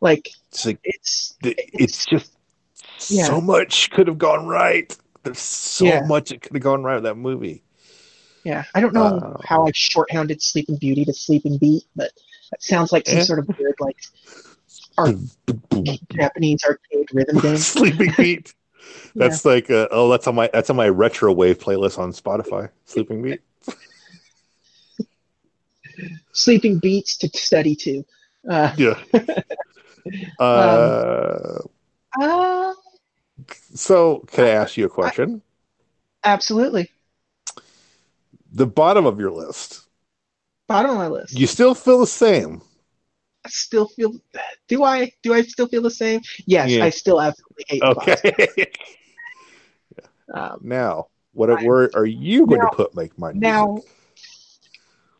[0.00, 2.32] Like It's like it's it's just
[3.08, 3.24] Yeah.
[3.24, 4.94] so much could have gone right.
[5.22, 6.02] There's so Yeah.
[6.06, 7.62] much that could have gone right with that movie.
[8.44, 8.64] yeah.
[8.74, 12.10] I don't know Uh, how I've shorthanded Sleeping Beauty to Sleeping Beat, but
[12.50, 13.22] that sounds like some Eh.
[13.24, 13.96] sort of weird like
[14.98, 15.14] Ar-
[16.12, 17.56] Japanese arcade rhythm game.
[17.56, 18.54] Sleeping Beat.
[19.14, 22.68] That's like uh, oh that's on my that's on my retro wave playlist on Spotify.
[22.84, 23.40] Sleeping Beat.
[26.32, 28.04] Sleeping Beats to study to.
[28.48, 28.98] Uh, Yeah.
[30.40, 31.58] uh,
[32.20, 32.74] uh,
[33.74, 35.42] so can I ask you a question?
[36.24, 36.90] absolutely.
[38.52, 39.80] The bottom of your list,
[40.68, 41.38] Bottom of my list.
[41.38, 42.60] you still feel the same.
[43.44, 44.12] I still feel.
[44.68, 45.10] Do I?
[45.22, 46.20] Do I still feel the same?
[46.46, 46.84] Yes, Yeah.
[46.84, 47.82] I still absolutely hate.
[47.82, 48.46] Okay.
[50.34, 53.90] Um, now, what where are you going Now- to put make my now, music?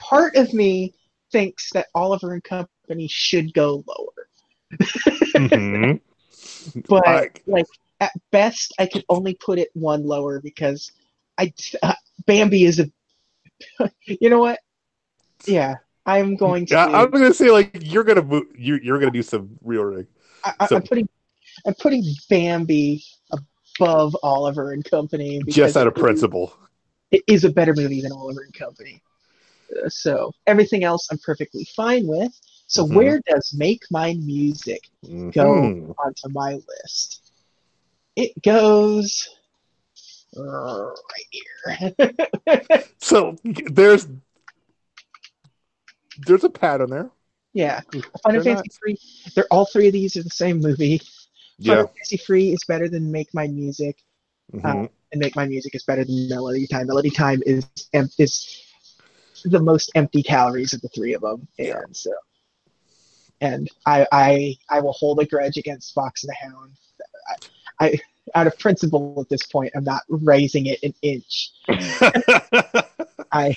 [0.02, 0.94] Part of me
[1.30, 4.28] thinks that Oliver and Company should go lower,
[5.34, 6.00] Mhm.
[6.88, 7.66] but I- like
[8.00, 10.90] at best, I can only put it one lower because
[11.38, 11.52] I
[11.82, 11.94] uh,
[12.26, 12.90] Bambi is a.
[14.06, 14.58] you know what?
[15.46, 16.74] Yeah, I'm going to.
[16.74, 19.22] Yeah, I'm going to say like you're going to move, you you're going to do
[19.22, 20.06] some reordering.
[20.44, 21.08] I, I, I'm putting.
[21.66, 23.04] I'm putting Bambi
[23.78, 26.54] above Oliver and Company Just out of principle.
[27.10, 29.00] it is a better movie than Oliver and Company.
[29.84, 32.32] Uh, so everything else I'm perfectly fine with.
[32.66, 32.94] So Mhm.
[32.94, 35.32] where does Make Mine Music Mhm.
[35.32, 37.32] go onto my list?
[38.16, 39.28] It goes
[40.36, 42.84] uh, right here.
[43.00, 44.06] So there's
[46.26, 47.10] there's a pattern there.
[47.52, 48.96] yeah, They're Fancy not- Free.
[49.34, 51.00] They're all three of these are the same movie.
[51.58, 51.80] Yeah.
[51.80, 53.96] and Fancy Free is better than Make Mine Music,
[54.52, 54.88] Mhm.
[55.12, 56.86] and Make Mine Music is better than Melody Time.
[56.86, 57.66] Melody Time is
[58.18, 58.62] is
[59.44, 62.12] the most empty calories of the three of them, and so
[63.40, 66.72] and I I I will hold a grudge against Fox and the Hound.
[67.80, 67.98] I, I
[68.34, 71.50] out of principle at this point, I'm not raising it an inch.
[73.32, 73.56] I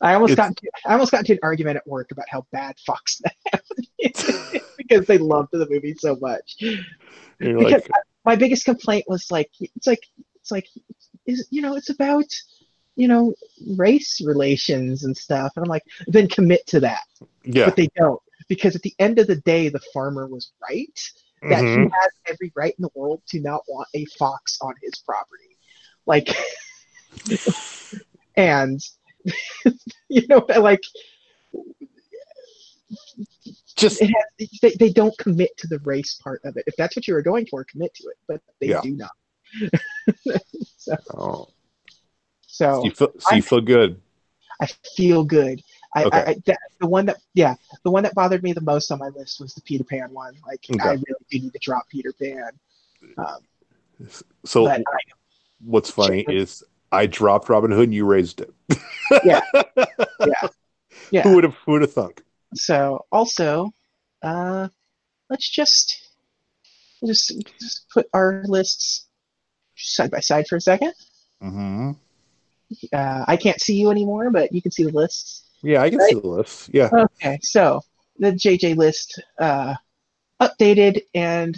[0.00, 2.44] I almost It's- got into, I almost got into an argument at work about how
[2.52, 6.56] bad Fox and the Hound is because they loved the movie so much.
[6.60, 7.90] You're Because like,
[8.24, 10.02] my biggest complaint was like it's like
[10.36, 10.66] it's like
[11.26, 12.26] is you know it's about
[12.96, 13.32] you know
[13.76, 17.02] race relations and stuff and i'm like then commit to that
[17.44, 21.00] yeah, but they don't because at the end of the day, the farmer was right
[21.48, 21.74] that Mhm.
[21.74, 25.56] he has every right in the world to not want a fox on his property.
[26.06, 26.28] Like,
[28.36, 28.80] and
[30.08, 30.82] you know, like
[33.76, 36.64] Just has, they, they don't commit to the race part of it.
[36.66, 38.80] If that's what you were going for, commit to it, but they Yeah.
[38.82, 39.10] do not.
[41.16, 41.48] oh,
[42.62, 44.00] So you feel, so you I'm- feel good.
[44.60, 44.66] I
[44.96, 45.60] feel good.
[45.94, 46.16] I, Okay.
[46.18, 48.98] I, I that, the one that yeah, the one that bothered me the most on
[49.00, 50.34] my list was the Peter Pan one.
[50.46, 50.80] Like Okay.
[50.88, 52.50] I really do need to drop Peter Pan.
[53.18, 54.08] Um,
[54.44, 54.82] So I,
[55.60, 56.34] what's funny Sure.
[56.34, 56.62] is
[56.92, 58.54] I dropped Robin Hood and you raised it.
[59.24, 59.40] Yeah.
[61.10, 61.22] yeah.
[61.22, 62.22] Who would have who would have thunk?
[62.54, 63.72] So also,
[64.22, 64.68] uh,
[65.28, 66.00] let's just
[67.04, 69.06] just just put our lists
[69.76, 70.92] side by side for a second.
[71.42, 71.92] Mm-hmm.
[72.92, 75.44] Uh, I can't see you anymore, but you can see the lists.
[75.62, 76.08] Yeah, I can Right.
[76.14, 76.70] see the list.
[76.72, 76.90] Yeah.
[76.92, 77.82] Okay, so
[78.18, 79.74] the JJ list uh,
[80.40, 81.54] updated and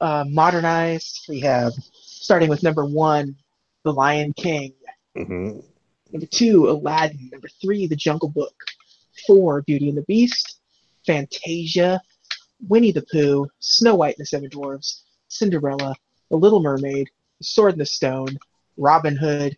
[0.00, 1.26] uh, modernized.
[1.28, 3.36] We have starting with number one,
[3.84, 4.72] The Lion King.
[5.14, 5.60] hmm
[6.12, 7.28] Number two, Aladdin.
[7.30, 8.54] Number three, The Jungle Book.
[9.26, 10.58] Four, Beauty and the Beast.
[11.06, 12.00] Fantasia.
[12.66, 13.46] Winnie the Pooh.
[13.60, 15.02] Snow White and the Seven Dwarfs.
[15.28, 15.94] Cinderella.
[16.30, 17.08] The Little Mermaid.
[17.38, 18.38] The Sword in the Stone.
[18.76, 19.56] Robin Hood.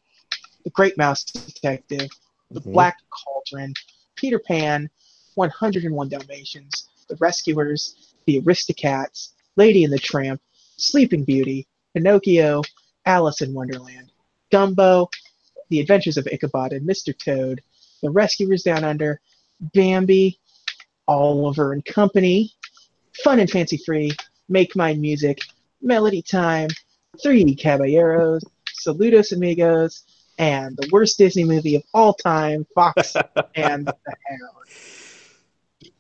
[0.64, 2.08] The Great Mouse Detective.
[2.50, 2.72] The Mhm.
[2.72, 3.74] Black Cauldron.
[4.16, 4.90] Peter Pan.
[5.34, 6.88] 101 Dalmatians.
[7.08, 8.14] The Rescuers.
[8.26, 9.30] The Aristocats.
[9.56, 10.40] Lady and the Tramp.
[10.76, 11.66] Sleeping Beauty.
[11.94, 12.62] Pinocchio.
[13.06, 14.10] Alice in Wonderland.
[14.52, 15.08] Dumbo.
[15.70, 17.16] The Adventures of Ichabod and Mr.
[17.16, 17.62] Toad,
[18.02, 19.20] The Rescuers Down Under,
[19.60, 20.40] Bambi,
[21.06, 22.52] Oliver and Company,
[23.22, 24.10] Fun and Fancy Free,
[24.48, 25.38] Make Mine Music,
[25.80, 26.70] Melody Time,
[27.22, 28.42] Three Caballeros,
[28.84, 30.02] Saludos Amigos,
[30.40, 33.14] and the worst Disney movie of all time, Fox
[33.54, 33.94] and the
[34.28, 35.92] Hound.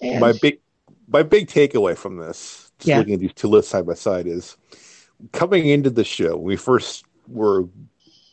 [0.00, 0.60] And My big
[1.08, 2.98] my big takeaway from this, just Yeah.
[2.98, 4.56] looking at these two lists side by side, is
[5.32, 6.36] coming into the show.
[6.36, 7.62] When we first were,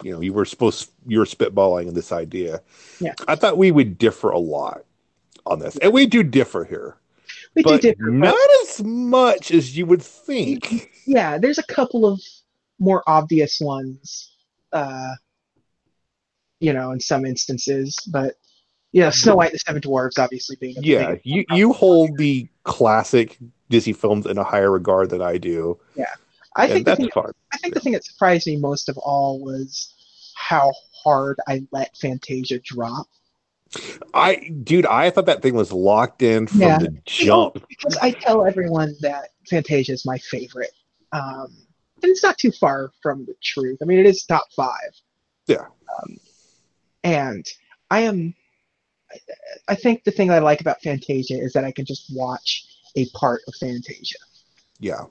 [0.04, 2.62] you know, you were supposed you were spitballing this idea.
[3.00, 3.14] Yeah.
[3.28, 4.84] I thought we would differ a lot
[5.48, 6.98] on this, and we do differ here,
[7.56, 10.92] we do but differ, but not as much as you would think.
[11.08, 12.22] yeah, there's a couple of
[12.78, 14.35] more obvious ones,
[14.74, 15.14] uh,
[16.60, 18.36] you know, in some instances, but
[18.92, 22.18] yeah, Snow White and the Seven Dwarfs obviously being a Yeah, big- you you hold
[22.18, 23.38] the classic
[23.70, 26.06] Disney films in a higher regard than I do, Yeah,
[26.56, 27.32] I think the that's thing, fun.
[27.54, 29.94] I think the thing that surprised me most of all was
[30.36, 30.72] how
[31.04, 33.08] hard I let Fantasia drop.
[34.14, 36.78] I, dude, I thought that thing was locked in from Yeah.
[36.80, 37.66] the jump.
[37.68, 40.72] because I tell everyone that Fantasia is my favorite,
[41.12, 41.54] um,
[42.04, 43.80] and it's not too far from the truth.
[43.82, 44.92] I mean, it is top five.
[45.48, 45.66] Yeah.
[46.02, 46.18] Um,
[47.04, 47.46] and
[47.90, 48.34] I am.
[49.12, 49.20] I-
[49.68, 52.66] I think the thing I like about Fantasia is that I can just watch
[52.96, 54.18] a part of Fantasia
[54.80, 55.06] Yeah,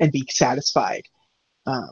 [0.00, 1.02] and be satisfied.
[1.66, 1.90] Um,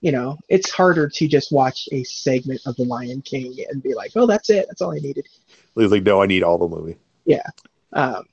[0.00, 3.94] you know, it's harder to just watch a segment of The Lion King and be
[3.94, 4.66] like, "Oh, that's it.
[4.66, 5.28] That's all I needed."
[5.74, 6.96] Was like, no, I need all the movie.
[7.24, 7.46] Yeah.
[7.92, 8.24] Um,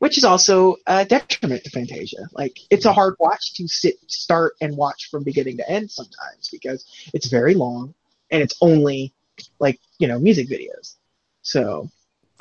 [0.00, 2.26] which is also a detriment to Fantasia.
[2.32, 6.48] Like it's a hard watch to sit, start, and watch from beginning to end sometimes
[6.50, 7.94] because it's very long
[8.30, 9.14] and it's only
[9.60, 10.96] like you know music videos.
[11.42, 11.88] So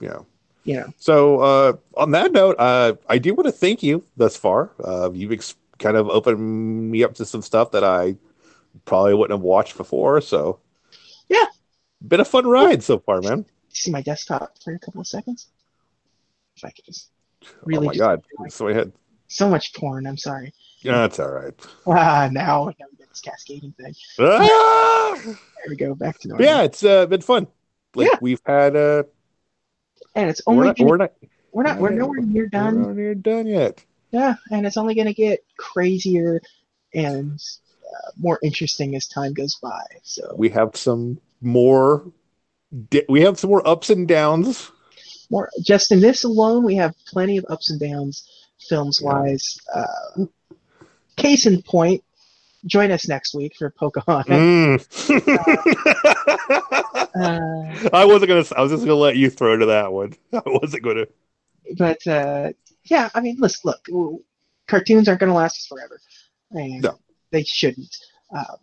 [0.02, 0.20] Yeah.
[0.66, 4.72] know, So uh, on that note, uh, I do want to thank you thus far.
[4.84, 6.40] Uh, you've ex- kind of opened
[6.92, 8.16] me up to some stuff that I
[8.86, 10.22] probably wouldn't have watched before.
[10.22, 10.60] So
[11.28, 11.46] Yeah.
[12.08, 13.46] been a fun ride so far, man.
[13.70, 15.48] see my desktop for a couple of seconds.
[16.56, 17.10] If I could just
[17.64, 18.22] really oh my god!
[18.50, 18.92] So I had.
[19.28, 20.06] so much porn.
[20.08, 20.54] I'm sorry.
[20.82, 21.54] Yeah, that's all right.
[21.88, 23.94] Ah, now now we get this cascading thing.
[24.20, 25.20] Ah!
[25.26, 25.36] There
[25.70, 25.94] we go.
[25.96, 26.46] Back to normal.
[26.46, 27.48] Yeah, it's uh, been fun.
[27.96, 28.18] Like Yeah.
[28.22, 28.76] we've had.
[28.76, 29.04] Uh,
[30.16, 30.78] and it's we're only not.
[30.78, 31.12] gonna, We're not.
[31.52, 32.84] we're not we're nowhere near done.
[32.84, 33.84] We're near done yet.
[34.12, 36.42] Yeah, and it's only going to get crazier
[36.96, 37.40] and
[37.84, 39.84] uh, more interesting as time goes by.
[40.04, 42.12] So We have some more.
[42.90, 44.72] Di- we have some more ups and downs.
[45.30, 48.28] More just in this alone, we have plenty of ups and downs,
[48.70, 49.58] films wise.
[49.74, 50.26] Uh,
[51.18, 52.04] case in point,
[52.66, 54.98] join us next week for Pocahontas.
[54.98, 55.96] Mm.
[57.16, 58.46] Uh, I wasn't gonna.
[58.56, 60.14] I was just gonna let you throw to that one.
[60.34, 61.08] I wasn't gonna.
[61.78, 62.52] but uh,
[62.86, 64.24] yeah, I mean, listen, look,
[64.68, 66.00] cartoons aren't going to last us forever,
[66.52, 67.00] and No.
[67.32, 67.96] they shouldn't.
[68.36, 68.58] Um,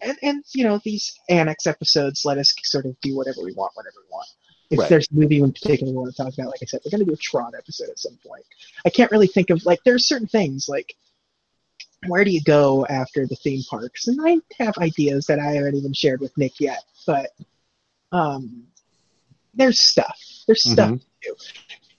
[0.00, 3.72] and and you know, these annex episodes let us sort of do whatever we want
[3.74, 4.28] whenever we want.
[4.70, 4.88] If Right.
[4.88, 7.00] there's a movie in particular we want to talk about, like I said, we're going
[7.00, 8.44] to do a Tron episode at some point.
[8.86, 10.94] I can't really think of like there are certain things like
[12.06, 15.74] where do you go after the theme parks, and I have ideas that I haven't
[15.76, 17.30] even shared with Nick yet, but
[18.12, 18.64] um,
[19.54, 20.18] there's stuff.
[20.46, 21.00] There's stuff Mhm.
[21.00, 21.36] to do.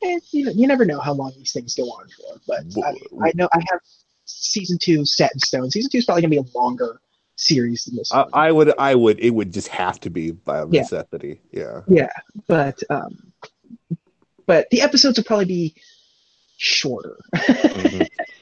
[0.03, 2.39] And you know, you never know how long these things go on for.
[2.47, 2.95] But I,
[3.27, 3.79] I know I have
[4.25, 5.71] season two set in stone.
[5.71, 7.01] Season two is probably gonna be a longer
[7.35, 8.29] series than this I, one.
[8.33, 10.81] I would, I would, it would just have to be by Yeah.
[10.81, 11.41] necessity.
[11.51, 11.81] Yeah.
[11.87, 12.09] Yeah,
[12.47, 13.31] but um,
[14.45, 15.75] but the episodes will probably be
[16.57, 17.17] shorter.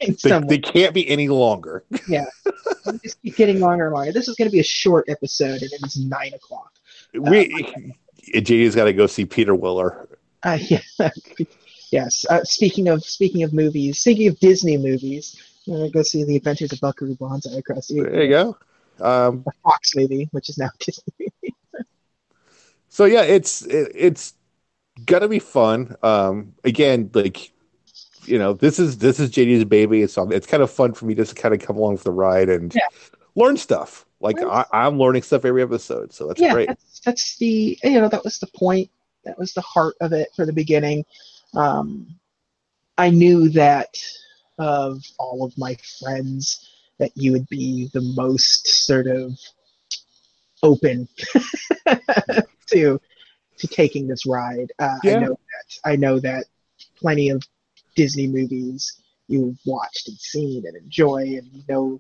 [0.04, 0.20] Mhm.
[0.22, 1.86] They, they can't be any longer.
[2.08, 4.12] They'll just keep getting longer and longer.
[4.12, 6.74] This is going to be a short episode, and it's nine o'clock.
[7.14, 7.48] We,
[8.36, 10.10] JD's got to go see Peter Weller.
[10.44, 10.82] Uh, yeah,
[11.92, 12.26] yes.
[12.30, 16.36] Uh, speaking of speaking of movies, speaking of Disney movies, I'm gonna go see the
[16.36, 18.58] Adventures of Buckaroo Banzai across the There you go.
[19.04, 21.34] Um, Fox maybe, which is now Disney.
[22.90, 24.34] so yeah, it's it, it's
[25.06, 25.96] gonna be fun.
[26.04, 27.52] Um, again, like
[28.26, 31.16] you know, this is this is JD's baby, so it's kind of fun for me
[31.16, 32.88] just to kind of come along for the ride and Yeah.
[33.36, 34.06] learn stuff.
[34.22, 36.70] Like Learn I, I'm learning stuff every episode, so that's yeah, great.
[36.70, 38.90] that's that's the you know that was the point.
[39.26, 41.06] That was the heart of it for the beginning.
[41.56, 42.16] Um,
[42.98, 43.98] I knew that
[44.60, 46.70] of all of my friends
[47.04, 49.38] that you would be the most sort of
[50.64, 51.06] open
[52.68, 53.00] to
[53.58, 54.72] to taking this ride.
[54.80, 56.46] Uh, I know that I know that
[56.98, 57.44] plenty of
[57.96, 62.00] Disney movies you've watched and seen and enjoy, and you know,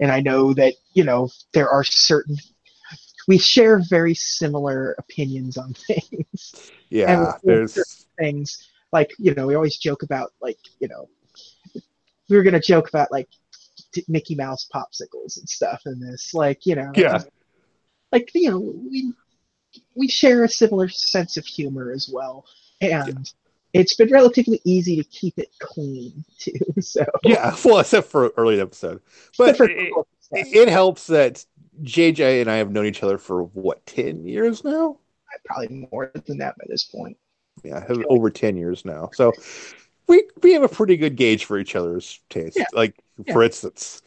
[0.00, 2.36] and I know that you know there are certain
[3.28, 6.72] we share very similar opinions on things.
[6.90, 11.08] Yeah, and- there's things like you know we always joke about like you know
[12.28, 13.28] we were gonna joke about like
[13.92, 17.22] t- Mickey Mouse popsicles and stuff in this like you know Yeah.
[18.10, 19.12] like you know we
[19.94, 22.44] we share a similar sense of humor as well
[22.80, 23.32] and
[23.72, 27.54] it's been relatively easy to keep it clean too so yeah.
[27.64, 29.00] Well, except for early episode,
[29.38, 29.92] but it,
[30.32, 31.44] it helps that
[31.82, 34.98] JJ and I have known each other for what ten years now.
[35.44, 37.16] probably more than that by this point
[37.64, 39.10] Yeah, over ten years now.
[39.14, 39.32] So
[40.12, 42.58] we we have a pretty good gauge for each other's taste.
[42.58, 42.66] Yeah.
[42.72, 42.94] Like
[43.32, 44.02] for instance,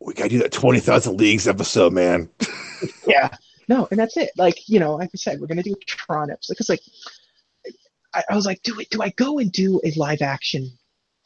[0.00, 2.28] we gotta do that twenty thousand leagues episode, man.
[3.06, 3.30] yeah
[3.68, 6.54] no and that's it like you know like i said we're gonna do tron episode
[6.54, 6.80] because like
[8.14, 10.70] I, I was like do it do i go and do a live action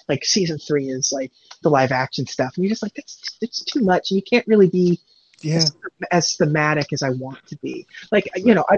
[0.09, 1.31] like season three is like
[1.63, 4.47] the live action stuff and you're just like that's it's too much and you can't
[4.47, 5.01] really be
[5.43, 5.65] Yeah,
[6.11, 7.87] as thematic as i want to be.
[8.11, 8.77] Like you know i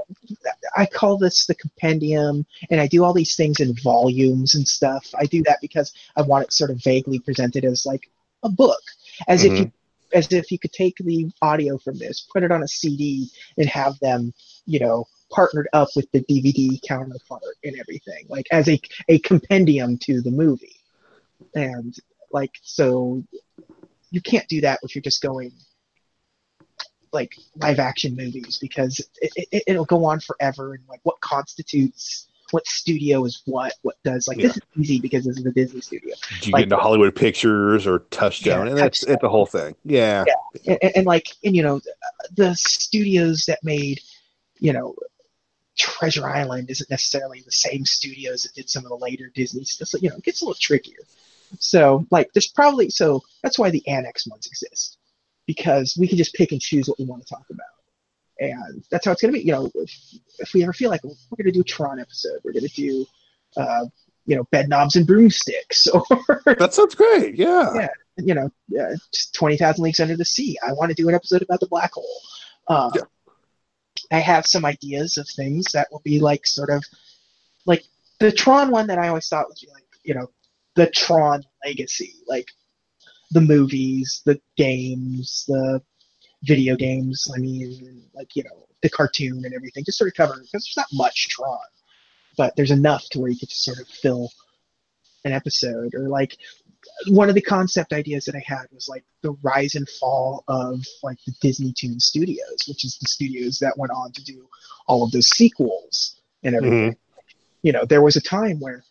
[0.76, 5.06] i call this the compendium and i do all these things in volumes and stuff.
[5.18, 8.10] I do that because i want it sort of vaguely presented as like
[8.42, 8.82] a book.
[9.26, 10.18] As if you mm-hmm.
[10.18, 13.68] as if you could take the audio from this, put it on a CD, and
[13.68, 14.32] have them,
[14.66, 19.98] you know, partnered up with the DVD counterpart and everything, like as a a compendium
[19.98, 20.76] to the movie.
[21.54, 21.94] And
[22.32, 23.22] like so,
[24.10, 25.52] you can't do that if you're just going
[27.14, 32.28] like live action movies because it, it, it'll go on forever and like what constitutes
[32.50, 35.80] what studio is what what does like this is easy because this is a disney
[35.80, 36.14] studio.
[36.40, 39.14] Do you Like- get into Hollywood Pictures or Touchdown, Yeah, and that's Touchstone.
[39.14, 39.74] it's the whole thing.
[39.84, 40.24] Yeah,
[40.66, 41.80] and, and, and like and you know
[42.36, 44.00] the studios that made
[44.60, 44.94] you know
[45.76, 49.88] treasure island isn't necessarily the same studios that did some of the later disney stuff
[49.88, 51.00] so you know it gets a little trickier.
[51.58, 54.98] So like there's probably so that's why the annex ones exist
[55.46, 57.66] because we can just pick and choose what we want to talk about
[58.40, 59.92] and that's how it's going to be you know if,
[60.38, 62.74] if we ever feel like we're going to do a tron episode we're going to
[62.74, 63.06] do
[63.56, 63.84] uh,
[64.26, 66.02] you know bed knobs and broomsticks or
[66.44, 67.36] that sounds great.
[67.36, 67.88] Yeah, Yeah.
[68.16, 68.50] you know,
[68.80, 68.96] uh,
[69.34, 70.56] 20,000 Leagues Under the Sea.
[70.66, 72.20] I want to do an episode about the black hole.
[72.68, 73.02] Um, Yeah.
[74.10, 76.82] I have some ideas of things that will be like sort of
[77.66, 77.84] like
[78.18, 80.28] the Tron one that I always thought would be like, you know,
[80.74, 82.46] the Tron legacy, like
[83.34, 85.82] the movies, the games, the
[86.44, 87.28] video games.
[87.34, 90.76] I mean, like, you know, the cartoon and everything, just sort of cover because there's
[90.76, 91.58] not much Tron,
[92.36, 94.30] but there's enough to where you could just sort of fill
[95.24, 96.36] an episode or like
[97.08, 100.80] one of the concept ideas that I had was like the rise and fall of
[101.02, 104.46] like the Disney Toon Studios, which is the studios that went on to do
[104.86, 106.66] all of those sequels and mm-hmm.
[106.66, 106.96] everything.
[107.62, 108.84] You know, there was a time where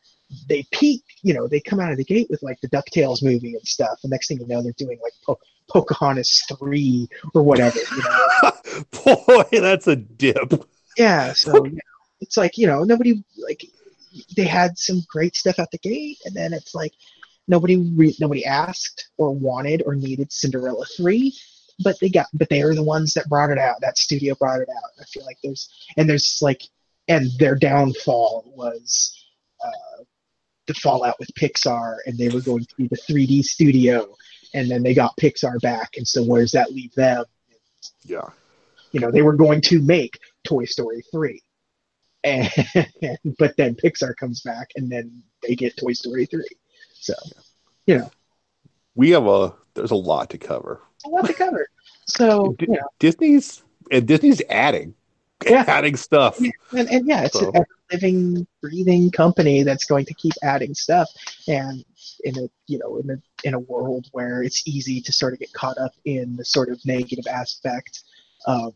[0.48, 3.54] they peak, you know, they come out of the gate with like the DuckTales movie
[3.54, 4.00] and stuff.
[4.02, 5.40] The next thing you know, they're doing like po-
[5.70, 8.52] Pocahontas 3 or whatever, you know.
[9.04, 10.66] boy, that's a dip.
[10.98, 11.80] Yeah, so you know,
[12.22, 13.66] it's like you know nobody like
[14.36, 16.94] they had some great stuff at the gate, and then it's like
[17.48, 21.34] nobody re- nobody asked or wanted or needed Cinderella three,
[21.84, 23.82] but they got but they are the ones that brought it out.
[23.82, 24.92] That studio brought it out.
[25.00, 26.64] I feel like there's and there's like
[27.08, 29.26] and their downfall was
[29.64, 30.04] uh,
[30.68, 34.16] the fallout with Pixar, and they were going to be the 3D studio,
[34.54, 37.26] and then they got Pixar back, and so where does that leave them?
[38.06, 38.30] Yeah,
[38.92, 41.42] You know, they were going to make Toy Story 3.
[42.26, 42.48] and
[43.38, 46.48] but then Pixar comes back, and then they get Toy Story three.
[46.94, 47.14] So,
[47.86, 48.10] you know,
[48.96, 50.80] We have a there's a lot to cover.
[51.06, 51.68] a lot to cover.
[52.06, 54.94] So, D- you know, Disney's and Disney's adding
[55.50, 55.66] Yeah.
[55.68, 56.40] adding stuff.
[56.40, 60.74] Yeah, and, and yeah, it's So- a living, breathing company that's going to keep adding
[60.74, 61.10] stuff.
[61.48, 61.84] And
[62.26, 63.18] in a you know in a
[63.48, 66.70] in a world where it's easy to sort of get caught up in the sort
[66.70, 68.04] of negative aspect
[68.46, 68.74] of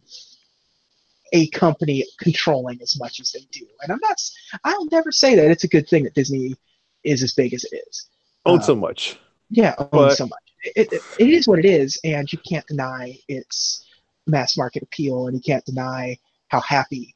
[1.34, 3.66] a company controlling as much as they do.
[3.82, 4.18] And I'm not.
[4.64, 6.56] I'll never say that it's a good thing that Disney
[7.04, 8.08] is as big as it is.
[8.46, 9.18] Own Uh, so much.
[9.50, 10.40] Yeah, owns But- so much.
[10.76, 13.86] It, it, it is what it is, and you can't deny its
[14.26, 16.18] mass market appeal, and you can't deny
[16.48, 17.16] how happy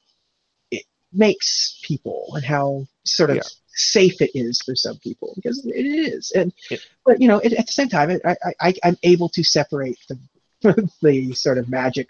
[0.71, 0.83] it
[1.13, 3.41] makes people and how sort of Yeah.
[3.67, 6.31] safe it is for some people because it is.
[6.31, 6.77] And Yeah.
[7.05, 9.97] but you know, it, at the same time, it, I, I I'm able to separate
[10.09, 10.19] the
[11.01, 12.07] the sort of magic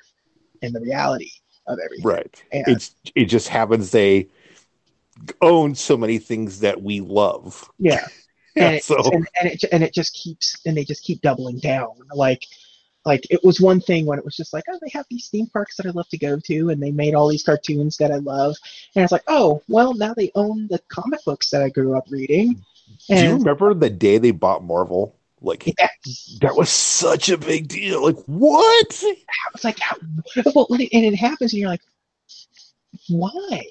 [0.61, 1.31] and the reality
[1.67, 2.05] of everything.
[2.05, 2.43] Right.
[2.51, 4.27] And- It's it just happens they
[5.41, 7.69] own so many things that we love.
[7.79, 8.05] Yeah.
[8.57, 11.59] And it, so and, and it and it just keeps and they just keep doubling
[11.59, 12.43] down like
[13.05, 15.47] like it was one thing when it was just like oh they have these theme
[15.47, 18.17] parks that i love to go to and they made all these cartoons that i
[18.17, 18.55] love
[18.95, 22.05] and it's like oh well now they own the comic books that i grew up
[22.09, 22.55] reading
[23.07, 25.15] do you remember the day they bought Marvel?
[25.41, 25.87] Like yeah,
[26.41, 28.03] that was such a big deal.
[28.03, 29.03] Like what?
[29.55, 29.97] it's like how,
[30.53, 31.81] well, and it, happens and you're like
[33.09, 33.63] why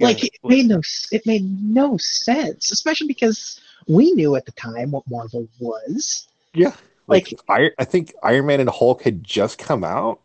[0.00, 0.30] like Yeah.
[0.32, 0.80] it made no
[1.12, 6.74] it made no sense especially because we knew at the time what marvel was Yeah.
[7.06, 10.20] Like, Like- I, I think Iron Man and Hulk had just come out.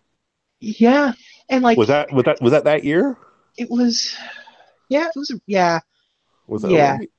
[0.60, 1.14] yeah
[1.50, 3.18] and like Was that was that was that that year?
[3.58, 4.16] it was
[4.90, 5.80] yeah it was yeah
[6.48, 6.98] Was that Yeah.
[6.98, 7.10] right?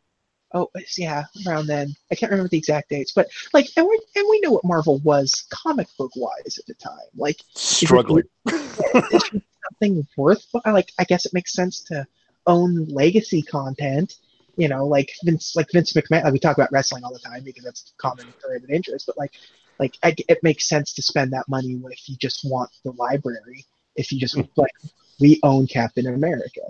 [0.54, 0.68] oh
[0.98, 4.40] yeah around then i can't remember the exact dates but like and we and we
[4.40, 8.24] knew what marvel was comic book wise at the time like struggling?
[8.92, 12.06] something worth like i guess it makes sense to
[12.46, 14.14] own legacy content
[14.56, 17.42] you know like vince like vince mcmahon like we talk about wrestling all the time
[17.44, 19.32] because that's common current interest but like
[19.78, 23.64] like I, it makes sense to spend that money if you just want the library
[23.96, 24.72] if you just like
[25.18, 26.62] we own captain america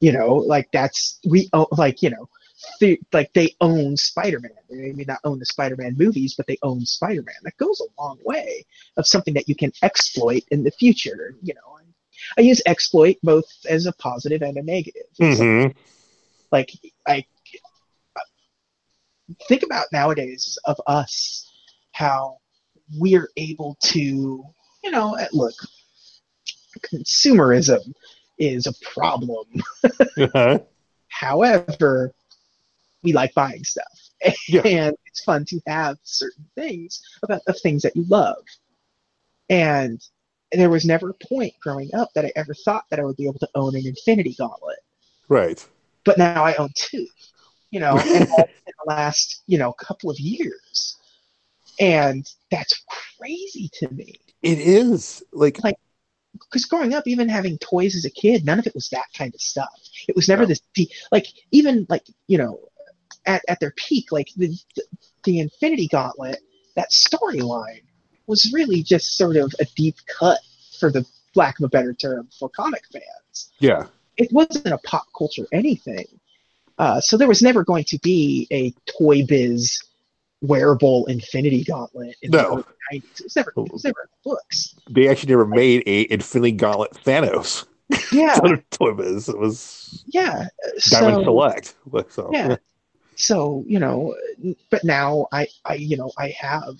[0.00, 2.28] you know like that's we own like you know
[2.80, 6.86] the, like they own spider-man they may not own the spider-man movies but they own
[6.86, 8.64] spider-man that goes a long way
[8.96, 11.76] of something that you can exploit in the future you know
[12.36, 15.06] I use exploit both as a positive and a negative.
[15.20, 15.74] Mhm.
[16.50, 16.72] Like
[17.06, 17.24] I
[19.48, 21.50] think about nowadays of us
[21.92, 22.38] how
[22.98, 24.44] we're able to,
[24.84, 25.54] you know, eh, look,
[26.80, 27.94] consumerism
[28.38, 29.46] is a problem.
[30.18, 30.58] Uh-huh.
[31.08, 32.12] However,
[33.02, 33.84] we like buying stuff.
[34.48, 34.62] Yeah.
[34.64, 38.42] And it's fun to have certain things about of things that you love.
[39.48, 40.00] And
[40.52, 43.26] there was never a point growing up that I ever thought that I would be
[43.26, 44.78] able to own an Infinity Gauntlet.
[45.28, 45.66] Right.
[46.06, 47.06] But now I own two.
[47.70, 48.48] You know, in the
[48.86, 50.96] last, you know, couple of years.
[51.78, 52.82] And that's
[53.18, 54.14] crazy to me.
[54.42, 55.76] It is like Like,
[56.32, 59.34] because growing up, even having toys as a kid, none of it was that kind
[59.34, 59.68] of stuff.
[60.08, 60.48] It was never No.
[60.48, 62.60] this deep, like even like you know,
[63.26, 64.56] at, at their peak, like the
[65.24, 66.38] the Infinity Gauntlet,
[66.76, 67.82] that storyline
[68.26, 70.38] was really just sort of a deep cut
[70.78, 71.04] for the
[71.34, 73.50] lack of a better term for comic fans.
[73.58, 73.86] yeah.
[74.16, 76.06] It wasn't a pop culture anything,
[76.78, 79.78] uh, so there was never going to be a Toy Biz
[80.42, 82.48] wearable Infinity Gauntlet in the No.
[82.48, 83.20] early 90s.
[83.20, 84.74] It was never, it was never in the books.
[84.90, 87.64] They actually never made a Infinity Gauntlet Thanos.
[88.12, 88.36] Yeah,
[88.70, 89.28] Toy Biz.
[89.28, 90.48] It was yeah.
[90.88, 91.74] Diamond So, Select.
[92.12, 92.56] So yeah.
[93.14, 94.14] So you know,
[94.70, 96.74] but now I, I, you know, I have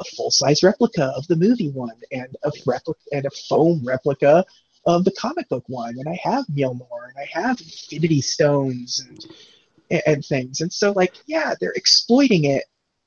[0.00, 4.44] a full size replica of the movie one, and a replica and a foam replica
[4.86, 10.02] of the comic book one, and I have Mjolnir, and I have Infinity Stones, and
[10.06, 12.64] and things, and so like, yeah, they're exploiting it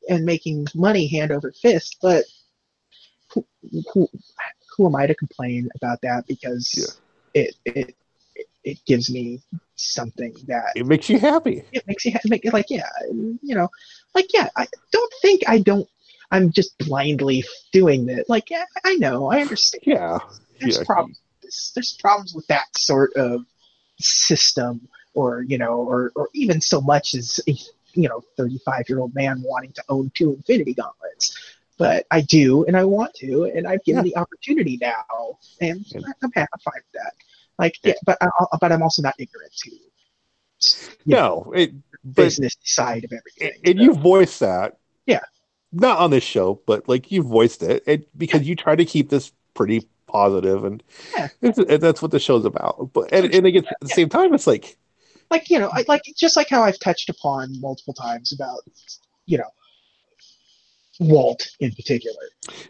[0.10, 2.24] and making money hand over fist, but
[3.34, 3.46] who,
[3.94, 4.08] who,
[4.76, 6.26] who am I to complain about that?
[6.28, 7.00] Because
[7.34, 7.96] it, it,
[8.36, 9.42] it, it gives me
[9.76, 11.64] something that it makes you happy.
[11.72, 13.70] it makes you ha- make it like yeah you know
[14.16, 15.88] like yeah i don't think i don't
[16.32, 20.18] i'm just blindly doing this like yeah i know i understand Yeah.
[20.60, 20.84] there's yeah.
[20.84, 21.20] problems
[21.58, 23.46] there's, there's problems with that sort of
[24.00, 27.52] system or you know or or even so much as a
[27.94, 31.36] you know 35 year old man wanting to own two infinity gauntlets
[31.78, 36.02] but i do and i want to and i've given the opportunity now and Yeah.
[36.24, 37.14] i'm happy i'm fine with that
[37.58, 38.30] like yeah but I,
[38.62, 39.80] but i'm also not ignorant to you
[41.08, 41.74] know, No, it
[42.14, 44.78] business side of everything and you voiced that.
[45.06, 45.22] Yeah.
[45.72, 49.10] Not on this show, but like you voiced it, it because you try to keep
[49.10, 50.82] this pretty positive, and,
[51.16, 51.28] Yeah.
[51.42, 52.92] and that's what the show's about.
[52.94, 54.78] But and, and again, at the same time, it's like
[55.30, 58.62] like you know I, like just like how i've touched upon multiple times about
[59.26, 59.50] you know
[61.00, 62.24] walt in particular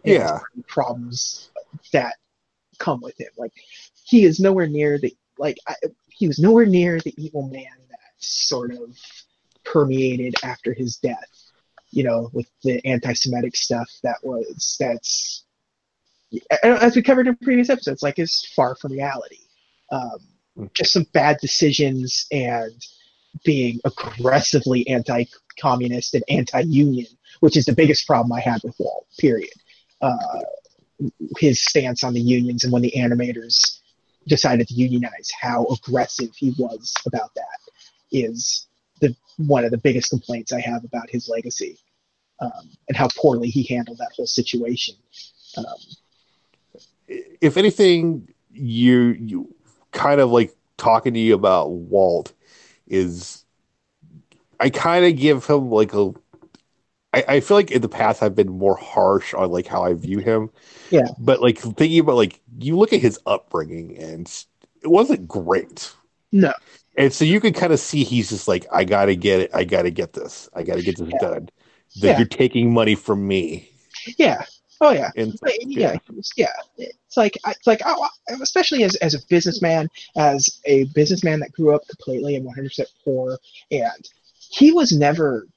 [0.03, 0.39] Yeah.
[0.67, 1.49] problems
[1.93, 2.15] that
[2.79, 3.53] come with him like
[4.05, 5.75] he is nowhere near the like I,
[6.09, 8.97] he was nowhere near the evil man that sort of
[9.63, 11.29] permeated after his death
[11.91, 15.45] you know with the anti-semitic stuff that was that's
[16.63, 19.39] as we covered in previous episodes like is far from reality
[19.91, 20.19] um,
[20.73, 22.73] just some bad decisions and
[23.43, 27.07] being aggressively anti-communist and anti-union,
[27.39, 29.07] which is the biggest problem I had with Walt.
[29.19, 29.53] Period.
[30.01, 30.41] Uh,
[31.37, 33.79] his stance on the unions and when the animators
[34.27, 37.59] decided to unionize, how aggressive he was about that
[38.11, 38.67] is
[38.99, 41.77] the one of the biggest complaints I have about his legacy
[42.39, 44.95] um, and how poorly he handled that whole situation.
[45.55, 45.65] Um,
[47.07, 49.55] if anything, you you
[49.91, 52.33] kind of like talking to you about Walt
[52.87, 53.45] is
[54.59, 56.11] I kind of give him like a
[57.13, 59.93] I, I feel like in the past I've been more harsh on like how I
[59.93, 60.49] view him.
[60.89, 61.07] Yeah.
[61.17, 64.27] But like thinking about like you look at his upbringing and
[64.83, 65.93] it wasn't great.
[66.31, 66.53] no,
[66.97, 69.63] And so you can kind of see he's just like, I gotta get it, I
[69.63, 71.19] gotta get this, I gotta get this Yeah.
[71.19, 71.49] done.
[71.97, 72.17] That Yeah.
[72.17, 73.69] you're taking money from me.
[74.17, 74.43] yeah,
[74.81, 76.53] oh yeah, And But, yeah, it's- yeah.
[76.77, 78.07] It's like it's like oh,
[78.41, 83.37] especially as as a businessman, as a businessman that grew up completely and 100% poor,
[83.71, 84.09] and
[84.49, 85.47] he was never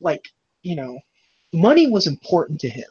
[0.00, 0.28] like
[0.62, 0.98] you know,
[1.54, 2.88] money was important to him,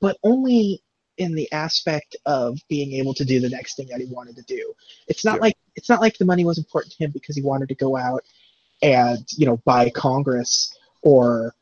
[0.00, 0.82] but only
[1.18, 4.42] in the aspect of being able to do the next thing that he wanted to
[4.42, 4.72] do.
[5.08, 5.42] It's not Yeah.
[5.42, 7.96] like it's not like the money was important to him because he wanted to go
[7.96, 8.24] out
[8.82, 11.54] and you know buy Congress or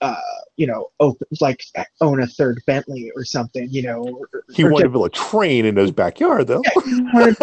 [0.00, 0.16] uh,
[0.56, 1.64] you know, open, like
[2.00, 4.02] own a third Bentley or something, you know.
[4.32, 6.62] Or, he or wanted to build a train in his backyard though.
[6.64, 7.36] yeah, he wanted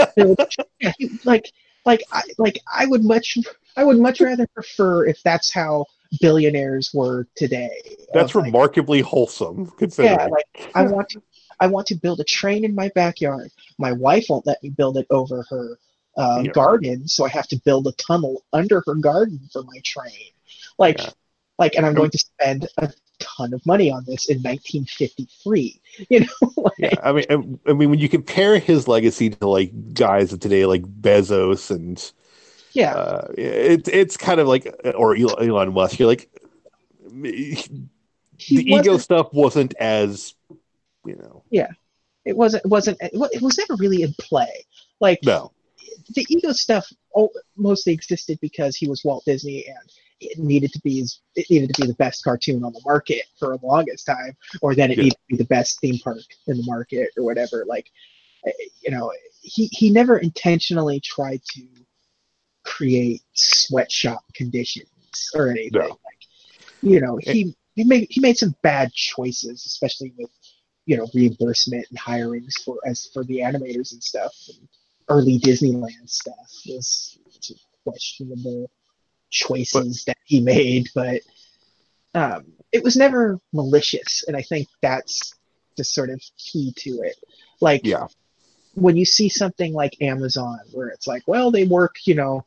[0.80, 1.52] yeah, he- like,
[1.86, 3.38] like, I, like, I would much,
[3.76, 5.86] I would much rather prefer if that's how
[6.22, 7.72] billionaires were today.
[8.14, 10.18] That's Of, like, remarkably wholesome considering.
[10.20, 11.22] Yeah, like I want to,
[11.60, 13.50] I want to build a train in my backyard.
[13.78, 15.80] My wife won't let me build it over her
[16.18, 16.52] uh, Yeah.
[16.52, 20.32] garden, so I have to build a tunnel under her garden for my train.
[20.78, 21.10] Like, Yeah.
[21.60, 25.82] Like, and I'm going to spend a ton of money on this in 1953.
[26.10, 26.28] You know,
[26.58, 30.34] like, yeah, I mean, I, I mean, when you compare his legacy to like guys
[30.34, 32.12] of today, like Bezos and
[32.74, 36.30] yeah, uh, it, it's kind of like, or Elon Musk, you're like,
[37.12, 37.80] the
[38.50, 40.34] ego stuff wasn't as,
[41.06, 41.70] you know, Yeah,
[42.26, 42.66] It wasn't.
[42.66, 42.98] It wasn't.
[43.02, 44.66] It was never really in play.
[45.00, 45.52] Like no,
[46.16, 46.92] the ego stuff
[47.56, 49.92] mostly existed because he was Walt Disney and
[50.32, 51.06] it needed to be
[51.36, 54.76] it needed to be the best cartoon on the market for the longest time, or
[54.76, 55.04] then it Yeah.
[55.04, 57.66] needed to be the best theme park in the market or whatever.
[57.68, 57.91] Like,
[58.45, 58.52] eh,
[58.82, 61.68] you know, he he never intentionally tried to
[62.64, 64.88] create sweatshop conditions
[65.36, 65.72] or anything.
[65.82, 65.88] No.
[65.88, 66.22] Like,
[66.82, 70.30] you know, he he made he made some bad choices, especially with
[70.86, 74.34] you know reimbursement and hirings for as for the animators and stuff.
[74.50, 74.68] And
[75.10, 77.18] early Disneyland stuff was
[77.84, 78.72] questionable
[79.34, 81.22] choices that he made, but
[82.14, 85.34] um, it was never malicious, and I think that's
[85.77, 87.18] the sort of key to it.
[87.60, 88.07] Like yeah,
[88.76, 92.45] when you see something like Amazon, where it's like, well, they work, you know,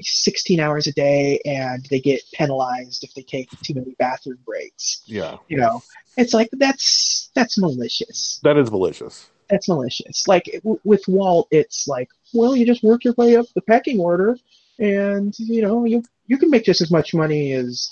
[0.00, 5.02] 16 hours a day and they get penalized if they take too many bathroom breaks.
[5.06, 5.82] yeah, You know,
[6.16, 8.38] it's like that's that's malicious.
[8.44, 9.28] that is malicious.
[9.50, 10.26] That's malicious.
[10.28, 13.98] Like w- with Walt, it's like, well, you just work your way up the pecking
[14.00, 14.38] order,
[14.78, 17.90] and you know, you you can make just as much money as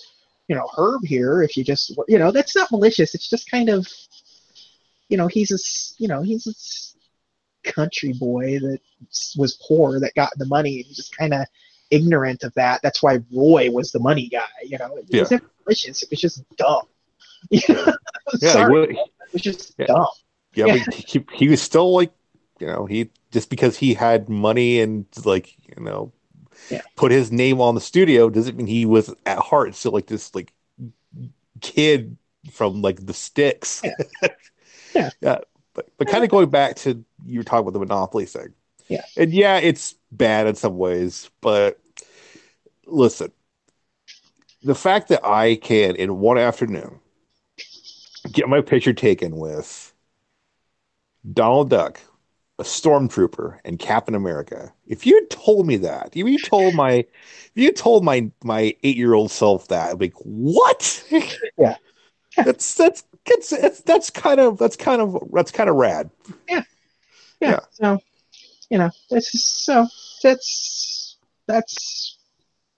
[0.49, 3.15] you know Herb here if you just you know that's not malicious.
[3.15, 3.87] It's just kind of
[5.09, 5.59] you know he's a
[6.03, 8.81] you know he's a country boy that
[9.37, 11.45] was poor that got the money and just kind of
[11.91, 12.81] ignorant of that.
[12.83, 14.47] That's why Roy was the money guy.
[14.65, 15.21] You know, it Yeah.
[15.23, 16.03] was never malicious.
[16.03, 16.83] It was just dumb.
[18.41, 19.87] Yeah, Sorry, it was just Yeah.
[19.87, 20.07] dumb.
[20.55, 20.77] yeah, Yeah.
[20.87, 22.13] but he, he was still like,
[22.61, 26.13] you know, he just because he had money and like, you know,
[26.69, 26.83] Yeah.
[26.97, 30.35] put his name on the studio doesn't mean he was at heart still like this
[30.35, 30.53] like
[31.61, 32.17] kid
[32.53, 33.83] from like the sticks.
[33.85, 33.95] Yeah.
[34.93, 35.11] Yeah.
[35.21, 35.39] yeah.
[35.75, 38.55] But but kind of going back to you were talking about the monopoly thing.
[38.89, 39.03] Yeah.
[39.17, 41.79] And yeah, it's bad in some ways, but
[42.87, 43.31] listen,
[44.63, 47.01] the fact that I can in one afternoon
[48.33, 49.93] get my picture taken with
[51.33, 52.01] Donald Duck,
[52.61, 54.73] a stormtrooper, and Captain America.
[54.87, 58.77] If you had told me that, if you told my, if you told my my
[58.83, 61.05] eight year old self that, I'd be like, what?
[61.59, 61.77] Yeah.
[62.37, 66.11] that's that's that's that's, that's kind of that's kind of that's kind of rad.
[66.49, 66.63] Yeah.
[67.41, 67.51] yeah.
[67.51, 67.61] Yeah.
[67.73, 67.99] So,
[68.69, 69.89] you know, this is so
[70.23, 71.17] that's
[71.49, 72.19] that's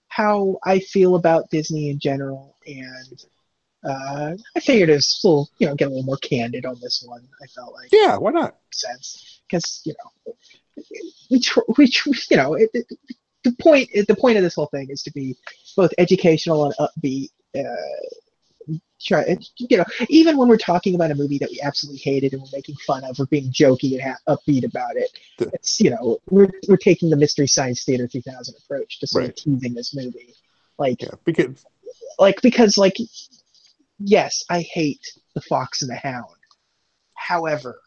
[0.09, 3.25] how I feel about Disney in general, and
[3.85, 7.03] uh, I figured it was still, you know, get a little more candid on this
[7.07, 7.27] one.
[7.43, 8.57] I felt like Yeah, why not?
[8.73, 9.93] sense because you
[10.27, 10.35] know
[11.31, 12.87] we tr- we tr- you know it, it,
[13.45, 15.37] the point the point of this whole thing is to be
[15.77, 17.29] both educational and upbeat.
[17.57, 22.33] Uh, try you know even when we're talking about a movie that we absolutely hated
[22.33, 25.11] and we're making fun of, we're being jokey and ha- upbeat about it.
[25.53, 29.31] It's you know we're we're taking the Mystery Science Theater 3000 approach to sort Right.
[29.31, 30.35] of teasing this movie,
[30.79, 31.65] like Yeah, because
[32.19, 32.97] like because like
[34.05, 35.05] yes i hate
[35.35, 36.37] the fox and the hound.
[37.15, 37.79] However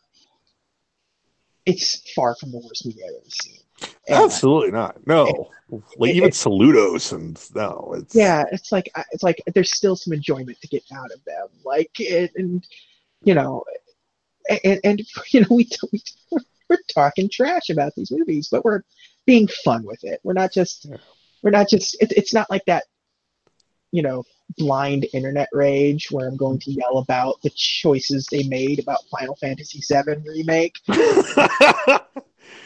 [1.65, 3.59] it's far from the worst movie i've ever seen.
[4.07, 5.05] And, absolutely not.
[5.07, 5.49] No,
[5.97, 9.95] like it- even it- Saludos and no, it's yeah it's like it's like there's still
[9.95, 11.47] some enjoyment to get out of them.
[11.63, 12.65] Like it, and
[13.23, 13.63] you know
[14.63, 15.01] and, and
[15.31, 16.03] you know we, we
[16.69, 18.81] we're talking trash about these movies but we're
[19.25, 20.19] being fun with it.
[20.23, 20.97] We're not just Yeah.
[21.41, 22.83] we're not just it, it's not like that
[23.91, 24.23] you know
[24.57, 29.35] blind internet rage where i'm going to yell about the choices they made about final
[29.35, 30.75] fantasy VII remake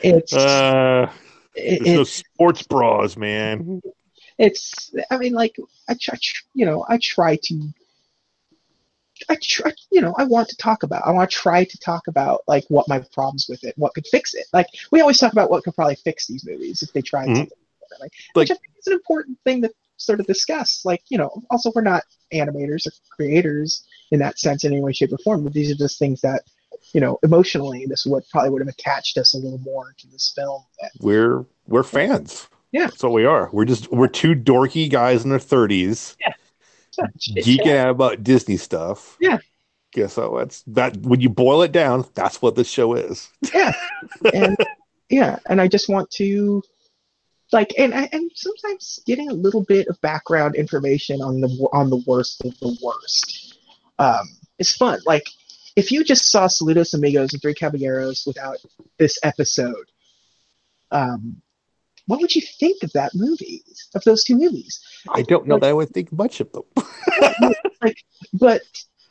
[0.01, 1.11] it's uh,
[1.55, 3.81] it, there's no sports bras, man.
[4.37, 5.55] it's i mean like
[5.89, 6.17] i try
[6.53, 7.59] you know i try to
[9.29, 12.07] i try you know i want to talk about i want to try to talk
[12.07, 15.33] about like what my problems with it what could fix it like we always talk
[15.33, 17.35] about what could probably fix these movies if they tried Mhm.
[17.37, 17.57] something
[17.99, 19.69] like, which i think is an important thing to
[19.99, 22.03] sort of discuss like you know also we're not
[22.33, 25.75] animators or creators in that sense in any way shape or form but these are
[25.75, 26.43] just things that
[26.93, 30.31] you know emotionally this would probably would have attached us a little more to this
[30.35, 30.63] film
[30.99, 32.47] We're we're fans.
[32.71, 32.85] Yeah.
[32.87, 33.49] that's what we are.
[33.51, 36.33] We're just we're two dorky guys in their thirties Yeah,
[37.37, 39.17] geeking out about Disney stuff.
[39.19, 39.39] Yeah.
[39.91, 40.37] Guess so.
[40.37, 40.97] That's that.
[40.97, 43.29] When you boil it down, that's what this show is.
[43.53, 43.73] yeah
[44.33, 44.55] and
[45.09, 46.61] yeah and i just want to
[47.51, 52.03] like and and sometimes getting a little bit of background information on the on the
[52.05, 53.57] worst of the worst
[53.99, 54.27] um
[54.57, 55.23] is fun like
[55.75, 58.57] if you just saw saludos amigos and three caballeros without
[58.97, 59.89] this episode
[60.91, 61.41] um
[62.05, 63.63] what would you think of that movie
[63.95, 66.63] of those two movies I don't know that I would think much of them.
[67.81, 67.97] like,
[68.33, 68.61] but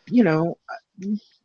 [0.06, 0.58] you know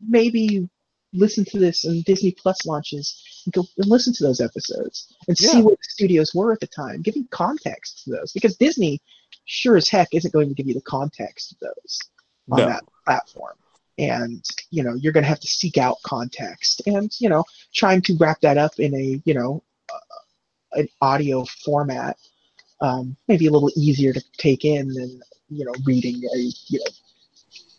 [0.01, 0.69] maybe
[1.13, 5.37] listen to this and disney plus launches and go and listen to those episodes and
[5.37, 7.01] see what the studios were at the time.
[7.01, 9.01] Giving context to those because disney
[9.45, 11.99] sure as heck isn't going to give you the context of those
[12.51, 12.65] on No.
[12.67, 13.55] that platform.
[13.99, 18.01] And you know you're going to have to seek out context and you know trying
[18.03, 19.61] to wrap that up in a you know
[19.93, 22.17] uh, an audio format
[22.81, 26.37] um, maybe a little easier to take in than you know reading a
[26.67, 26.91] you know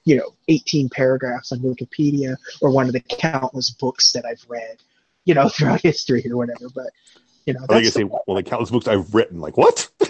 [0.05, 4.77] you know 18 paragraphs on wikipedia or one of the countless books that i've read
[5.25, 6.91] you know throughout history or whatever but
[7.47, 9.39] you know I that's say, well, the countless books I've written.
[9.41, 9.89] Like what?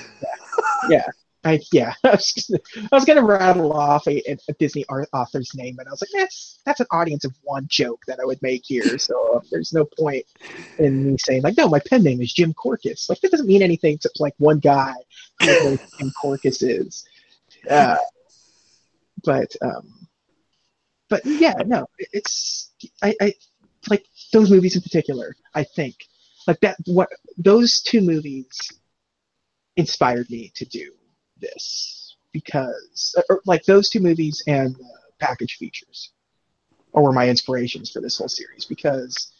[1.45, 2.55] I yeah, I was, just-
[2.91, 6.11] I was gonna rattle off a, a Disney art author's name, but I was like,
[6.23, 9.85] that's that's an audience of one joke that I would make here, so there's no
[9.99, 10.25] point
[10.79, 13.09] in me saying like, no, my pen name is Jim Korkis.
[13.09, 14.95] Like that doesn't mean anything except like one guy
[15.41, 17.05] who who Jim Korkis is.
[17.69, 17.97] Uh,
[19.25, 20.09] but um,
[21.09, 22.73] but yeah, no, it's
[23.03, 23.35] I, I
[23.91, 25.35] like those movies in particular.
[25.55, 25.95] I think
[26.47, 28.49] like that what those two movies
[29.77, 30.93] inspired me to do
[31.41, 34.89] this because or, like those two movies and uh,
[35.19, 36.11] package features
[36.93, 39.33] or were my inspirations for this whole series because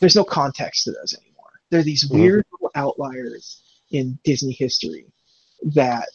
[0.00, 2.14] there's no context to those anymore they're these Mhm.
[2.14, 5.06] weird little outliers in disney history
[5.62, 6.08] that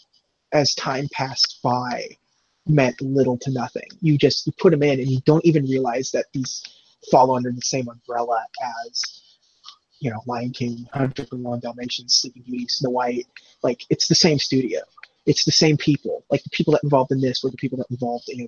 [0.52, 2.08] as time passed by
[2.70, 3.88] meant little to nothing.
[4.02, 6.64] You just you put them in and you don't even realize that these
[7.12, 8.46] fall under the same umbrella
[8.88, 9.22] as
[10.00, 13.28] you know lion king 101 dalmatians sleeping beauty snow white.
[13.64, 14.82] Like it's the same studio.
[15.26, 16.24] It's the same people.
[16.30, 18.48] Like the people that involved in this were the people that involved in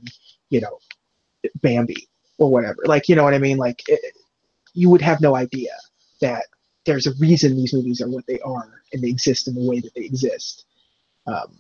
[0.50, 0.80] you know
[1.62, 2.08] bambi
[2.38, 2.84] or whatever.
[2.86, 3.58] Like you know what i mean?
[3.58, 4.16] Like it,
[4.74, 5.72] you would have no idea
[6.22, 6.46] that
[6.86, 9.80] there's a reason these movies are what they are and they exist in the way
[9.80, 10.66] that they exist.
[11.28, 11.60] Um,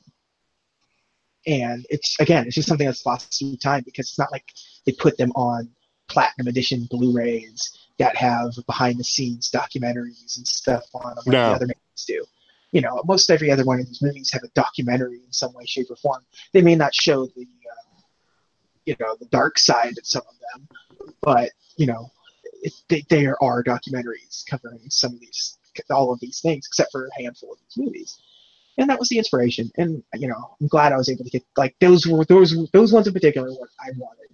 [1.47, 4.51] and it's again it's just something that's lost through time because it's not like
[4.85, 5.69] they put them on
[6.07, 11.49] platinum edition blu-rays that have behind the scenes documentaries and stuff on them like No.
[11.49, 12.25] the other movies do
[12.71, 15.65] you know, most every other one of these movies have a documentary in some way,
[15.65, 16.23] shape, or form.
[16.53, 18.03] They may not show the, um,
[18.85, 22.09] you know, the dark side of some of them, but you know,
[22.61, 25.57] it, they, there are documentaries covering some of these,
[25.89, 28.19] all of these things, except for a handful of these movies.
[28.77, 29.69] And that was the inspiration.
[29.77, 32.93] And you know, I'm glad I was able to get like those were those those
[32.93, 34.27] ones in particular what I wanted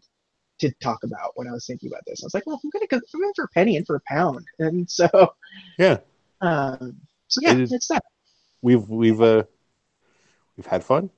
[0.60, 2.24] to talk about when I was thinking about this.
[2.24, 2.98] I was like, well, I'm gonna go.
[3.14, 5.08] I'm in for a penny and for a pound, and so
[5.78, 5.98] Yeah,
[6.42, 6.98] um,
[7.28, 8.04] so yeah, It is- it's that.
[8.62, 9.44] we've we've uh
[10.56, 11.10] we've had fun.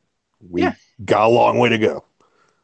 [0.50, 0.74] We Yeah.
[1.04, 2.06] got a long way to go.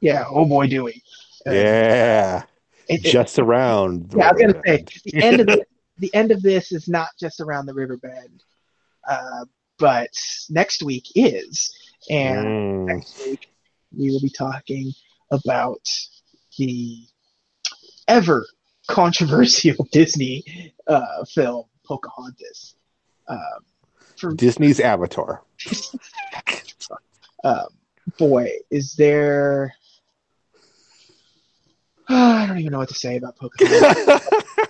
[0.01, 0.23] Yeah.
[0.29, 1.01] Oh boy, do we.
[1.45, 2.43] Uh, Yeah,
[2.87, 4.09] it- it- just around.
[4.11, 5.65] the yeah, I was gonna river say the end of the,
[5.99, 8.43] the end of this is not just around the river bend,
[9.07, 9.45] uh,
[9.77, 10.09] but
[10.49, 11.73] next week is,
[12.09, 12.85] and Mm.
[12.87, 13.49] next week
[13.97, 14.91] we will be talking
[15.31, 15.81] about
[16.57, 17.05] the
[18.07, 18.45] ever
[18.87, 22.75] controversial Disney uh, film Pocahontas.
[23.27, 23.39] Um,
[24.17, 25.43] for Disney's Avatar.
[27.43, 27.67] um,
[28.17, 29.73] boy, is there.
[32.07, 34.21] I don't even know what to say about Pocahontas.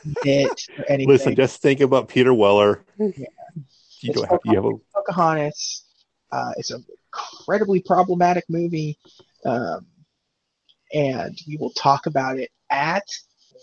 [0.23, 1.07] it or anything.
[1.09, 2.83] Listen, just think about Peter Weller.
[2.97, 3.25] Yeah.
[4.01, 4.71] You It's don't have, you have a
[5.05, 5.85] Pocahontas.
[6.31, 6.83] Uh, it's an
[7.13, 8.97] incredibly problematic movie,
[9.45, 9.85] um,
[10.93, 13.03] and we will talk about it at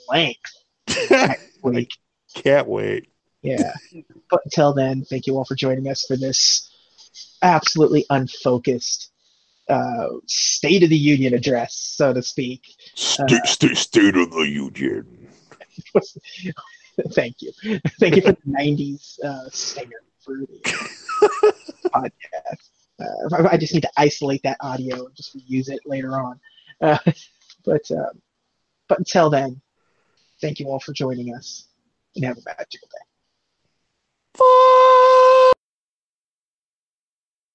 [0.09, 0.52] length
[1.62, 1.90] week.
[2.35, 3.09] can't wait.
[3.43, 3.73] Yeah.
[4.31, 6.70] But until then, thank you all for joining us for this
[7.43, 9.10] absolutely unfocused
[9.69, 12.62] uh, State of the Union address, so to speak.
[12.94, 15.28] State, state, state of the Union.
[17.12, 17.52] thank you.
[17.98, 20.36] Thank you for the 90s uh, singer for
[21.93, 22.70] podcast.
[23.01, 26.40] Uh, I just need to isolate that audio and just reuse it later on.
[26.81, 26.98] Uh,
[27.64, 28.20] but, um,
[28.89, 29.60] but until then,
[30.40, 31.69] thank you all for joining us
[32.16, 33.06] and have a magical day.